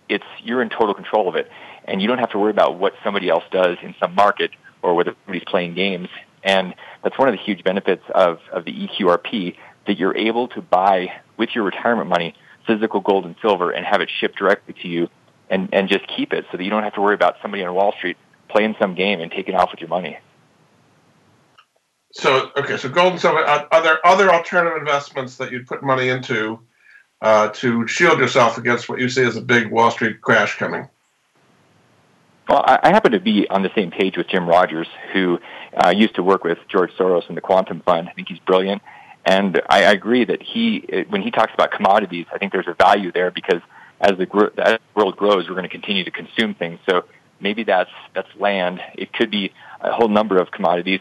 it's 0.08 0.26
you're 0.44 0.62
in 0.62 0.70
total 0.70 0.94
control 0.94 1.28
of 1.28 1.36
it, 1.36 1.50
and 1.86 2.02
you 2.02 2.08
don't 2.08 2.18
have 2.20 2.32
to 2.32 2.40
worry 2.40 2.52
about 2.52 2.78
what 2.78 2.94
somebody 3.04 3.30
else 3.30 3.44
does 3.52 3.78
in 3.82 3.96
some 4.00 4.14
market 4.16 4.52
or 4.82 4.94
whether 4.94 5.16
somebody's 5.26 5.48
playing 5.48 5.74
games. 5.74 6.10
And 6.44 6.76
that's 7.04 7.18
one 7.18 7.28
of 7.28 7.34
the 7.34 7.42
huge 7.42 7.64
benefits 7.64 8.04
of, 8.14 8.40
of 8.52 8.66
the 8.66 8.72
EQRP 8.72 9.56
that 9.88 9.98
you're 9.98 10.16
able 10.16 10.48
to 10.50 10.62
buy 10.62 11.14
with 11.38 11.50
your 11.56 11.64
retirement 11.64 12.10
money 12.10 12.36
physical 12.68 13.00
gold 13.00 13.26
and 13.26 13.36
silver 13.42 13.72
and 13.72 13.86
have 13.86 14.02
it 14.02 14.10
shipped 14.20 14.38
directly 14.38 14.74
to 14.82 14.88
you 14.88 15.08
and, 15.50 15.70
and 15.72 15.88
just 15.88 16.06
keep 16.08 16.34
it 16.34 16.46
so 16.52 16.58
that 16.58 16.64
you 16.64 16.70
don't 16.70 16.84
have 16.84 16.94
to 16.96 17.02
worry 17.02 17.14
about 17.14 17.36
somebody 17.42 17.64
on 17.64 17.74
Wall 17.74 17.94
Street 17.98 18.18
playing 18.50 18.76
some 18.80 18.96
game 18.96 19.20
and 19.22 19.32
taking 19.32 19.56
off 19.56 19.72
with 19.72 19.80
your 19.80 19.90
money. 19.90 20.18
So, 22.12 22.50
okay, 22.56 22.78
so 22.78 22.90
gold 22.90 23.14
and 23.14 23.22
silver, 23.22 23.40
are, 23.40 23.84
there 23.84 24.06
other 24.08 24.34
alternative 24.34 24.78
investments 24.78 25.36
that 25.38 25.52
you'd 25.52 25.68
put 25.68 25.84
money 25.84 26.10
into 26.10 26.60
uh, 27.22 27.50
to 27.50 27.86
shield 27.88 28.20
yourself 28.20 28.58
against 28.58 28.88
what 28.88 29.00
you 29.00 29.10
see 29.10 29.24
as 29.24 29.36
a 29.36 29.42
big 29.42 29.70
Wall 29.70 29.92
Street 29.92 30.22
crash 30.22 30.58
coming? 30.58 30.88
Well, 32.48 32.64
I 32.64 32.90
happen 32.90 33.14
to 33.14 33.20
be 33.20 33.48
on 33.50 33.64
the 33.64 33.72
same 33.74 33.90
page 33.90 34.18
with 34.18 34.28
Jim 34.28 34.48
Rogers, 34.48 34.88
who 35.14 35.40
uh, 35.84 35.90
used 35.90 36.16
to 36.16 36.24
work 36.24 36.44
with 36.44 36.60
George 36.70 36.92
Soros 36.92 37.28
and 37.28 37.36
the 37.36 37.42
Quantum 37.42 37.82
Fund. 37.82 38.08
I 38.08 38.14
think 38.14 38.28
he's 38.28 38.40
brilliant. 38.40 38.84
And 39.26 39.60
I, 39.68 39.82
agree 39.92 40.24
that 40.26 40.44
he, 40.44 41.06
when 41.10 41.24
he 41.24 41.32
talks 41.32 41.52
about 41.56 41.72
commodities, 41.72 42.28
I 42.32 42.38
think 42.38 42.52
there's 42.52 42.68
a 42.68 42.76
value 42.76 43.12
there 43.12 43.32
because 43.32 43.62
as 44.00 44.12
the, 44.20 44.52
as 44.60 44.74
the 44.74 44.80
world 44.94 45.18
grows, 45.18 45.50
we're 45.50 45.56
going 45.56 45.64
to 45.64 45.70
continue 45.70 46.04
to 46.04 46.12
consume 46.12 46.54
things. 46.54 46.80
So 46.88 47.06
maybe 47.40 47.64
that's, 47.64 47.90
that's 48.14 48.28
land. 48.38 48.80
It 48.94 49.12
could 49.12 49.32
be 49.32 49.52
a 49.82 49.92
whole 49.92 50.10
number 50.10 50.38
of 50.38 50.52
commodities. 50.52 51.00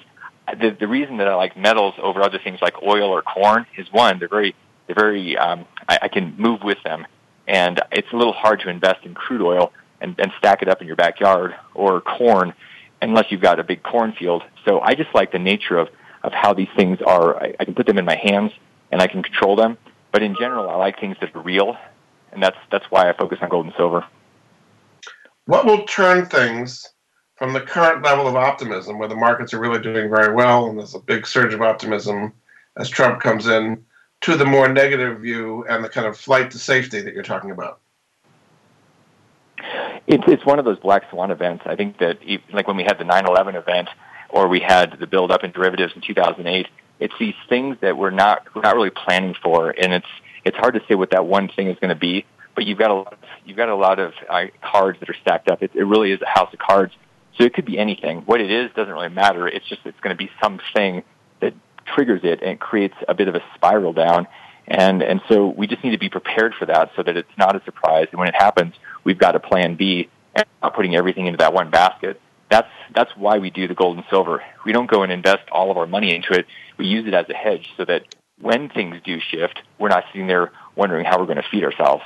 The, 0.58 0.74
the 0.78 0.88
reason 0.88 1.18
that 1.18 1.28
I 1.28 1.34
like 1.34 1.58
metals 1.58 1.94
over 2.02 2.22
other 2.22 2.38
things 2.42 2.60
like 2.62 2.82
oil 2.82 3.10
or 3.10 3.20
corn 3.20 3.66
is 3.76 3.86
one, 3.92 4.18
they're 4.18 4.28
very, 4.28 4.54
they're 4.86 4.96
very, 4.96 5.36
um, 5.36 5.66
I, 5.86 5.98
I 6.02 6.08
can 6.08 6.36
move 6.38 6.62
with 6.62 6.78
them. 6.84 7.06
And 7.46 7.82
it's 7.92 8.08
a 8.14 8.16
little 8.16 8.32
hard 8.32 8.60
to 8.60 8.70
invest 8.70 9.04
in 9.04 9.12
crude 9.12 9.42
oil 9.42 9.70
and, 10.04 10.14
and 10.20 10.30
stack 10.38 10.60
it 10.60 10.68
up 10.68 10.80
in 10.82 10.86
your 10.86 10.96
backyard 10.96 11.54
or 11.72 12.00
corn 12.02 12.52
unless 13.00 13.26
you've 13.30 13.40
got 13.40 13.58
a 13.58 13.64
big 13.64 13.82
cornfield. 13.82 14.42
So 14.64 14.80
I 14.80 14.94
just 14.94 15.14
like 15.14 15.32
the 15.32 15.38
nature 15.38 15.78
of, 15.78 15.88
of 16.22 16.32
how 16.32 16.52
these 16.52 16.68
things 16.76 17.00
are. 17.00 17.42
I, 17.42 17.54
I 17.58 17.64
can 17.64 17.74
put 17.74 17.86
them 17.86 17.98
in 17.98 18.04
my 18.04 18.16
hands 18.16 18.52
and 18.92 19.00
I 19.00 19.06
can 19.06 19.22
control 19.22 19.56
them. 19.56 19.78
But 20.12 20.22
in 20.22 20.36
general, 20.36 20.68
I 20.70 20.76
like 20.76 21.00
things 21.00 21.16
that 21.20 21.34
are 21.34 21.42
real, 21.42 21.76
and 22.30 22.40
that's 22.40 22.56
that's 22.70 22.84
why 22.88 23.08
I 23.08 23.14
focus 23.14 23.38
on 23.42 23.48
gold 23.48 23.66
and 23.66 23.74
silver. 23.76 24.04
What 25.46 25.66
will 25.66 25.84
turn 25.86 26.26
things 26.26 26.88
from 27.34 27.52
the 27.52 27.60
current 27.60 28.04
level 28.04 28.28
of 28.28 28.36
optimism, 28.36 29.00
where 29.00 29.08
the 29.08 29.16
markets 29.16 29.52
are 29.52 29.58
really 29.58 29.80
doing 29.80 30.08
very 30.08 30.32
well 30.32 30.66
and 30.66 30.78
there's 30.78 30.94
a 30.94 31.00
big 31.00 31.26
surge 31.26 31.52
of 31.52 31.62
optimism 31.62 32.32
as 32.76 32.88
Trump 32.88 33.20
comes 33.20 33.48
in, 33.48 33.84
to 34.20 34.36
the 34.36 34.44
more 34.44 34.68
negative 34.68 35.20
view 35.20 35.64
and 35.68 35.84
the 35.84 35.88
kind 35.88 36.06
of 36.06 36.16
flight 36.16 36.52
to 36.52 36.58
safety 36.58 37.00
that 37.00 37.12
you're 37.12 37.24
talking 37.24 37.50
about? 37.50 37.80
It's 40.06 40.24
it's 40.26 40.44
one 40.44 40.58
of 40.58 40.64
those 40.64 40.78
black 40.78 41.08
swan 41.10 41.30
events. 41.30 41.64
I 41.66 41.76
think 41.76 41.98
that 41.98 42.18
like 42.52 42.68
when 42.68 42.76
we 42.76 42.84
had 42.84 42.98
the 42.98 43.04
9/11 43.04 43.54
event, 43.54 43.88
or 44.34 44.48
we 44.48 44.60
had 44.60 44.98
the 44.98 45.06
build 45.06 45.30
up 45.30 45.44
in 45.44 45.52
derivatives 45.52 45.92
in 45.94 46.02
2008. 46.02 46.66
It's 47.00 47.14
these 47.18 47.34
things 47.48 47.76
that 47.80 47.96
we're 47.96 48.10
not 48.10 48.46
we're 48.54 48.62
not 48.62 48.74
really 48.74 48.90
planning 48.90 49.34
for, 49.42 49.70
and 49.70 49.92
it's 49.92 50.06
it's 50.44 50.56
hard 50.56 50.74
to 50.74 50.82
say 50.88 50.94
what 50.94 51.10
that 51.10 51.24
one 51.24 51.48
thing 51.48 51.68
is 51.68 51.78
going 51.78 51.90
to 51.90 51.94
be. 51.94 52.26
But 52.54 52.66
you've 52.66 52.78
got 52.78 52.90
a 52.90 52.94
lot, 52.94 53.12
of, 53.12 53.18
you've 53.44 53.56
got 53.56 53.68
a 53.68 53.74
lot 53.74 53.98
of 53.98 54.12
uh, 54.28 54.44
cards 54.62 55.00
that 55.00 55.10
are 55.10 55.16
stacked 55.20 55.50
up. 55.50 55.62
It, 55.62 55.72
it 55.74 55.82
really 55.82 56.12
is 56.12 56.20
a 56.22 56.28
house 56.28 56.52
of 56.52 56.60
cards. 56.60 56.92
So 57.36 57.42
it 57.42 57.52
could 57.52 57.64
be 57.64 57.78
anything. 57.78 58.22
What 58.26 58.40
it 58.40 58.50
is 58.50 58.70
doesn't 58.76 58.92
really 58.92 59.08
matter. 59.08 59.48
It's 59.48 59.66
just 59.68 59.80
it's 59.84 59.98
going 60.00 60.16
to 60.16 60.22
be 60.22 60.30
something 60.40 61.02
that 61.40 61.54
triggers 61.84 62.20
it 62.22 62.42
and 62.42 62.60
creates 62.60 62.94
a 63.08 63.14
bit 63.14 63.26
of 63.26 63.34
a 63.34 63.42
spiral 63.56 63.92
down. 63.92 64.28
And 64.66 65.02
and 65.02 65.20
so 65.28 65.48
we 65.48 65.66
just 65.66 65.82
need 65.84 65.90
to 65.90 65.98
be 65.98 66.08
prepared 66.08 66.54
for 66.54 66.66
that 66.66 66.90
so 66.96 67.02
that 67.02 67.16
it's 67.16 67.36
not 67.36 67.56
a 67.56 67.64
surprise. 67.64 68.06
And 68.12 68.18
when 68.18 68.28
it 68.28 68.36
happens, 68.36 68.74
we've 69.04 69.18
got 69.18 69.36
a 69.36 69.40
plan 69.40 69.76
B 69.76 70.08
and 70.34 70.44
not 70.62 70.74
putting 70.74 70.96
everything 70.96 71.26
into 71.26 71.38
that 71.38 71.52
one 71.52 71.70
basket. 71.70 72.20
That's 72.50 72.68
that's 72.94 73.10
why 73.16 73.38
we 73.38 73.50
do 73.50 73.68
the 73.68 73.74
gold 73.74 73.96
and 73.96 74.06
silver. 74.10 74.42
We 74.64 74.72
don't 74.72 74.90
go 74.90 75.02
and 75.02 75.12
invest 75.12 75.48
all 75.50 75.70
of 75.70 75.76
our 75.76 75.86
money 75.86 76.14
into 76.14 76.32
it. 76.32 76.46
We 76.78 76.86
use 76.86 77.06
it 77.06 77.14
as 77.14 77.28
a 77.28 77.34
hedge 77.34 77.70
so 77.76 77.84
that 77.84 78.02
when 78.40 78.68
things 78.68 78.96
do 79.04 79.18
shift, 79.20 79.60
we're 79.78 79.88
not 79.88 80.04
sitting 80.12 80.26
there 80.26 80.52
wondering 80.76 81.04
how 81.04 81.18
we're 81.18 81.26
going 81.26 81.36
to 81.36 81.48
feed 81.50 81.64
ourselves. 81.64 82.02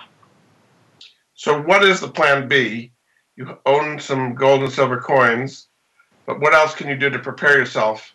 So, 1.35 1.61
what 1.61 1.85
is 1.85 2.01
the 2.01 2.09
plan 2.09 2.49
B? 2.49 2.93
You 3.37 3.59
own 3.65 4.01
some 4.01 4.35
gold 4.35 4.63
and 4.63 4.73
silver 4.73 5.01
coins, 5.01 5.69
but 6.27 6.41
what 6.41 6.53
else 6.53 6.75
can 6.75 6.89
you 6.89 6.97
do 6.97 7.09
to 7.11 7.19
prepare 7.19 7.57
yourself 7.57 8.13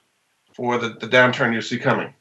for 0.54 0.78
the, 0.78 0.90
the 0.90 1.08
downturn 1.08 1.54
you 1.54 1.62
see 1.62 1.80
coming? 1.80 2.14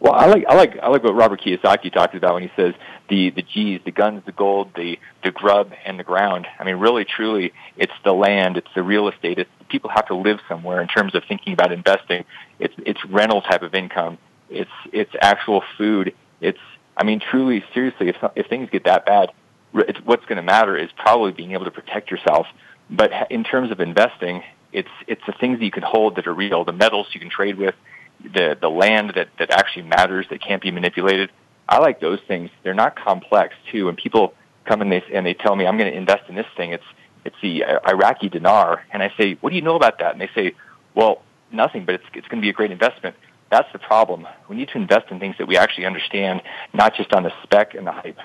Well, 0.00 0.14
I 0.14 0.26
like 0.26 0.44
I 0.48 0.54
like 0.54 0.78
I 0.82 0.88
like 0.88 1.02
what 1.02 1.14
Robert 1.14 1.40
Kiyosaki 1.40 1.92
talked 1.92 2.14
about 2.14 2.34
when 2.34 2.42
he 2.44 2.50
says 2.56 2.72
the 3.08 3.30
the 3.30 3.42
G's, 3.42 3.80
the 3.84 3.90
guns, 3.90 4.22
the 4.26 4.32
gold, 4.32 4.70
the 4.74 4.98
the 5.24 5.30
grub, 5.30 5.72
and 5.84 5.98
the 5.98 6.04
ground. 6.04 6.46
I 6.58 6.64
mean, 6.64 6.76
really, 6.76 7.04
truly, 7.04 7.52
it's 7.76 7.92
the 8.04 8.12
land, 8.12 8.56
it's 8.56 8.68
the 8.74 8.82
real 8.82 9.08
estate. 9.08 9.38
It's 9.38 9.50
people 9.68 9.90
have 9.90 10.06
to 10.08 10.14
live 10.14 10.38
somewhere 10.48 10.80
in 10.80 10.88
terms 10.88 11.14
of 11.14 11.22
thinking 11.28 11.52
about 11.52 11.72
investing. 11.72 12.24
It's 12.58 12.74
it's 12.78 13.04
rental 13.06 13.42
type 13.42 13.62
of 13.62 13.74
income. 13.74 14.18
It's 14.50 14.70
it's 14.92 15.12
actual 15.20 15.62
food. 15.76 16.14
It's 16.40 16.58
I 16.96 17.04
mean, 17.04 17.20
truly, 17.20 17.64
seriously, 17.74 18.08
if 18.08 18.16
if 18.36 18.46
things 18.48 18.68
get 18.70 18.84
that 18.84 19.06
bad, 19.06 19.30
it's, 19.74 19.98
what's 20.04 20.24
going 20.26 20.36
to 20.36 20.42
matter 20.42 20.76
is 20.76 20.90
probably 20.96 21.32
being 21.32 21.52
able 21.52 21.64
to 21.64 21.70
protect 21.70 22.10
yourself. 22.10 22.46
But 22.90 23.10
in 23.30 23.44
terms 23.44 23.70
of 23.70 23.80
investing, 23.80 24.42
it's 24.72 24.88
it's 25.06 25.22
the 25.26 25.32
things 25.32 25.58
that 25.58 25.64
you 25.64 25.70
can 25.70 25.82
hold 25.82 26.16
that 26.16 26.26
are 26.26 26.34
real, 26.34 26.64
the 26.64 26.72
metals 26.72 27.06
you 27.12 27.20
can 27.20 27.30
trade 27.30 27.56
with, 27.56 27.74
the 28.22 28.56
the 28.60 28.68
land 28.68 29.12
that 29.16 29.28
that 29.38 29.50
actually 29.50 29.84
matters 29.84 30.26
that 30.30 30.42
can't 30.42 30.62
be 30.62 30.70
manipulated. 30.70 31.30
I 31.68 31.78
like 31.78 32.00
those 32.00 32.20
things. 32.26 32.50
They're 32.62 32.74
not 32.74 32.96
complex 32.96 33.54
too. 33.70 33.86
When 33.86 33.96
people 33.96 34.34
come 34.64 34.80
and 34.80 34.90
they 34.90 35.02
and 35.12 35.26
they 35.26 35.34
tell 35.34 35.56
me 35.56 35.66
I'm 35.66 35.76
going 35.76 35.90
to 35.90 35.96
invest 35.96 36.28
in 36.28 36.34
this 36.34 36.46
thing, 36.56 36.72
it's 36.72 36.84
it's 37.24 37.36
the 37.42 37.64
Iraqi 37.86 38.28
dinar, 38.28 38.84
and 38.92 39.02
I 39.02 39.12
say, 39.18 39.34
what 39.40 39.50
do 39.50 39.56
you 39.56 39.62
know 39.62 39.76
about 39.76 39.98
that? 39.98 40.12
And 40.12 40.20
they 40.20 40.30
say, 40.34 40.54
well, 40.94 41.22
nothing, 41.52 41.84
but 41.84 41.96
it's 41.96 42.04
it's 42.14 42.28
going 42.28 42.40
to 42.40 42.44
be 42.44 42.50
a 42.50 42.54
great 42.54 42.70
investment. 42.70 43.16
That's 43.50 43.70
the 43.72 43.78
problem. 43.78 44.26
We 44.48 44.56
need 44.56 44.68
to 44.68 44.78
invest 44.78 45.10
in 45.10 45.18
things 45.18 45.36
that 45.38 45.46
we 45.46 45.56
actually 45.56 45.86
understand, 45.86 46.42
not 46.74 46.94
just 46.94 47.12
on 47.12 47.22
the 47.22 47.32
spec 47.42 47.74
and 47.74 47.86
the 47.86 47.92
hype. 47.92 48.18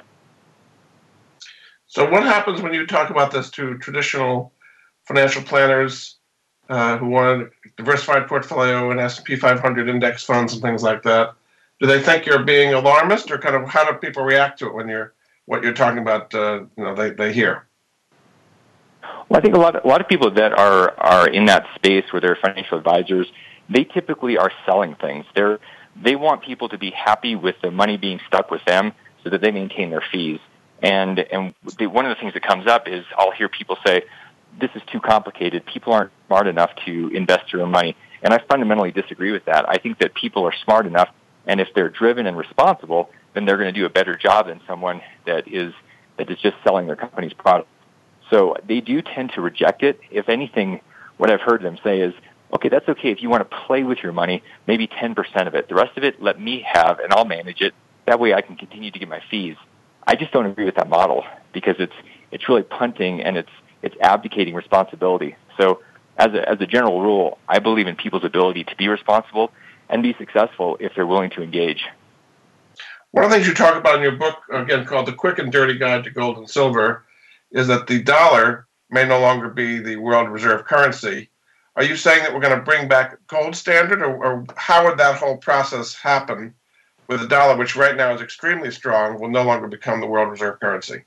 So, 1.87 2.09
what 2.09 2.23
happens 2.23 2.61
when 2.61 2.73
you 2.73 2.85
talk 2.85 3.09
about 3.09 3.31
this 3.31 3.49
to 3.51 3.77
traditional 3.77 4.51
financial 5.05 5.43
planners 5.43 6.17
uh, 6.69 6.97
who 6.97 7.07
want 7.07 7.43
a 7.43 7.49
diversified 7.77 8.27
portfolio 8.27 8.89
and 8.91 8.99
S&P 8.99 9.35
500 9.35 9.87
index 9.87 10.23
funds 10.23 10.53
and 10.53 10.61
things 10.61 10.81
like 10.81 11.03
that? 11.03 11.35
Do 11.79 11.87
they 11.87 12.01
think 12.01 12.25
you're 12.25 12.43
being 12.43 12.73
alarmist, 12.73 13.31
or 13.31 13.37
kind 13.37 13.55
of 13.55 13.67
how 13.69 13.89
do 13.89 13.97
people 13.97 14.23
react 14.23 14.59
to 14.59 14.67
it 14.67 14.73
when 14.73 14.87
you're 14.87 15.13
what 15.45 15.63
you're 15.63 15.73
talking 15.73 15.99
about? 15.99 16.33
Uh, 16.33 16.65
you 16.77 16.83
know, 16.83 16.95
they 16.95 17.11
they 17.11 17.33
hear. 17.33 17.67
Well, 19.29 19.39
I 19.39 19.41
think 19.41 19.55
a 19.55 19.59
lot 19.59 19.75
of, 19.75 19.83
a 19.83 19.87
lot 19.87 20.01
of 20.01 20.07
people 20.07 20.31
that 20.31 20.53
are 20.53 20.93
are 20.97 21.27
in 21.27 21.45
that 21.45 21.65
space 21.75 22.05
where 22.11 22.21
they're 22.21 22.37
financial 22.41 22.77
advisors 22.77 23.27
they 23.69 23.83
typically 23.83 24.37
are 24.37 24.51
selling 24.65 24.95
things. 24.95 25.25
They're, 25.35 25.59
they 26.01 26.15
want 26.15 26.43
people 26.43 26.69
to 26.69 26.77
be 26.77 26.91
happy 26.91 27.35
with 27.35 27.55
the 27.61 27.71
money 27.71 27.97
being 27.97 28.19
stuck 28.27 28.51
with 28.51 28.63
them 28.65 28.93
so 29.23 29.29
that 29.29 29.41
they 29.41 29.51
maintain 29.51 29.89
their 29.89 30.03
fees. 30.11 30.39
And, 30.81 31.19
and 31.19 31.53
one 31.79 32.05
of 32.05 32.15
the 32.15 32.19
things 32.19 32.33
that 32.33 32.43
comes 32.43 32.67
up 32.67 32.87
is 32.87 33.05
I'll 33.17 33.31
hear 33.31 33.47
people 33.47 33.77
say, 33.85 34.03
this 34.59 34.69
is 34.75 34.81
too 34.91 34.99
complicated. 34.99 35.65
People 35.65 35.93
aren't 35.93 36.11
smart 36.27 36.47
enough 36.47 36.71
to 36.85 37.09
invest 37.13 37.51
their 37.51 37.61
own 37.61 37.71
money. 37.71 37.95
And 38.21 38.33
I 38.33 38.39
fundamentally 38.49 38.91
disagree 38.91 39.31
with 39.31 39.45
that. 39.45 39.67
I 39.67 39.77
think 39.77 39.99
that 39.99 40.13
people 40.13 40.45
are 40.45 40.53
smart 40.63 40.85
enough, 40.85 41.09
and 41.45 41.59
if 41.59 41.69
they're 41.75 41.89
driven 41.89 42.25
and 42.27 42.37
responsible, 42.37 43.09
then 43.33 43.45
they're 43.45 43.57
going 43.57 43.73
to 43.73 43.79
do 43.79 43.85
a 43.85 43.89
better 43.89 44.15
job 44.15 44.47
than 44.47 44.61
someone 44.67 45.01
that 45.25 45.47
is, 45.47 45.73
that 46.17 46.29
is 46.29 46.37
just 46.39 46.55
selling 46.63 46.87
their 46.87 46.95
company's 46.95 47.33
product. 47.33 47.67
So 48.29 48.55
they 48.67 48.79
do 48.79 49.01
tend 49.01 49.31
to 49.35 49.41
reject 49.41 49.83
it. 49.83 49.99
If 50.09 50.29
anything, 50.29 50.81
what 51.17 51.29
I've 51.29 51.41
heard 51.41 51.61
them 51.61 51.77
say 51.83 51.99
is, 51.99 52.13
okay, 52.53 52.69
that's 52.69 52.87
okay 52.87 53.11
if 53.11 53.21
you 53.21 53.29
want 53.29 53.49
to 53.49 53.57
play 53.65 53.83
with 53.83 53.99
your 53.99 54.11
money, 54.11 54.43
maybe 54.67 54.87
10% 54.87 55.47
of 55.47 55.55
it. 55.55 55.67
The 55.67 55.75
rest 55.75 55.97
of 55.97 56.03
it, 56.03 56.21
let 56.21 56.39
me 56.39 56.65
have, 56.67 56.99
and 56.99 57.11
I'll 57.13 57.25
manage 57.25 57.61
it. 57.61 57.73
That 58.05 58.19
way 58.19 58.33
I 58.33 58.41
can 58.41 58.55
continue 58.55 58.91
to 58.91 58.99
get 58.99 59.09
my 59.09 59.21
fees. 59.29 59.55
I 60.05 60.15
just 60.15 60.31
don't 60.31 60.45
agree 60.45 60.65
with 60.65 60.75
that 60.75 60.89
model 60.89 61.23
because 61.53 61.75
it's, 61.79 61.93
it's 62.31 62.47
really 62.49 62.63
punting 62.63 63.21
and 63.21 63.37
it's, 63.37 63.49
it's 63.81 63.95
abdicating 64.01 64.53
responsibility. 64.53 65.35
So 65.57 65.81
as 66.17 66.33
a, 66.33 66.49
as 66.49 66.61
a 66.61 66.67
general 66.67 67.01
rule, 67.01 67.37
I 67.47 67.59
believe 67.59 67.87
in 67.87 67.95
people's 67.95 68.23
ability 68.23 68.65
to 68.65 68.75
be 68.75 68.87
responsible 68.87 69.51
and 69.93 70.01
be 70.01 70.15
successful 70.17 70.75
if 70.79 70.91
they're 70.95 71.05
willing 71.05 71.29
to 71.29 71.43
engage. 71.43 71.85
One 73.11 73.23
of 73.23 73.29
the 73.29 73.35
things 73.35 73.47
you 73.47 73.53
talk 73.53 73.75
about 73.75 73.97
in 73.97 74.01
your 74.01 74.13
book, 74.13 74.39
again 74.51 74.85
called 74.85 75.05
The 75.05 75.13
Quick 75.13 75.37
and 75.37 75.51
Dirty 75.51 75.77
Guide 75.77 76.03
to 76.05 76.09
Gold 76.09 76.39
and 76.39 76.49
Silver, 76.49 77.05
is 77.51 77.67
that 77.67 77.85
the 77.85 78.01
dollar 78.01 78.65
may 78.89 79.05
no 79.07 79.19
longer 79.19 79.49
be 79.49 79.77
the 79.77 79.97
world 79.97 80.29
reserve 80.29 80.65
currency. 80.65 81.29
Are 81.75 81.83
you 81.83 81.95
saying 81.95 82.23
that 82.23 82.33
we're 82.33 82.39
going 82.39 82.57
to 82.57 82.65
bring 82.65 82.87
back 82.87 83.19
gold 83.27 83.55
standard, 83.55 84.01
or, 84.01 84.15
or 84.25 84.45
how 84.57 84.85
would 84.85 84.97
that 84.97 85.15
whole 85.15 85.37
process 85.37 85.93
happen 85.93 86.55
with 87.07 87.19
the 87.19 87.27
dollar, 87.27 87.55
which 87.55 87.75
right 87.75 87.95
now 87.95 88.15
is 88.15 88.21
extremely 88.21 88.71
strong, 88.71 89.19
will 89.21 89.29
no 89.29 89.43
longer 89.43 89.67
become 89.67 90.01
the 90.01 90.07
world 90.07 90.31
reserve 90.31 90.59
currency? 90.59 91.03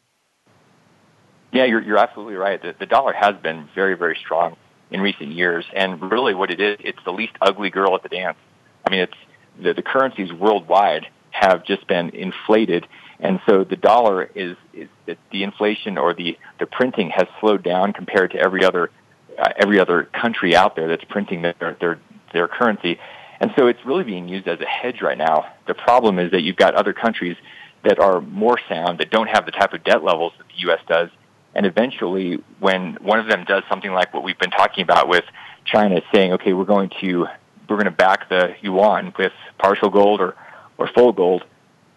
Yeah, 1.53 1.65
you're, 1.65 1.83
you're 1.83 1.99
absolutely 1.99 2.37
right. 2.37 2.63
The, 2.63 2.77
the 2.79 2.87
dollar 2.87 3.15
has 3.15 3.35
been 3.43 3.69
very, 3.75 3.97
very 3.97 4.17
strong 4.17 4.57
in 4.93 5.01
recent 5.01 5.33
years, 5.33 5.65
and 5.75 6.13
really 6.13 6.35
what 6.35 6.53
it 6.53 6.61
is, 6.61 6.77
it's 6.81 7.03
the 7.05 7.13
least 7.13 7.33
ugly 7.41 7.71
girl 7.71 7.97
at 7.97 8.05
the 8.05 8.09
dance. 8.09 8.39
I 8.87 8.91
mean, 8.91 9.01
it's 9.01 9.15
the, 9.61 9.75
the 9.75 9.83
currencies 9.83 10.33
worldwide 10.33 11.07
have 11.31 11.65
just 11.65 11.87
been 11.87 12.11
inflated, 12.11 12.87
and 13.21 13.41
so 13.47 13.65
the 13.65 13.77
dollar 13.77 14.25
is, 14.25 14.57
is 14.73 14.89
the 15.33 15.43
inflation 15.43 15.99
or 15.99 16.15
the, 16.15 16.39
the 16.61 16.67
printing 16.67 17.11
has 17.11 17.27
slowed 17.41 17.63
down 17.63 17.93
compared 17.93 18.33
to 18.33 18.39
every 18.39 18.65
other 18.65 18.91
uh, 19.39 19.51
every 19.59 19.79
other 19.79 20.05
country 20.05 20.57
out 20.57 20.77
there 20.77 20.89
that's 20.89 21.05
printing 21.05 21.43
their, 21.43 21.77
their, 21.79 22.01
their 22.33 22.49
currency. 22.49 22.99
And 23.39 23.53
so 23.57 23.67
it's 23.67 23.85
really 23.85 24.05
being 24.05 24.29
used 24.29 24.49
as 24.49 24.61
a 24.61 24.67
hedge 24.67 25.03
right 25.03 25.19
now. 25.19 25.53
The 25.67 25.75
problem 25.75 26.19
is 26.19 26.31
that 26.31 26.43
you've 26.43 26.57
got 26.57 26.75
other 26.75 26.95
countries 26.95 27.37
that 27.85 27.99
are 27.99 28.21
more 28.21 28.59
sound, 28.69 28.99
that 28.99 29.11
don't 29.11 29.29
have 29.29 29.45
the 29.45 29.53
type 29.53 29.75
of 29.75 29.85
debt 29.85 30.03
levels 30.03 30.33
that 30.39 30.47
the 30.49 30.61
U.S. 30.69 30.81
does. 30.89 31.11
And 31.55 31.67
eventually, 31.67 32.43
when 32.61 32.95
one 33.03 33.19
of 33.19 33.29
them 33.29 33.45
does 33.45 33.63
something 33.69 33.93
like 33.93 34.13
what 34.15 34.23
we've 34.23 34.39
been 34.39 34.51
talking 34.51 34.83
about 34.83 35.09
with 35.09 35.25
China 35.65 36.01
saying, 36.15 36.33
okay, 36.35 36.53
we're 36.53 36.65
going 36.65 36.91
to, 37.01 37.27
we're 37.69 37.77
going 37.77 37.87
to 37.87 37.91
back 37.91 38.29
the 38.29 38.55
yuan 38.63 39.13
with 39.19 39.33
partial 39.59 39.91
gold 39.91 40.21
or, 40.21 40.35
or 40.79 40.89
full 40.89 41.13
gold, 41.13 41.45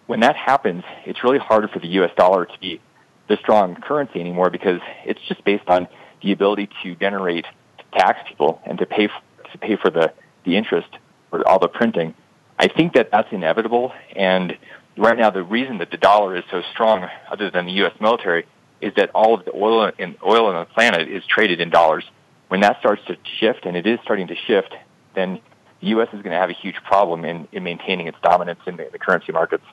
when 0.08 0.22
that 0.22 0.36
happens, 0.36 0.84
it's 1.06 1.24
really 1.24 1.38
harder 1.38 1.68
for 1.68 1.80
the 1.80 1.88
U.S. 1.90 2.12
dollar 2.18 2.46
to 2.46 2.60
be 2.60 2.82
the 3.28 3.38
strong 3.38 3.76
currency 3.76 4.20
anymore 4.20 4.50
because 4.50 4.82
it's 5.06 5.20
just 5.28 5.44
based 5.44 5.68
on 5.68 5.88
the 6.24 6.32
ability 6.32 6.70
to 6.84 6.96
generate 6.96 7.46
tax 7.94 8.20
people 8.28 8.60
and 8.66 8.80
to 8.80 8.86
pay 8.86 9.08
for, 9.08 9.50
to 9.52 9.58
pay 9.60 9.76
for 9.76 9.92
the, 9.92 10.12
the 10.46 10.58
interest 10.58 10.90
or 11.32 11.48
all 11.48 11.60
the 11.60 11.68
printing. 11.68 12.16
I 12.58 12.68
think 12.68 12.94
that 12.94 13.10
that's 13.12 13.32
inevitable. 13.32 13.94
And 14.16 14.58
right 14.98 15.18
now, 15.18 15.30
the 15.30 15.44
reason 15.44 15.78
that 15.78 15.92
the 15.92 15.98
dollar 15.98 16.36
is 16.36 16.44
so 16.50 16.62
strong, 16.74 17.08
other 17.32 17.52
than 17.52 17.68
the 17.68 17.74
U.S. 17.74 17.94
military, 18.02 18.46
is 18.82 18.94
that 18.96 19.12
all 19.14 19.36
of 19.36 19.46
the 19.46 19.52
oil 19.56 19.92
in 19.98 20.16
oil 20.26 20.48
on 20.48 20.56
the 20.56 20.66
planet 20.74 21.08
is 21.08 21.24
traded 21.28 21.62
in 21.62 21.70
dollars. 21.70 22.04
When 22.48 22.62
that 22.62 22.80
starts 22.80 23.04
to 23.08 23.18
shift, 23.40 23.66
and 23.66 23.78
it 23.78 23.86
is 23.86 24.00
starting 24.04 24.28
to 24.28 24.36
shift, 24.36 24.74
then 25.14 25.40
the 25.82 25.88
U.S. 25.88 26.08
is 26.08 26.22
going 26.22 26.32
to 26.32 26.38
have 26.38 26.50
a 26.50 26.54
huge 26.54 26.76
problem 26.84 27.26
in, 27.26 27.48
in 27.52 27.64
maintaining 27.64 28.08
its 28.08 28.18
dominance 28.22 28.60
in 28.66 28.78
the, 28.78 28.90
the 28.92 29.00
currency 29.00 29.32
markets. 29.32 29.64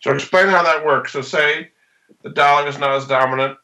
So 0.00 0.12
explain 0.12 0.48
how 0.48 0.62
that 0.62 0.84
works. 0.84 1.12
So 1.12 1.22
say 1.22 1.70
the 2.22 2.30
dollar 2.30 2.68
is 2.68 2.78
not 2.78 2.92
as 2.92 3.06
dominant 3.06 3.58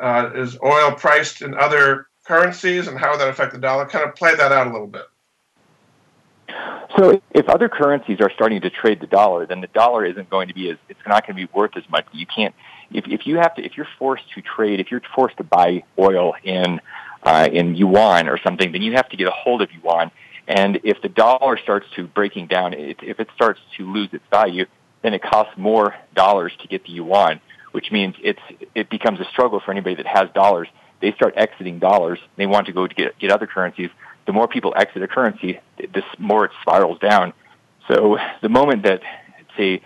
uh, 0.00 0.30
is 0.34 0.58
oil 0.64 0.92
priced 0.92 1.42
in 1.42 1.54
other 1.54 2.06
currencies, 2.24 2.86
and 2.88 2.98
how 2.98 3.10
would 3.10 3.20
that 3.20 3.28
affect 3.28 3.52
the 3.52 3.58
dollar? 3.58 3.86
Kind 3.86 4.08
of 4.08 4.14
play 4.14 4.34
that 4.34 4.52
out 4.52 4.66
a 4.68 4.70
little 4.70 4.86
bit. 4.86 5.02
So 6.96 7.22
if 7.30 7.48
other 7.48 7.68
currencies 7.68 8.18
are 8.20 8.30
starting 8.30 8.60
to 8.62 8.70
trade 8.70 9.00
the 9.00 9.06
dollar, 9.06 9.46
then 9.46 9.60
the 9.60 9.68
dollar 9.68 10.04
isn't 10.04 10.28
going 10.28 10.48
to 10.48 10.54
be 10.54 10.70
as 10.70 10.76
it's 10.88 11.00
not 11.06 11.26
going 11.26 11.36
to 11.36 11.46
be 11.46 11.52
worth 11.52 11.76
as 11.76 11.88
much. 11.88 12.06
You 12.12 12.26
can't 12.26 12.54
if 12.92 13.06
if 13.06 13.26
you 13.26 13.36
have 13.36 13.54
to 13.54 13.64
if 13.64 13.76
you're 13.76 13.88
forced 13.98 14.24
to 14.34 14.42
trade 14.42 14.80
if 14.80 14.90
you're 14.90 15.02
forced 15.14 15.36
to 15.36 15.44
buy 15.44 15.84
oil 15.98 16.34
in 16.42 16.80
uh, 17.22 17.48
in 17.52 17.76
yuan 17.76 18.28
or 18.28 18.38
something, 18.38 18.72
then 18.72 18.82
you 18.82 18.92
have 18.94 19.08
to 19.10 19.16
get 19.16 19.28
a 19.28 19.32
hold 19.32 19.62
of 19.62 19.70
yuan. 19.72 20.10
And 20.50 20.80
if 20.82 21.00
the 21.00 21.08
dollar 21.08 21.58
starts 21.58 21.86
to 21.96 22.06
breaking 22.06 22.48
down, 22.48 22.74
if 22.74 23.20
it 23.20 23.28
starts 23.34 23.60
to 23.76 23.90
lose 23.90 24.08
its 24.12 24.24
value, 24.30 24.66
then 25.02 25.14
it 25.14 25.22
costs 25.22 25.54
more 25.56 25.94
dollars 26.14 26.52
to 26.60 26.68
get 26.68 26.84
the 26.84 26.90
yuan 26.90 27.40
which 27.72 27.90
means 27.92 28.14
it's 28.22 28.40
it 28.74 28.90
becomes 28.90 29.20
a 29.20 29.24
struggle 29.26 29.60
for 29.60 29.70
anybody 29.70 29.96
that 29.96 30.06
has 30.06 30.28
dollars. 30.34 30.68
They 31.00 31.12
start 31.12 31.34
exiting 31.36 31.78
dollars. 31.78 32.18
They 32.36 32.46
want 32.46 32.66
to 32.66 32.72
go 32.72 32.86
to 32.86 32.94
get 32.94 33.18
get 33.18 33.30
other 33.30 33.46
currencies. 33.46 33.90
The 34.26 34.32
more 34.32 34.48
people 34.48 34.74
exit 34.76 35.02
a 35.02 35.08
currency, 35.08 35.60
the 35.78 36.02
more 36.18 36.44
it 36.44 36.52
spirals 36.62 36.98
down. 36.98 37.32
So 37.88 38.18
the 38.42 38.48
moment 38.48 38.84
that 38.84 39.00
say 39.56 39.82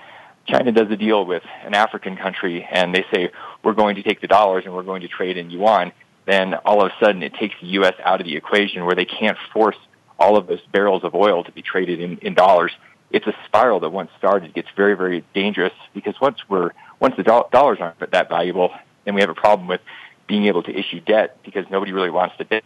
China 0.47 0.73
does 0.73 0.91
a 0.91 0.97
deal 0.97 1.25
with 1.25 1.43
an 1.65 1.75
African 1.75 2.17
country 2.17 2.67
and 2.71 2.95
they 2.95 3.05
say 3.13 3.31
we're 3.63 3.75
going 3.75 3.97
to 3.97 4.03
take 4.03 4.21
the 4.21 4.27
dollars 4.27 4.65
and 4.67 4.75
we're 4.75 4.83
going 4.83 5.03
to 5.03 5.09
trade 5.09 5.37
in 5.39 5.51
yuan, 5.51 5.93
then 6.27 6.55
all 6.55 6.85
of 6.85 6.93
a 6.93 7.05
sudden 7.05 7.23
it 7.23 7.35
takes 7.35 7.55
the 7.61 7.69
U.S. 7.69 7.95
out 8.05 8.21
of 8.21 8.27
the 8.27 8.37
equation 8.37 8.85
where 8.85 8.95
they 8.95 9.07
can't 9.07 9.39
force 9.53 9.77
all 10.25 10.39
of 10.39 10.47
those 10.47 10.61
barrels 10.73 11.05
of 11.05 11.15
oil 11.15 11.45
to 11.45 11.53
be 11.53 11.61
traded 11.61 12.01
in, 12.01 12.17
in 12.19 12.33
dollars. 12.33 12.73
It's 13.11 13.27
a 13.27 13.35
spiral 13.45 13.81
that 13.81 13.91
once 13.91 14.11
started 14.17 14.55
gets 14.55 14.69
very, 14.75 14.95
very 14.97 15.23
dangerous 15.35 15.75
because 15.93 16.15
once 16.21 16.39
we're 16.49 16.71
once 16.99 17.15
the 17.17 17.23
do- 17.23 17.45
dollars 17.53 17.79
aren't 17.81 18.11
that 18.11 18.29
valuable, 18.31 18.71
then 19.05 19.15
we 19.15 19.21
have 19.21 19.29
a 19.29 19.35
problem 19.35 19.69
with 19.69 19.83
being 20.27 20.47
able 20.47 20.63
to 20.63 20.73
issue 20.75 21.01
debt 21.01 21.37
because 21.45 21.67
nobody 21.71 21.93
really 21.93 22.09
wants 22.11 22.37
to 22.39 22.45
debt 22.45 22.65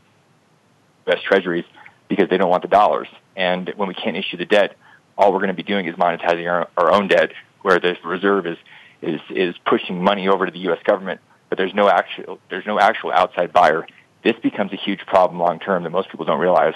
U.S. 1.09 1.21
treasuries 1.23 1.65
because 2.09 2.29
they 2.29 2.39
don't 2.39 2.51
want 2.51 2.63
the 2.63 2.69
dollars. 2.69 3.09
And 3.35 3.73
when 3.77 3.89
we 3.89 3.95
can't 3.95 4.17
issue 4.17 4.37
the 4.37 4.47
debt, 4.47 4.77
all 5.17 5.33
we're 5.33 5.41
going 5.41 5.49
to 5.49 5.55
be 5.55 5.65
doing 5.65 5.87
is 5.87 5.97
monetizing 5.97 6.49
our, 6.49 6.69
our 6.77 6.93
own 6.93 7.09
debt, 7.09 7.33
where 7.63 7.81
the 7.81 7.97
reserve 8.05 8.47
is, 8.47 8.59
is, 9.03 9.21
is 9.31 9.55
pushing 9.67 10.03
money 10.03 10.29
over 10.29 10.47
to 10.47 10.53
the 10.53 10.61
U.S. 10.61 10.79
government, 10.85 11.21
but 11.49 11.59
there's 11.59 11.75
no 11.75 11.89
actual, 11.89 12.39
there's 12.51 12.67
no 12.67 12.79
actual 12.79 13.11
outside 13.11 13.53
buyer. 13.53 13.87
This 14.23 14.37
becomes 14.43 14.73
a 14.73 14.77
huge 14.77 15.01
problem 15.07 15.41
long 15.41 15.59
term 15.59 15.83
that 15.83 15.91
most 15.91 16.11
people 16.11 16.25
don't 16.25 16.41
realize. 16.41 16.75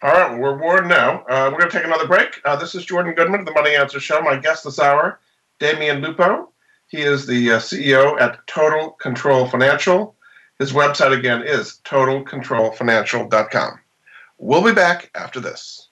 All 0.00 0.12
right, 0.12 0.38
we're 0.38 0.56
warned 0.56 0.88
now. 0.88 1.24
Uh, 1.28 1.50
we're 1.50 1.58
going 1.58 1.72
to 1.72 1.76
take 1.76 1.84
another 1.84 2.06
break. 2.06 2.40
Uh, 2.44 2.54
this 2.54 2.76
is 2.76 2.84
Jordan 2.84 3.14
Goodman 3.14 3.40
of 3.40 3.46
the 3.46 3.52
Money 3.52 3.74
Answer 3.74 3.98
Show. 3.98 4.22
My 4.22 4.36
guest 4.36 4.62
this 4.62 4.78
hour, 4.78 5.18
Damian 5.58 6.00
Lupo. 6.00 6.50
He 6.86 6.98
is 6.98 7.26
the 7.26 7.54
uh, 7.54 7.58
CEO 7.58 8.20
at 8.20 8.46
Total 8.46 8.90
Control 8.92 9.48
Financial. 9.48 10.14
His 10.60 10.72
website 10.72 11.18
again 11.18 11.42
is 11.42 11.80
totalcontrolfinancial.com. 11.84 13.80
We'll 14.38 14.62
be 14.62 14.72
back 14.72 15.10
after 15.16 15.40
this. 15.40 15.87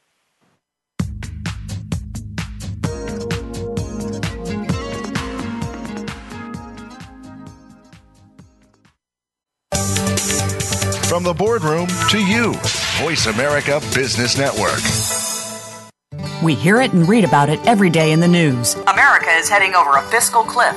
From 11.17 11.25
the 11.25 11.33
boardroom 11.33 11.87
to 12.11 12.19
you, 12.19 12.53
Voice 13.01 13.25
America 13.25 13.81
Business 13.95 14.37
Network. 14.37 14.83
We 16.43 16.55
hear 16.55 16.83
it 16.83 16.93
and 16.93 17.09
read 17.09 17.25
about 17.25 17.49
it 17.49 17.59
every 17.65 17.89
day 17.89 18.13
in 18.13 18.21
the 18.21 18.29
news. 18.29 18.75
America 18.87 19.31
is 19.31 19.49
heading 19.49 19.75
over 19.75 19.97
a 19.97 20.03
fiscal 20.03 20.43
cliff. 20.43 20.77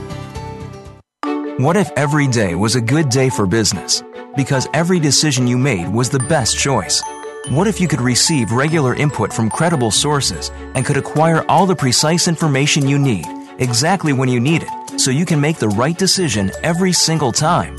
What 1.61 1.77
if 1.77 1.91
every 1.91 2.25
day 2.25 2.55
was 2.55 2.73
a 2.73 2.81
good 2.81 3.09
day 3.09 3.29
for 3.29 3.45
business? 3.45 4.01
Because 4.35 4.67
every 4.73 4.99
decision 4.99 5.45
you 5.45 5.59
made 5.59 5.87
was 5.87 6.09
the 6.09 6.17
best 6.17 6.57
choice. 6.57 7.03
What 7.49 7.67
if 7.67 7.79
you 7.79 7.87
could 7.87 8.01
receive 8.01 8.51
regular 8.51 8.95
input 8.95 9.31
from 9.31 9.47
credible 9.47 9.91
sources 9.91 10.49
and 10.73 10.83
could 10.83 10.97
acquire 10.97 11.45
all 11.47 11.67
the 11.67 11.75
precise 11.75 12.27
information 12.27 12.87
you 12.87 12.97
need 12.97 13.27
exactly 13.59 14.11
when 14.11 14.27
you 14.27 14.39
need 14.39 14.63
it 14.63 14.99
so 14.99 15.11
you 15.11 15.23
can 15.23 15.39
make 15.39 15.57
the 15.57 15.67
right 15.67 15.95
decision 15.95 16.51
every 16.63 16.91
single 16.91 17.31
time? 17.31 17.77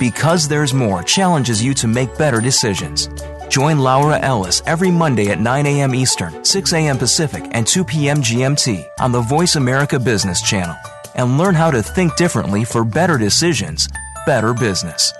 Because 0.00 0.48
There's 0.48 0.74
More 0.74 1.04
challenges 1.04 1.62
you 1.62 1.72
to 1.74 1.86
make 1.86 2.18
better 2.18 2.40
decisions. 2.40 3.08
Join 3.48 3.78
Laura 3.78 4.18
Ellis 4.18 4.60
every 4.66 4.90
Monday 4.90 5.28
at 5.28 5.38
9 5.38 5.66
a.m. 5.66 5.94
Eastern, 5.94 6.44
6 6.44 6.72
a.m. 6.72 6.98
Pacific, 6.98 7.44
and 7.52 7.64
2 7.64 7.84
p.m. 7.84 8.16
GMT 8.16 8.88
on 8.98 9.12
the 9.12 9.20
Voice 9.20 9.54
America 9.54 10.00
Business 10.00 10.42
Channel 10.42 10.74
and 11.14 11.38
learn 11.38 11.54
how 11.54 11.70
to 11.70 11.82
think 11.82 12.16
differently 12.16 12.64
for 12.64 12.84
better 12.84 13.18
decisions, 13.18 13.88
better 14.26 14.54
business. 14.54 15.12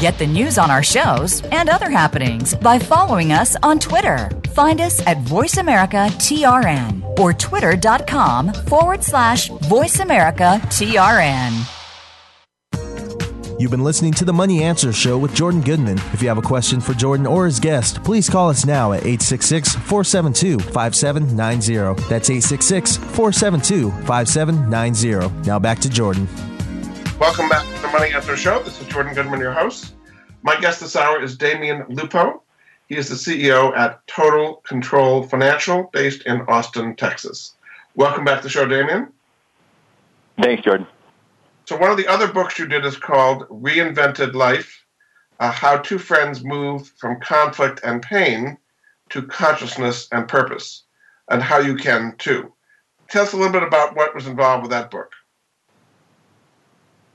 Get 0.00 0.18
the 0.18 0.26
news 0.26 0.58
on 0.58 0.70
our 0.70 0.82
shows 0.82 1.42
and 1.50 1.68
other 1.68 1.90
happenings 1.90 2.54
by 2.54 2.78
following 2.78 3.32
us 3.32 3.56
on 3.64 3.80
Twitter. 3.80 4.30
Find 4.54 4.80
us 4.80 5.04
at 5.06 5.18
VoiceAmericaTRN 5.24 7.18
or 7.18 7.32
twitter.com 7.32 8.52
forward 8.52 9.02
slash 9.02 9.50
VoiceAmericaTRN. 9.50 11.77
You've 13.58 13.72
been 13.72 13.82
listening 13.82 14.12
to 14.12 14.24
the 14.24 14.32
Money 14.32 14.62
Answer 14.62 14.92
Show 14.92 15.18
with 15.18 15.34
Jordan 15.34 15.60
Goodman. 15.60 15.98
If 16.12 16.22
you 16.22 16.28
have 16.28 16.38
a 16.38 16.42
question 16.42 16.80
for 16.80 16.94
Jordan 16.94 17.26
or 17.26 17.44
his 17.44 17.58
guest, 17.58 18.04
please 18.04 18.30
call 18.30 18.48
us 18.48 18.64
now 18.64 18.92
at 18.92 19.00
866 19.00 19.74
472 19.74 20.60
5790. 20.60 22.00
That's 22.08 22.30
866 22.30 22.98
472 22.98 23.90
5790. 24.06 25.48
Now 25.48 25.58
back 25.58 25.80
to 25.80 25.90
Jordan. 25.90 26.28
Welcome 27.18 27.48
back 27.48 27.66
to 27.74 27.82
the 27.82 27.88
Money 27.88 28.12
Answer 28.12 28.36
Show. 28.36 28.62
This 28.62 28.80
is 28.80 28.86
Jordan 28.86 29.12
Goodman, 29.12 29.40
your 29.40 29.50
host. 29.50 29.94
My 30.42 30.60
guest 30.60 30.78
this 30.78 30.94
hour 30.94 31.20
is 31.20 31.36
Damian 31.36 31.84
Lupo. 31.88 32.44
He 32.88 32.94
is 32.94 33.08
the 33.08 33.16
CEO 33.16 33.76
at 33.76 34.06
Total 34.06 34.62
Control 34.68 35.24
Financial, 35.24 35.90
based 35.92 36.22
in 36.26 36.42
Austin, 36.42 36.94
Texas. 36.94 37.56
Welcome 37.96 38.24
back 38.24 38.38
to 38.38 38.42
the 38.44 38.50
show, 38.50 38.68
Damian. 38.68 39.12
Thanks, 40.40 40.62
Jordan. 40.62 40.86
So, 41.68 41.76
one 41.76 41.90
of 41.90 41.98
the 41.98 42.06
other 42.06 42.32
books 42.32 42.58
you 42.58 42.66
did 42.66 42.86
is 42.86 42.96
called 42.96 43.46
Reinvented 43.50 44.32
Life 44.32 44.86
uh, 45.38 45.52
How 45.52 45.76
Two 45.76 45.98
Friends 45.98 46.42
Move 46.42 46.90
from 46.96 47.20
Conflict 47.20 47.80
and 47.84 48.00
Pain 48.00 48.56
to 49.10 49.20
Consciousness 49.20 50.08
and 50.10 50.26
Purpose, 50.26 50.84
and 51.28 51.42
how 51.42 51.58
you 51.58 51.76
can 51.76 52.14
too. 52.16 52.54
Tell 53.10 53.24
us 53.24 53.34
a 53.34 53.36
little 53.36 53.52
bit 53.52 53.64
about 53.64 53.94
what 53.94 54.14
was 54.14 54.26
involved 54.26 54.62
with 54.62 54.70
that 54.70 54.90
book. 54.90 55.12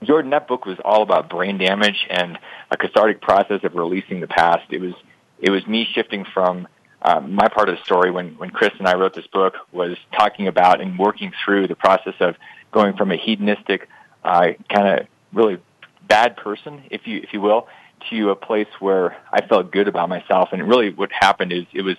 Jordan, 0.03 0.29
that 0.29 0.47
book 0.47 0.67
was 0.67 0.77
all 0.85 1.01
about 1.01 1.31
brain 1.31 1.57
damage 1.57 2.05
and 2.11 2.37
a 2.69 2.77
cathartic 2.77 3.21
process 3.21 3.63
of 3.63 3.73
releasing 3.73 4.19
the 4.19 4.27
past. 4.27 4.71
It 4.71 4.81
was 4.81 4.93
it 5.39 5.49
was 5.49 5.65
me 5.65 5.87
shifting 5.91 6.27
from 6.31 6.67
uh, 7.01 7.21
my 7.21 7.47
part 7.47 7.69
of 7.69 7.77
the 7.77 7.83
story 7.83 8.11
when 8.11 8.37
when 8.37 8.51
Chris 8.51 8.73
and 8.77 8.87
I 8.87 8.97
wrote 8.97 9.15
this 9.15 9.25
book 9.25 9.55
was 9.71 9.97
talking 10.15 10.47
about 10.47 10.79
and 10.79 10.99
working 10.99 11.33
through 11.43 11.69
the 11.69 11.75
process 11.75 12.13
of 12.19 12.35
going 12.71 12.95
from 12.95 13.11
a 13.11 13.15
hedonistic 13.15 13.89
uh, 14.23 14.49
kind 14.69 14.99
of 14.99 15.07
really 15.33 15.59
bad 16.07 16.37
person, 16.37 16.83
if 16.89 17.07
you 17.07 17.19
if 17.23 17.33
you 17.33 17.41
will, 17.41 17.67
to 18.09 18.29
a 18.29 18.35
place 18.35 18.67
where 18.79 19.17
I 19.31 19.45
felt 19.45 19.71
good 19.71 19.87
about 19.87 20.09
myself. 20.09 20.49
And 20.51 20.67
really, 20.67 20.89
what 20.91 21.11
happened 21.11 21.51
is 21.51 21.65
it 21.73 21.81
was 21.81 21.97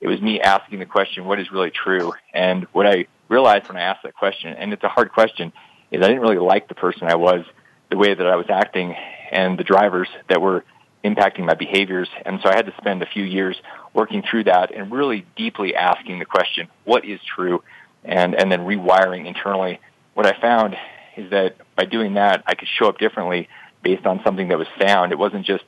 it 0.00 0.08
was 0.08 0.20
me 0.20 0.40
asking 0.40 0.78
the 0.78 0.86
question, 0.86 1.24
what 1.24 1.40
is 1.40 1.50
really 1.50 1.70
true? 1.70 2.12
And 2.34 2.64
what 2.72 2.86
I 2.86 3.06
realized 3.28 3.68
when 3.68 3.76
I 3.76 3.82
asked 3.82 4.02
that 4.04 4.14
question, 4.14 4.52
and 4.52 4.72
it's 4.72 4.84
a 4.84 4.88
hard 4.88 5.12
question, 5.12 5.52
is 5.90 6.02
I 6.02 6.08
didn't 6.08 6.20
really 6.20 6.38
like 6.38 6.68
the 6.68 6.74
person 6.74 7.08
I 7.08 7.16
was, 7.16 7.44
the 7.90 7.96
way 7.96 8.14
that 8.14 8.26
I 8.26 8.36
was 8.36 8.46
acting, 8.50 8.94
and 9.30 9.58
the 9.58 9.64
drivers 9.64 10.08
that 10.28 10.40
were 10.40 10.64
impacting 11.04 11.46
my 11.46 11.54
behaviors. 11.54 12.08
And 12.24 12.40
so 12.42 12.50
I 12.50 12.56
had 12.56 12.66
to 12.66 12.74
spend 12.76 13.02
a 13.02 13.06
few 13.06 13.24
years 13.24 13.56
working 13.94 14.22
through 14.28 14.44
that 14.44 14.74
and 14.74 14.90
really 14.90 15.24
deeply 15.36 15.74
asking 15.74 16.18
the 16.18 16.24
question, 16.24 16.68
what 16.84 17.04
is 17.04 17.20
true? 17.22 17.62
And, 18.04 18.34
and 18.34 18.50
then 18.52 18.60
rewiring 18.60 19.26
internally. 19.26 19.80
What 20.14 20.26
I 20.26 20.40
found 20.40 20.76
is 21.16 21.30
that 21.30 21.56
by 21.76 21.84
doing 21.84 22.14
that, 22.14 22.42
I 22.46 22.54
could 22.54 22.68
show 22.68 22.88
up 22.88 22.98
differently 22.98 23.48
based 23.82 24.06
on 24.06 24.20
something 24.24 24.48
that 24.48 24.58
was 24.58 24.68
sound. 24.80 25.12
It 25.12 25.18
wasn't 25.18 25.46
just 25.46 25.64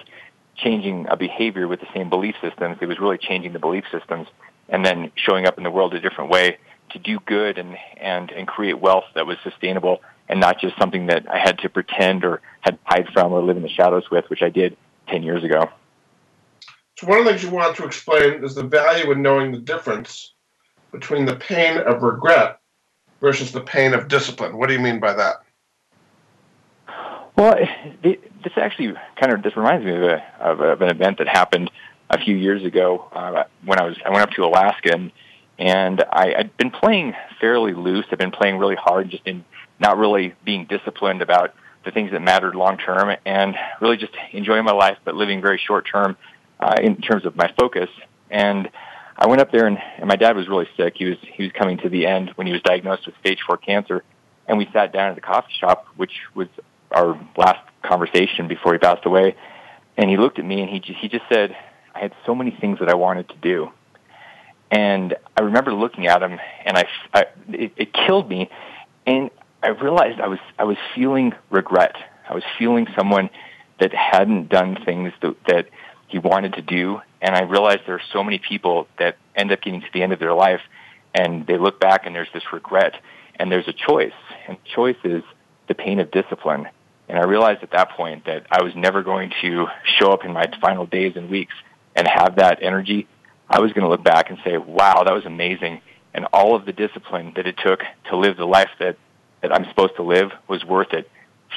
changing 0.57 1.07
a 1.09 1.16
behavior 1.16 1.68
with 1.68 1.80
the 1.80 1.86
same 1.94 2.11
belief 2.11 2.34
systems. 2.40 2.78
It 2.80 2.86
was 2.86 2.99
really 2.99 3.18
changing 3.18 3.53
the 3.53 3.59
belief 3.59 3.84
systems 3.92 4.28
and 4.68 4.84
then 4.84 5.11
showing 5.14 5.46
up 5.46 5.57
in 5.57 5.64
the 5.64 5.70
world 5.70 5.94
a 5.94 6.01
different 6.01 6.30
way 6.30 6.59
to 6.90 6.99
do 6.99 7.18
good 7.26 7.59
and, 7.59 7.76
and, 7.99 8.30
and 8.30 8.46
create 8.46 8.80
wealth 8.80 9.05
that 9.14 9.26
was 9.26 9.36
sustainable 9.42 10.01
and 10.28 10.40
not 10.40 10.61
just 10.61 10.76
something 10.78 11.07
that 11.07 11.30
I 11.30 11.38
had 11.38 11.59
to 11.61 11.68
pretend 11.68 12.24
or 12.24 12.42
had 12.61 12.78
hide 12.84 13.09
from 13.12 13.32
or 13.32 13.42
live 13.42 13.57
in 13.57 13.62
the 13.62 13.68
shadows 13.68 14.11
with, 14.11 14.28
which 14.28 14.42
I 14.42 14.51
did 14.51 14.76
10 15.09 15.22
years 15.22 15.44
ago. 15.44 15.70
So, 16.99 17.07
one 17.07 17.20
of 17.20 17.24
the 17.24 17.30
things 17.30 17.44
you 17.44 17.51
want 17.51 17.76
to 17.76 17.84
explain 17.84 18.44
is 18.44 18.55
the 18.55 18.64
value 18.64 19.11
in 19.12 19.22
knowing 19.22 19.53
the 19.53 19.59
difference 19.59 20.34
between 20.90 21.26
the 21.26 21.36
pain 21.36 21.78
of 21.78 22.03
regret 22.03 22.61
versus 23.20 23.52
the 23.52 23.60
pain 23.60 23.94
of 23.94 24.08
discipline. 24.08 24.56
What 24.56 24.68
do 24.68 24.74
you 24.74 24.80
mean 24.80 25.00
by 25.00 25.14
that? 25.14 25.42
Well, 27.36 27.56
this 28.02 28.52
actually 28.56 28.94
kind 29.20 29.32
of 29.32 29.42
this 29.42 29.56
reminds 29.56 29.84
me 29.84 29.94
of, 29.94 30.02
a, 30.02 30.24
of, 30.40 30.60
of 30.60 30.82
an 30.82 30.90
event 30.90 31.18
that 31.18 31.28
happened 31.28 31.70
a 32.10 32.18
few 32.18 32.34
years 32.34 32.64
ago 32.64 33.08
uh, 33.12 33.44
when 33.64 33.78
I 33.78 33.84
was 33.84 33.96
I 34.04 34.10
went 34.10 34.22
up 34.22 34.30
to 34.30 34.44
Alaska 34.44 34.92
and 34.92 35.12
and 35.58 36.04
I, 36.12 36.34
I'd 36.34 36.56
been 36.56 36.70
playing 36.70 37.14
fairly 37.40 37.74
loose. 37.74 38.06
I'd 38.10 38.18
been 38.18 38.30
playing 38.30 38.58
really 38.58 38.76
hard, 38.76 39.10
just 39.10 39.26
in 39.26 39.44
not 39.80 39.98
really 39.98 40.34
being 40.44 40.66
disciplined 40.66 41.20
about 41.22 41.54
the 41.84 41.90
things 41.90 42.12
that 42.12 42.20
mattered 42.20 42.54
long 42.54 42.76
term, 42.78 43.16
and 43.24 43.56
really 43.80 43.96
just 43.96 44.12
enjoying 44.32 44.64
my 44.64 44.72
life, 44.72 44.98
but 45.04 45.14
living 45.14 45.40
very 45.40 45.58
short 45.58 45.86
term 45.90 46.16
uh, 46.60 46.76
in 46.80 46.96
terms 47.00 47.24
of 47.24 47.36
my 47.36 47.52
focus. 47.58 47.90
And 48.30 48.70
I 49.18 49.26
went 49.26 49.40
up 49.40 49.50
there, 49.50 49.66
and, 49.66 49.78
and 49.98 50.06
my 50.06 50.14
dad 50.14 50.36
was 50.36 50.48
really 50.48 50.68
sick. 50.76 50.94
He 50.96 51.06
was 51.06 51.16
he 51.20 51.42
was 51.42 51.52
coming 51.52 51.78
to 51.78 51.88
the 51.88 52.06
end 52.06 52.30
when 52.36 52.46
he 52.46 52.52
was 52.52 52.62
diagnosed 52.62 53.06
with 53.06 53.16
stage 53.20 53.40
four 53.44 53.56
cancer, 53.56 54.04
and 54.46 54.56
we 54.58 54.68
sat 54.72 54.92
down 54.92 55.10
at 55.10 55.16
the 55.16 55.20
coffee 55.20 55.52
shop, 55.58 55.86
which 55.96 56.12
was 56.34 56.46
our 56.92 57.18
last 57.36 57.60
conversation 57.82 58.46
before 58.46 58.72
he 58.72 58.78
passed 58.78 59.04
away. 59.04 59.34
And 59.96 60.08
he 60.08 60.16
looked 60.16 60.38
at 60.38 60.44
me, 60.44 60.60
and 60.60 60.70
he 60.70 60.78
just, 60.78 61.00
he 61.00 61.08
just 61.08 61.24
said, 61.28 61.56
"I 61.94 61.98
had 61.98 62.12
so 62.24 62.34
many 62.34 62.52
things 62.52 62.78
that 62.78 62.88
I 62.88 62.94
wanted 62.94 63.28
to 63.30 63.36
do." 63.36 63.72
And 64.70 65.16
I 65.36 65.42
remember 65.42 65.72
looking 65.72 66.06
at 66.06 66.22
him, 66.22 66.38
and 66.64 66.76
I, 66.78 66.84
I 67.12 67.24
it, 67.48 67.72
it 67.76 67.92
killed 67.92 68.28
me, 68.28 68.48
and 69.04 69.30
I 69.64 69.68
realized 69.68 70.20
I 70.20 70.28
was 70.28 70.38
I 70.58 70.64
was 70.64 70.76
feeling 70.94 71.34
regret. 71.50 71.96
I 72.28 72.34
was 72.34 72.44
feeling 72.56 72.86
someone 72.96 73.30
that 73.80 73.92
hadn't 73.94 74.48
done 74.48 74.76
things 74.84 75.12
that, 75.22 75.34
that 75.46 75.68
he 76.08 76.18
wanted 76.18 76.52
to 76.54 76.62
do, 76.62 77.00
and 77.20 77.34
I 77.34 77.42
realized 77.42 77.80
there 77.86 77.96
are 77.96 78.02
so 78.12 78.22
many 78.22 78.38
people 78.38 78.86
that 78.98 79.16
end 79.34 79.52
up 79.52 79.60
getting 79.62 79.80
to 79.80 79.86
the 79.92 80.02
end 80.02 80.12
of 80.12 80.18
their 80.18 80.34
life, 80.34 80.60
and 81.14 81.46
they 81.46 81.58
look 81.58 81.80
back 81.80 82.06
and 82.06 82.14
there's 82.14 82.28
this 82.32 82.44
regret, 82.52 82.94
and 83.36 83.50
there's 83.50 83.68
a 83.68 83.72
choice, 83.72 84.12
and 84.46 84.56
choice 84.64 84.96
is 85.04 85.22
the 85.68 85.74
pain 85.74 86.00
of 86.00 86.10
discipline. 86.10 86.68
And 87.08 87.18
I 87.18 87.24
realized 87.24 87.62
at 87.62 87.70
that 87.70 87.90
point 87.90 88.26
that 88.26 88.46
I 88.50 88.62
was 88.62 88.74
never 88.76 89.02
going 89.02 89.32
to 89.40 89.66
show 89.98 90.12
up 90.12 90.24
in 90.24 90.32
my 90.32 90.44
final 90.60 90.86
days 90.86 91.14
and 91.16 91.30
weeks 91.30 91.54
and 91.96 92.06
have 92.06 92.36
that 92.36 92.58
energy 92.62 93.08
I 93.50 93.60
was 93.60 93.72
going 93.72 93.82
to 93.82 93.88
look 93.88 94.04
back 94.04 94.30
and 94.30 94.38
say, 94.44 94.58
wow, 94.58 95.04
that 95.04 95.14
was 95.14 95.24
amazing. 95.24 95.80
And 96.12 96.26
all 96.32 96.54
of 96.54 96.66
the 96.66 96.72
discipline 96.72 97.32
that 97.36 97.46
it 97.46 97.56
took 97.64 97.80
to 98.10 98.16
live 98.16 98.36
the 98.36 98.44
life 98.44 98.70
that, 98.78 98.96
that 99.42 99.52
I'm 99.52 99.64
supposed 99.66 99.96
to 99.96 100.02
live 100.02 100.30
was 100.48 100.64
worth 100.64 100.92
it 100.92 101.10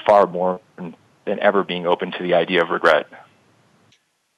far 0.05 0.25
more 0.25 0.61
than, 0.77 0.95
than 1.25 1.39
ever 1.39 1.63
being 1.63 1.85
open 1.85 2.11
to 2.11 2.23
the 2.23 2.35
idea 2.35 2.63
of 2.63 2.69
regret. 2.69 3.07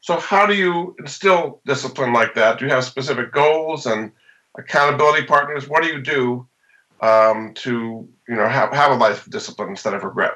So, 0.04 0.20
how 0.20 0.46
do 0.46 0.54
you 0.54 0.98
instill 1.00 1.62
discipline 1.66 2.12
like 2.12 2.36
that? 2.36 2.60
Do 2.60 2.66
you 2.66 2.72
have 2.72 2.84
specific 2.84 3.32
goals 3.32 3.86
and 3.86 4.12
accountability 4.58 5.26
partners? 5.26 5.70
What 5.70 5.82
do 5.82 5.88
you 5.88 6.02
do 6.02 6.46
um, 7.00 7.54
to, 7.56 8.06
you 8.28 8.36
know, 8.36 8.46
have, 8.46 8.74
have 8.74 8.92
a 8.92 8.96
life 8.96 9.26
of 9.26 9.32
discipline 9.32 9.70
instead 9.70 9.94
of 9.94 10.04
regret? 10.04 10.34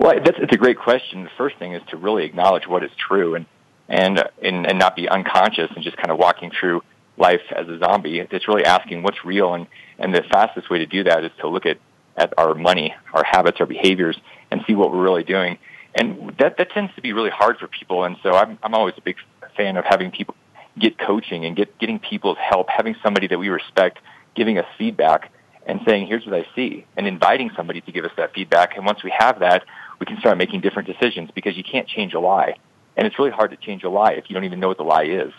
Well, 0.00 0.12
that's, 0.24 0.36
that's 0.40 0.52
a 0.52 0.56
great 0.56 0.76
question. 0.76 1.22
The 1.22 1.30
first 1.38 1.56
thing 1.58 1.72
is 1.74 1.82
to 1.90 1.96
really 1.96 2.24
acknowledge 2.24 2.66
what 2.66 2.82
is 2.82 2.90
true 2.98 3.36
and, 3.36 3.46
and, 3.88 4.24
and, 4.42 4.66
and 4.66 4.76
not 4.76 4.96
be 4.96 5.08
unconscious 5.08 5.70
and 5.76 5.84
just 5.84 5.96
kind 5.96 6.10
of 6.10 6.18
walking 6.18 6.50
through 6.50 6.82
life 7.16 7.42
as 7.56 7.68
a 7.68 7.78
zombie. 7.78 8.18
It's 8.18 8.48
really 8.48 8.64
asking 8.64 9.04
what's 9.04 9.24
real. 9.24 9.54
And, 9.54 9.68
and 10.00 10.12
the 10.12 10.24
fastest 10.32 10.68
way 10.68 10.78
to 10.78 10.86
do 10.86 11.04
that 11.04 11.22
is 11.22 11.30
to 11.42 11.48
look 11.48 11.64
at, 11.64 11.78
at 12.16 12.34
our 12.38 12.54
money, 12.54 12.92
our 13.12 13.22
habits, 13.22 13.58
our 13.60 13.66
behaviors, 13.66 14.18
and 14.50 14.62
see 14.66 14.74
what 14.74 14.90
we're 14.90 15.00
really 15.00 15.22
doing 15.22 15.58
and 15.94 16.34
that 16.38 16.56
that 16.58 16.70
tends 16.70 16.94
to 16.94 17.00
be 17.00 17.12
really 17.12 17.30
hard 17.30 17.58
for 17.58 17.68
people. 17.68 18.04
And 18.04 18.16
so 18.22 18.32
I'm 18.32 18.58
I'm 18.62 18.74
always 18.74 18.94
a 18.96 19.00
big 19.00 19.16
fan 19.56 19.76
of 19.76 19.84
having 19.84 20.10
people 20.10 20.34
get 20.78 20.98
coaching 20.98 21.44
and 21.44 21.56
get 21.56 21.76
getting 21.78 21.98
people's 21.98 22.38
help, 22.38 22.68
having 22.68 22.96
somebody 23.02 23.28
that 23.28 23.38
we 23.38 23.48
respect 23.48 23.98
giving 24.34 24.58
us 24.58 24.66
feedback 24.76 25.30
and 25.66 25.80
saying, 25.86 26.06
"Here's 26.06 26.26
what 26.26 26.34
I 26.34 26.46
see," 26.54 26.84
and 26.96 27.06
inviting 27.06 27.50
somebody 27.56 27.80
to 27.82 27.92
give 27.92 28.04
us 28.04 28.10
that 28.16 28.34
feedback. 28.34 28.76
And 28.76 28.84
once 28.84 29.02
we 29.02 29.12
have 29.16 29.40
that, 29.40 29.64
we 30.00 30.06
can 30.06 30.18
start 30.18 30.36
making 30.36 30.60
different 30.60 30.88
decisions 30.88 31.30
because 31.34 31.56
you 31.56 31.64
can't 31.64 31.86
change 31.86 32.14
a 32.14 32.20
lie, 32.20 32.54
and 32.96 33.06
it's 33.06 33.18
really 33.18 33.30
hard 33.30 33.50
to 33.52 33.56
change 33.56 33.84
a 33.84 33.88
lie 33.88 34.12
if 34.12 34.28
you 34.28 34.34
don't 34.34 34.44
even 34.44 34.60
know 34.60 34.68
what 34.68 34.78
the 34.78 34.84
lie 34.84 35.04
is. 35.04 35.32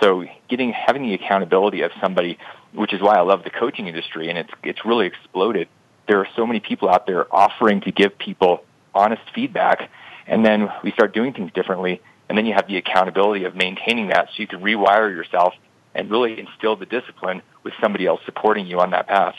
So 0.00 0.24
getting 0.48 0.72
having 0.72 1.02
the 1.02 1.14
accountability 1.14 1.82
of 1.82 1.90
somebody, 2.00 2.38
which 2.72 2.92
is 2.92 3.00
why 3.00 3.16
I 3.16 3.22
love 3.22 3.42
the 3.44 3.50
coaching 3.50 3.88
industry, 3.88 4.28
and 4.28 4.38
it's 4.38 4.50
it's 4.62 4.84
really 4.84 5.06
exploded. 5.06 5.68
There 6.06 6.20
are 6.20 6.28
so 6.36 6.46
many 6.46 6.60
people 6.60 6.88
out 6.88 7.06
there 7.06 7.26
offering 7.34 7.80
to 7.80 7.90
give 7.90 8.16
people 8.16 8.62
honest 8.96 9.22
feedback, 9.34 9.90
and 10.26 10.44
then 10.44 10.68
we 10.82 10.90
start 10.92 11.14
doing 11.14 11.32
things 11.32 11.52
differently, 11.52 12.00
and 12.28 12.36
then 12.36 12.46
you 12.46 12.54
have 12.54 12.66
the 12.66 12.76
accountability 12.76 13.44
of 13.44 13.54
maintaining 13.54 14.08
that 14.08 14.28
so 14.28 14.34
you 14.38 14.46
can 14.46 14.60
rewire 14.60 15.14
yourself 15.14 15.54
and 15.94 16.10
really 16.10 16.38
instill 16.38 16.76
the 16.76 16.86
discipline 16.86 17.42
with 17.62 17.72
somebody 17.80 18.06
else 18.06 18.20
supporting 18.24 18.66
you 18.66 18.80
on 18.80 18.90
that 18.90 19.06
path. 19.06 19.36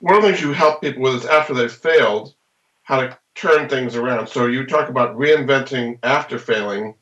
One 0.00 0.16
of 0.16 0.22
the 0.22 0.28
things 0.28 0.40
you 0.40 0.52
help 0.52 0.80
people 0.80 1.02
with 1.02 1.14
is 1.14 1.26
after 1.26 1.54
they've 1.54 1.72
failed, 1.72 2.34
how 2.82 3.00
to 3.00 3.18
turn 3.34 3.68
things 3.68 3.96
around. 3.96 4.28
So 4.28 4.46
you 4.46 4.66
talk 4.66 4.88
about 4.88 5.16
reinventing 5.16 5.98
after 6.02 6.38
failing 6.38 6.94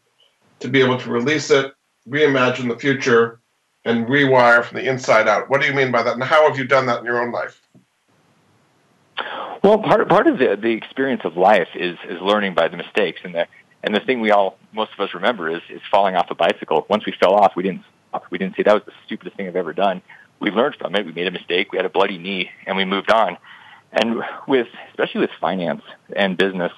to 0.61 0.69
be 0.69 0.81
able 0.81 0.99
to 0.99 1.11
release 1.11 1.51
it, 1.51 1.73
reimagine 2.09 2.69
the 2.69 2.79
future, 2.79 3.41
and 3.85 4.07
rewire 4.07 4.65
from 4.65 4.79
the 4.79 4.89
inside 4.89 5.29
out. 5.29 5.49
What 5.49 5.61
do 5.61 5.67
you 5.67 5.75
mean 5.75 5.93
by 5.93 6.03
that? 6.03 6.15
And 6.15 6.25
how 6.25 6.49
have 6.49 6.59
you 6.59 6.65
done 6.65 6.87
that 6.87 7.01
in 7.01 7.05
your 7.05 7.23
own 7.23 7.33
life? 7.33 7.61
Well, 9.63 9.79
part 9.79 10.09
part 10.09 10.27
of 10.27 10.39
the 10.39 10.57
the 10.61 10.73
experience 10.73 11.23
of 11.25 11.37
life 11.37 11.69
is 11.75 11.97
is 12.09 12.21
learning 12.21 12.55
by 12.55 12.69
the 12.69 12.77
mistakes, 12.77 13.21
and 13.25 13.35
the 13.35 13.47
and 13.83 13.95
the 13.95 14.01
thing 14.01 14.21
we 14.21 14.31
all 14.31 14.59
most 14.73 14.93
of 14.93 15.01
us 15.01 15.15
remember 15.15 15.49
is 15.51 15.63
is 15.71 15.81
falling 15.91 16.15
off 16.17 16.31
a 16.31 16.35
bicycle. 16.35 16.87
Once 16.89 17.07
we 17.07 17.13
fell 17.13 17.35
off, 17.35 17.55
we 17.57 17.63
didn't 17.63 17.83
stop. 18.09 18.25
We 18.31 18.39
didn't 18.39 18.57
say 18.57 18.63
that 18.65 18.75
was 18.75 18.85
the 18.85 18.93
stupidest 19.07 19.37
thing 19.37 19.49
I've 19.49 19.57
ever 19.57 19.73
done. 19.73 20.03
We 20.41 20.51
learned 20.51 20.77
from 20.77 20.95
it. 20.95 21.07
We 21.07 21.13
made 21.13 21.27
a 21.27 21.31
mistake. 21.31 21.73
We 21.73 21.79
had 21.79 21.87
a 21.87 21.91
bloody 21.91 22.19
knee, 22.19 22.51
and 22.67 22.77
we 22.77 22.85
moved 22.85 23.11
on. 23.11 23.39
And 23.93 24.23
with 24.47 24.69
especially 24.91 25.23
with 25.23 25.31
finance 25.41 25.83
and 26.15 26.37
business, 26.37 26.73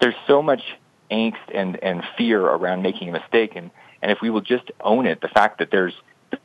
there's 0.00 0.14
so 0.26 0.42
much 0.42 0.62
angst 1.10 1.36
and 1.52 1.82
and 1.82 2.02
fear 2.16 2.40
around 2.40 2.82
making 2.82 3.08
a 3.08 3.12
mistake, 3.12 3.56
and 3.56 3.70
and 4.02 4.12
if 4.12 4.18
we 4.22 4.30
will 4.30 4.40
just 4.40 4.70
own 4.80 5.06
it, 5.06 5.20
the 5.20 5.28
fact 5.28 5.58
that 5.58 5.70
there's 5.70 5.94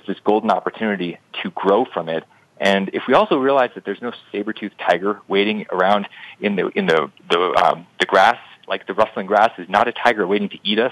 this 0.08 0.18
golden 0.24 0.50
opportunity 0.50 1.18
to 1.44 1.52
grow 1.52 1.86
from 1.86 2.10
it 2.10 2.24
and 2.66 2.90
if 2.94 3.04
we 3.08 3.14
also 3.14 3.38
realize 3.38 3.70
that 3.76 3.86
there's 3.86 4.02
no 4.02 4.12
saber-toothed 4.32 4.80
tiger 4.80 5.22
waiting 5.28 5.68
around 5.72 6.08
in 6.42 6.56
the 6.56 6.70
in 6.70 6.88
the 6.88 7.12
the 7.30 7.40
um, 7.64 7.86
the 8.00 8.08
grass, 8.08 8.40
like 8.68 8.88
the 8.88 8.96
rustling 8.96 9.28
grass, 9.28 9.52
is 9.60 9.70
not 9.70 9.88
a 9.88 9.92
tiger 9.92 10.26
waiting 10.26 10.50
to 10.50 10.58
eat 10.64 10.80
us, 10.80 10.92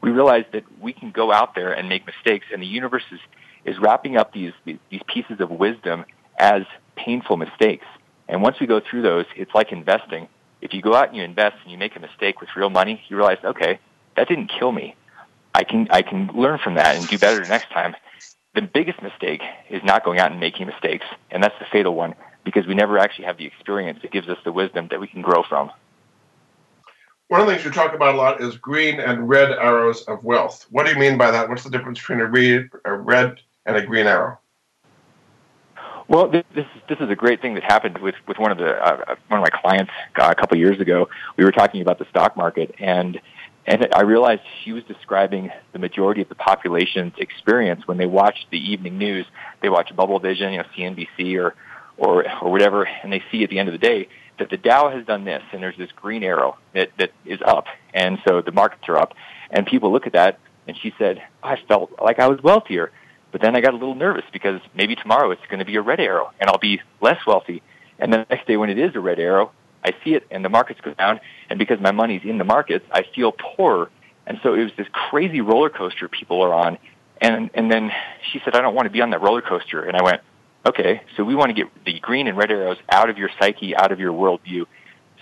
we 0.00 0.10
realize 0.10 0.46
that 0.54 0.64
we 0.80 0.94
can 0.94 1.10
go 1.10 1.30
out 1.30 1.54
there 1.54 1.74
and 1.74 1.90
make 1.90 2.06
mistakes, 2.06 2.46
and 2.50 2.62
the 2.62 2.66
universe 2.66 3.02
is 3.12 3.20
is 3.66 3.78
wrapping 3.78 4.16
up 4.16 4.32
these 4.32 4.54
these 4.64 5.02
pieces 5.06 5.40
of 5.40 5.50
wisdom 5.50 6.06
as 6.38 6.62
painful 6.96 7.36
mistakes. 7.36 7.84
And 8.26 8.40
once 8.40 8.58
we 8.58 8.66
go 8.66 8.80
through 8.80 9.02
those, 9.02 9.26
it's 9.36 9.54
like 9.54 9.72
investing. 9.72 10.26
If 10.62 10.72
you 10.72 10.80
go 10.80 10.94
out 10.94 11.08
and 11.08 11.16
you 11.18 11.22
invest 11.22 11.56
and 11.62 11.70
you 11.70 11.76
make 11.76 11.96
a 11.96 12.00
mistake 12.00 12.40
with 12.40 12.48
real 12.56 12.70
money, 12.70 13.02
you 13.08 13.16
realize, 13.18 13.38
okay, 13.44 13.78
that 14.16 14.26
didn't 14.26 14.50
kill 14.58 14.72
me. 14.72 14.96
I 15.54 15.64
can 15.64 15.86
I 15.90 16.00
can 16.00 16.28
learn 16.28 16.58
from 16.64 16.76
that 16.76 16.96
and 16.96 17.06
do 17.06 17.18
better 17.18 17.44
next 17.44 17.70
time 17.70 17.94
the 18.54 18.62
biggest 18.62 19.00
mistake 19.02 19.42
is 19.68 19.82
not 19.84 20.04
going 20.04 20.18
out 20.18 20.30
and 20.30 20.40
making 20.40 20.66
mistakes, 20.66 21.06
and 21.30 21.42
that's 21.42 21.58
the 21.58 21.66
fatal 21.70 21.94
one 21.94 22.14
because 22.44 22.66
we 22.66 22.74
never 22.74 22.98
actually 22.98 23.26
have 23.26 23.36
the 23.36 23.46
experience 23.46 24.00
that 24.02 24.10
gives 24.10 24.28
us 24.28 24.38
the 24.44 24.52
wisdom 24.52 24.88
that 24.90 25.00
we 25.00 25.06
can 25.06 25.22
grow 25.22 25.42
from. 25.48 25.70
One 27.28 27.40
of 27.40 27.46
the 27.46 27.52
things 27.52 27.64
you 27.64 27.70
talk 27.70 27.94
about 27.94 28.14
a 28.14 28.18
lot 28.18 28.40
is 28.40 28.56
green 28.56 28.98
and 28.98 29.28
red 29.28 29.52
arrows 29.52 30.02
of 30.02 30.24
wealth. 30.24 30.66
What 30.70 30.84
do 30.84 30.92
you 30.92 30.98
mean 30.98 31.16
by 31.16 31.30
that? 31.30 31.48
What's 31.48 31.62
the 31.62 31.70
difference 31.70 32.00
between 32.00 32.20
a 32.20 32.26
red, 32.26 32.70
a 32.84 32.92
red 32.92 33.38
and 33.66 33.76
a 33.76 33.86
green 33.86 34.08
arrow? 34.08 34.38
Well, 36.08 36.28
this 36.28 36.42
is 36.56 36.64
this 36.88 36.98
is 36.98 37.08
a 37.08 37.14
great 37.14 37.40
thing 37.40 37.54
that 37.54 37.62
happened 37.62 37.98
with 37.98 38.16
with 38.26 38.36
one 38.38 38.50
of 38.50 38.58
the 38.58 38.72
uh, 38.84 39.14
one 39.28 39.38
of 39.40 39.44
my 39.44 39.60
clients 39.60 39.92
uh, 40.18 40.28
a 40.28 40.34
couple 40.34 40.56
of 40.56 40.60
years 40.60 40.80
ago. 40.80 41.08
We 41.36 41.44
were 41.44 41.52
talking 41.52 41.82
about 41.82 42.00
the 42.00 42.06
stock 42.10 42.36
market, 42.36 42.74
and 42.80 43.20
and 43.70 43.86
I 43.94 44.02
realized 44.02 44.42
she 44.64 44.72
was 44.72 44.82
describing 44.82 45.52
the 45.72 45.78
majority 45.78 46.22
of 46.22 46.28
the 46.28 46.34
population's 46.34 47.12
experience 47.18 47.86
when 47.86 47.98
they 47.98 48.06
watch 48.06 48.34
the 48.50 48.58
evening 48.58 48.98
news. 48.98 49.26
They 49.62 49.68
watch 49.68 49.94
Bubble 49.94 50.18
Vision, 50.18 50.52
you 50.52 50.58
know, 50.58 50.64
CNBC 50.76 51.40
or, 51.40 51.54
or, 51.96 52.24
or 52.42 52.50
whatever, 52.50 52.82
and 52.82 53.12
they 53.12 53.22
see 53.30 53.44
at 53.44 53.50
the 53.50 53.60
end 53.60 53.68
of 53.68 53.72
the 53.72 53.78
day 53.78 54.08
that 54.40 54.50
the 54.50 54.56
Dow 54.56 54.90
has 54.90 55.06
done 55.06 55.24
this, 55.24 55.42
and 55.52 55.62
there's 55.62 55.76
this 55.78 55.92
green 55.94 56.24
arrow 56.24 56.58
that, 56.74 56.90
that 56.98 57.12
is 57.24 57.38
up, 57.46 57.66
and 57.94 58.18
so 58.26 58.42
the 58.42 58.50
markets 58.50 58.88
are 58.88 58.96
up. 58.96 59.14
And 59.52 59.64
people 59.66 59.92
look 59.92 60.08
at 60.08 60.14
that, 60.14 60.40
and 60.66 60.76
she 60.76 60.92
said, 60.98 61.22
I 61.40 61.56
felt 61.68 61.92
like 62.02 62.18
I 62.18 62.26
was 62.26 62.42
wealthier. 62.42 62.90
But 63.30 63.40
then 63.40 63.54
I 63.54 63.60
got 63.60 63.74
a 63.74 63.76
little 63.76 63.94
nervous 63.94 64.24
because 64.32 64.60
maybe 64.74 64.96
tomorrow 64.96 65.30
it's 65.30 65.46
going 65.48 65.60
to 65.60 65.64
be 65.64 65.76
a 65.76 65.82
red 65.82 66.00
arrow, 66.00 66.32
and 66.40 66.50
I'll 66.50 66.58
be 66.58 66.80
less 67.00 67.24
wealthy. 67.24 67.62
And 68.00 68.12
the 68.12 68.26
next 68.28 68.48
day 68.48 68.56
when 68.56 68.68
it 68.68 68.80
is 68.80 68.96
a 68.96 69.00
red 69.00 69.20
arrow, 69.20 69.52
I 69.84 69.92
see 70.04 70.14
it 70.14 70.26
and 70.30 70.44
the 70.44 70.48
markets 70.48 70.80
go 70.82 70.94
down, 70.94 71.20
and 71.48 71.58
because 71.58 71.80
my 71.80 71.92
money's 71.92 72.22
in 72.24 72.38
the 72.38 72.44
markets, 72.44 72.84
I 72.92 73.04
feel 73.14 73.32
poorer. 73.32 73.90
And 74.26 74.38
so 74.42 74.54
it 74.54 74.62
was 74.62 74.72
this 74.76 74.86
crazy 74.92 75.40
roller 75.40 75.70
coaster 75.70 76.08
people 76.08 76.42
are 76.42 76.52
on. 76.52 76.78
And 77.20 77.50
and 77.54 77.70
then 77.70 77.90
she 78.32 78.40
said, 78.44 78.54
I 78.54 78.60
don't 78.60 78.74
want 78.74 78.86
to 78.86 78.90
be 78.90 79.00
on 79.00 79.10
that 79.10 79.22
roller 79.22 79.42
coaster. 79.42 79.82
And 79.82 79.96
I 79.96 80.02
went, 80.02 80.20
okay, 80.66 81.02
so 81.16 81.24
we 81.24 81.34
want 81.34 81.50
to 81.50 81.54
get 81.54 81.66
the 81.84 81.98
green 82.00 82.26
and 82.28 82.36
red 82.36 82.50
arrows 82.50 82.78
out 82.90 83.10
of 83.10 83.18
your 83.18 83.30
psyche, 83.38 83.74
out 83.74 83.92
of 83.92 84.00
your 84.00 84.12
worldview. 84.12 84.66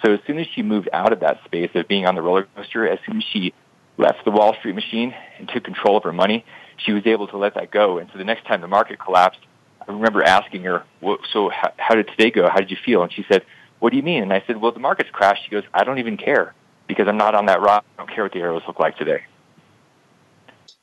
So 0.04 0.12
as 0.12 0.20
soon 0.26 0.38
as 0.38 0.46
she 0.54 0.62
moved 0.62 0.88
out 0.92 1.12
of 1.12 1.20
that 1.20 1.42
space 1.44 1.70
of 1.74 1.88
being 1.88 2.06
on 2.06 2.14
the 2.14 2.22
roller 2.22 2.46
coaster, 2.54 2.88
as 2.88 2.98
soon 3.06 3.18
as 3.18 3.24
she 3.32 3.52
left 3.96 4.24
the 4.24 4.30
Wall 4.30 4.54
Street 4.54 4.74
machine 4.74 5.12
and 5.38 5.48
took 5.48 5.64
control 5.64 5.96
of 5.96 6.04
her 6.04 6.12
money, 6.12 6.44
she 6.76 6.92
was 6.92 7.04
able 7.06 7.26
to 7.28 7.36
let 7.36 7.54
that 7.54 7.70
go. 7.70 7.98
And 7.98 8.08
so 8.12 8.18
the 8.18 8.24
next 8.24 8.46
time 8.46 8.60
the 8.60 8.68
market 8.68 9.00
collapsed, 9.00 9.40
I 9.80 9.92
remember 9.92 10.22
asking 10.22 10.62
her, 10.64 10.84
well, 11.00 11.18
so 11.32 11.48
how, 11.48 11.72
how 11.76 11.94
did 11.94 12.08
today 12.08 12.30
go? 12.30 12.48
How 12.48 12.58
did 12.58 12.70
you 12.70 12.76
feel? 12.84 13.02
And 13.02 13.12
she 13.12 13.24
said, 13.28 13.44
what 13.80 13.90
do 13.90 13.96
you 13.96 14.02
mean? 14.02 14.22
And 14.22 14.32
I 14.32 14.42
said, 14.46 14.56
well, 14.58 14.72
the 14.72 14.80
market's 14.80 15.10
crashed. 15.10 15.44
She 15.44 15.50
goes, 15.50 15.64
I 15.72 15.84
don't 15.84 15.98
even 15.98 16.16
care 16.16 16.54
because 16.86 17.06
I'm 17.08 17.16
not 17.16 17.34
on 17.34 17.46
that 17.46 17.60
rock. 17.60 17.84
I 17.96 18.02
don't 18.02 18.14
care 18.14 18.24
what 18.24 18.32
the 18.32 18.40
arrows 18.40 18.62
look 18.66 18.78
like 18.78 18.96
today. 18.96 19.22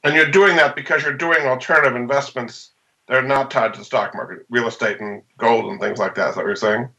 And 0.03 0.15
you're 0.15 0.29
doing 0.29 0.55
that 0.57 0.75
because 0.75 1.03
you're 1.03 1.13
doing 1.13 1.47
alternative 1.47 1.95
investments 1.95 2.71
that 3.07 3.17
are 3.17 3.27
not 3.27 3.51
tied 3.51 3.73
to 3.73 3.79
the 3.79 3.85
stock 3.85 4.13
market, 4.13 4.45
real 4.49 4.67
estate 4.67 4.99
and 4.99 5.23
gold 5.37 5.65
and 5.65 5.79
things 5.79 5.97
like 5.97 6.15
that. 6.15 6.29
Is 6.29 6.35
that 6.35 6.41
what 6.41 6.47
you're 6.47 6.55
saying? 6.55 6.89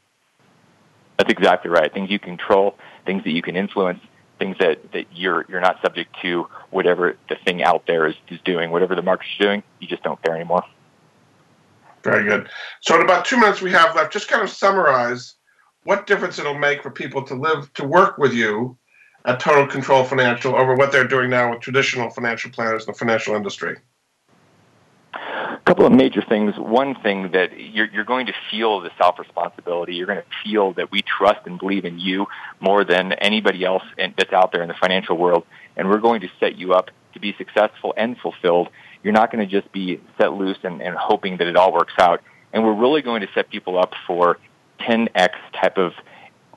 That's 1.17 1.31
exactly 1.31 1.71
right. 1.71 1.91
Things 1.91 2.11
you 2.11 2.19
control, 2.19 2.75
things 3.05 3.23
that 3.23 3.31
you 3.31 3.41
can 3.41 3.55
influence, 3.55 3.99
things 4.39 4.55
that, 4.59 4.91
that 4.91 5.05
you're 5.13 5.45
you're 5.49 5.61
not 5.61 5.81
subject 5.81 6.15
to 6.21 6.47
whatever 6.69 7.17
the 7.29 7.35
thing 7.43 7.63
out 7.63 7.87
there 7.87 8.05
is, 8.05 8.15
is 8.29 8.39
doing, 8.45 8.69
whatever 8.71 8.93
the 8.93 9.01
market's 9.01 9.31
doing, 9.39 9.63
you 9.79 9.87
just 9.87 10.03
don't 10.03 10.21
care 10.21 10.35
anymore. 10.35 10.63
Very 12.03 12.23
good. 12.23 12.49
So 12.81 12.95
in 12.95 13.01
about 13.01 13.25
two 13.25 13.37
minutes 13.37 13.61
we 13.61 13.71
have 13.71 13.95
left, 13.95 14.13
just 14.13 14.27
kind 14.27 14.43
of 14.43 14.49
summarize 14.49 15.36
what 15.87 16.05
difference 16.05 16.37
it'll 16.37 16.59
make 16.59 16.83
for 16.83 16.91
people 16.91 17.23
to 17.23 17.33
live 17.33 17.73
to 17.73 17.87
work 17.87 18.17
with 18.17 18.33
you 18.33 18.77
at 19.23 19.39
Total 19.39 19.65
Control 19.65 20.03
Financial 20.03 20.53
over 20.53 20.75
what 20.75 20.91
they're 20.91 21.07
doing 21.07 21.29
now 21.29 21.49
with 21.49 21.61
traditional 21.61 22.09
financial 22.09 22.51
planners 22.51 22.83
in 22.85 22.91
the 22.91 22.97
financial 22.97 23.35
industry? 23.35 23.77
A 25.13 25.61
couple 25.65 25.85
of 25.85 25.93
major 25.93 26.21
things. 26.27 26.55
One 26.57 26.93
thing 26.95 27.31
that 27.31 27.57
you're, 27.57 27.85
you're 27.85 28.03
going 28.03 28.25
to 28.25 28.33
feel 28.51 28.81
the 28.81 28.89
self 28.97 29.17
responsibility. 29.17 29.95
You're 29.95 30.07
going 30.07 30.19
to 30.19 30.25
feel 30.43 30.73
that 30.73 30.91
we 30.91 31.03
trust 31.03 31.47
and 31.47 31.57
believe 31.57 31.85
in 31.85 31.99
you 31.99 32.25
more 32.59 32.83
than 32.83 33.13
anybody 33.13 33.63
else 33.63 33.83
that's 33.97 34.33
out 34.33 34.51
there 34.51 34.63
in 34.63 34.67
the 34.67 34.75
financial 34.81 35.17
world. 35.17 35.45
And 35.77 35.87
we're 35.87 36.01
going 36.01 36.19
to 36.19 36.29
set 36.41 36.57
you 36.57 36.73
up 36.73 36.91
to 37.13 37.21
be 37.21 37.33
successful 37.37 37.93
and 37.95 38.17
fulfilled. 38.17 38.67
You're 39.03 39.13
not 39.13 39.31
going 39.31 39.47
to 39.47 39.49
just 39.49 39.71
be 39.71 40.01
set 40.17 40.33
loose 40.33 40.57
and, 40.63 40.81
and 40.81 40.97
hoping 40.97 41.37
that 41.37 41.47
it 41.47 41.55
all 41.55 41.71
works 41.71 41.93
out. 41.97 42.21
And 42.51 42.65
we're 42.65 42.75
really 42.75 43.01
going 43.01 43.21
to 43.21 43.29
set 43.33 43.49
people 43.49 43.79
up 43.79 43.93
for 44.05 44.37
10x 44.79 45.29
type 45.53 45.77
of 45.77 45.93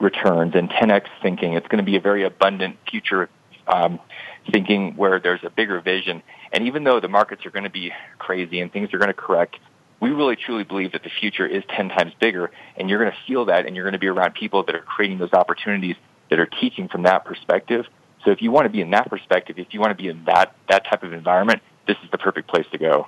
returns 0.01 0.55
and 0.55 0.71
10x 0.71 1.07
thinking. 1.23 1.55
It's 1.55 1.69
going 1.69 1.85
to 1.85 1.89
be 1.89 1.97
a 1.97 2.01
very 2.01 2.25
abundant 2.25 2.77
future 2.91 3.29
um, 3.69 4.01
thinking 4.51 4.97
where 4.97 5.21
there's 5.21 5.45
a 5.45 5.51
bigger 5.51 5.81
vision. 5.81 6.23
And 6.53 6.67
even 6.67 6.85
though 6.85 7.01
the 7.01 7.09
markets 7.09 7.47
are 7.47 7.51
going 7.51 7.65
to 7.65 7.71
be 7.71 7.93
crazy 8.19 8.61
and 8.61 8.73
things 8.73 8.93
are 8.93 8.99
going 8.99 9.09
to 9.09 9.15
correct, 9.15 9.57
we 10.01 10.11
really 10.11 10.37
truly 10.37 10.65
believe 10.65 10.93
that 10.93 11.03
the 11.03 11.11
future 11.11 11.47
is 11.47 11.63
10 11.77 11.91
times 11.91 12.13
bigger 12.19 12.51
and 12.77 12.89
you're 12.89 12.99
going 12.99 13.13
to 13.13 13.19
feel 13.27 13.45
that 13.47 13.67
and 13.67 13.77
you're 13.77 13.85
going 13.85 13.93
to 13.93 13.99
be 13.99 14.09
around 14.09 14.35
people 14.35 14.63
that 14.65 14.75
are 14.75 14.81
creating 14.81 15.19
those 15.19 15.33
opportunities 15.33 15.97
that 16.31 16.41
are 16.41 16.47
teaching 16.47 16.89
from 16.89 17.03
that 17.03 17.25
perspective. 17.25 17.87
So 18.25 18.31
if 18.31 18.41
you 18.41 18.51
want 18.51 18.65
to 18.65 18.71
be 18.71 18.81
in 18.81 18.91
that 18.91 19.11
perspective, 19.11 19.59
if 19.59 19.73
you 19.73 19.81
want 19.81 19.97
to 19.97 20.03
be 20.03 20.09
in 20.09 20.25
that, 20.25 20.55
that 20.69 20.87
type 20.87 21.03
of 21.03 21.13
environment, 21.13 21.63
this 21.87 21.97
is 22.03 22.11
the 22.11 22.19
perfect 22.19 22.49
place 22.49 22.67
to 22.73 22.79
go. 22.79 23.07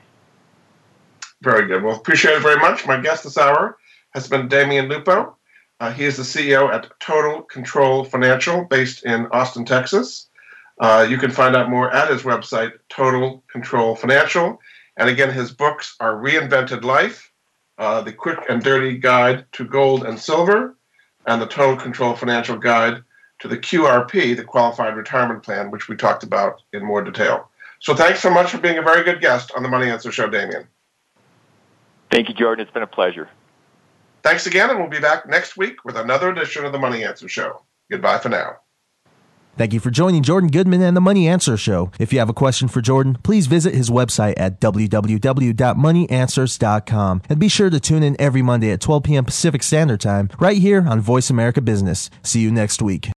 Very 1.40 1.66
good. 1.66 1.82
Well, 1.82 1.96
appreciate 1.96 2.36
it 2.36 2.42
very 2.42 2.60
much. 2.60 2.86
My 2.86 3.00
guest 3.00 3.24
this 3.24 3.36
hour 3.36 3.76
has 4.14 4.28
been 4.28 4.48
Damian 4.48 4.88
Lupo. 4.88 5.36
Uh, 5.80 5.92
he 5.92 6.04
is 6.04 6.16
the 6.16 6.22
CEO 6.22 6.72
at 6.72 6.88
Total 7.00 7.42
Control 7.42 8.04
Financial, 8.04 8.64
based 8.64 9.04
in 9.04 9.26
Austin, 9.32 9.64
Texas. 9.64 10.28
Uh, 10.80 11.06
you 11.08 11.18
can 11.18 11.30
find 11.30 11.56
out 11.56 11.70
more 11.70 11.92
at 11.92 12.10
his 12.10 12.22
website, 12.22 12.72
Total 12.88 13.42
Control 13.50 13.96
Financial. 13.96 14.60
And 14.96 15.08
again, 15.08 15.30
his 15.30 15.52
books 15.52 15.96
are 16.00 16.14
Reinvented 16.14 16.84
Life, 16.84 17.32
uh, 17.78 18.02
The 18.02 18.12
Quick 18.12 18.38
and 18.48 18.62
Dirty 18.62 18.98
Guide 18.98 19.44
to 19.52 19.64
Gold 19.64 20.04
and 20.04 20.18
Silver, 20.18 20.76
and 21.26 21.40
the 21.40 21.46
Total 21.46 21.76
Control 21.76 22.14
Financial 22.14 22.56
Guide 22.56 23.02
to 23.40 23.48
the 23.48 23.58
QRP, 23.58 24.36
the 24.36 24.44
Qualified 24.44 24.96
Retirement 24.96 25.42
Plan, 25.42 25.70
which 25.70 25.88
we 25.88 25.96
talked 25.96 26.22
about 26.22 26.62
in 26.72 26.84
more 26.84 27.02
detail. 27.02 27.48
So 27.80 27.94
thanks 27.94 28.20
so 28.20 28.30
much 28.30 28.50
for 28.50 28.58
being 28.58 28.78
a 28.78 28.82
very 28.82 29.02
good 29.02 29.20
guest 29.20 29.50
on 29.56 29.64
the 29.64 29.68
Money 29.68 29.90
Answer 29.90 30.12
Show, 30.12 30.28
Damian. 30.28 30.68
Thank 32.10 32.28
you, 32.28 32.34
Jordan. 32.34 32.62
It's 32.62 32.72
been 32.72 32.84
a 32.84 32.86
pleasure. 32.86 33.28
Thanks 34.23 34.47
again, 34.47 34.70
and 34.70 34.79
we'll 34.79 34.89
be 34.89 35.01
back 35.01 35.29
next 35.29 35.57
week 35.57 35.85
with 35.85 35.97
another 35.97 36.31
edition 36.31 36.64
of 36.64 36.70
the 36.73 36.79
Money 36.79 37.05
Answer 37.05 37.29
Show. 37.29 37.64
Goodbye 37.91 38.18
for 38.18 38.29
now. 38.29 38.59
Thank 39.59 39.75
you 39.75 39.81
for 39.81 39.91
joining 39.91 40.23
Jordan 40.23 40.49
Goodman 40.49 40.81
and 40.81 40.97
the 40.97 41.01
Money 41.01 41.29
Answer 41.29 41.59
Show. 41.59 41.93
If 41.99 42.11
you 42.12 42.20
have 42.20 42.31
a 42.31 42.35
question 42.35 42.68
for 42.68 42.81
Jordan, 42.81 43.18
please 43.23 43.47
visit 43.47 43.75
his 43.75 43.91
website 43.91 44.33
at 44.39 44.61
www.moneyanswers.com 44.61 47.23
and 47.29 47.39
be 47.39 47.49
sure 47.49 47.68
to 47.68 47.79
tune 47.79 48.03
in 48.03 48.16
every 48.18 48.41
Monday 48.41 48.70
at 48.70 48.81
12 48.81 49.03
p.m. 49.03 49.27
Pacific 49.27 49.62
Standard 49.62 50.01
Time 50.01 50.31
right 50.39 50.57
here 50.57 50.87
on 50.89 51.01
Voice 51.01 51.29
America 51.29 51.61
Business. 51.61 52.09
See 52.23 52.41
you 52.41 52.51
next 52.51 52.81
week. 52.81 53.11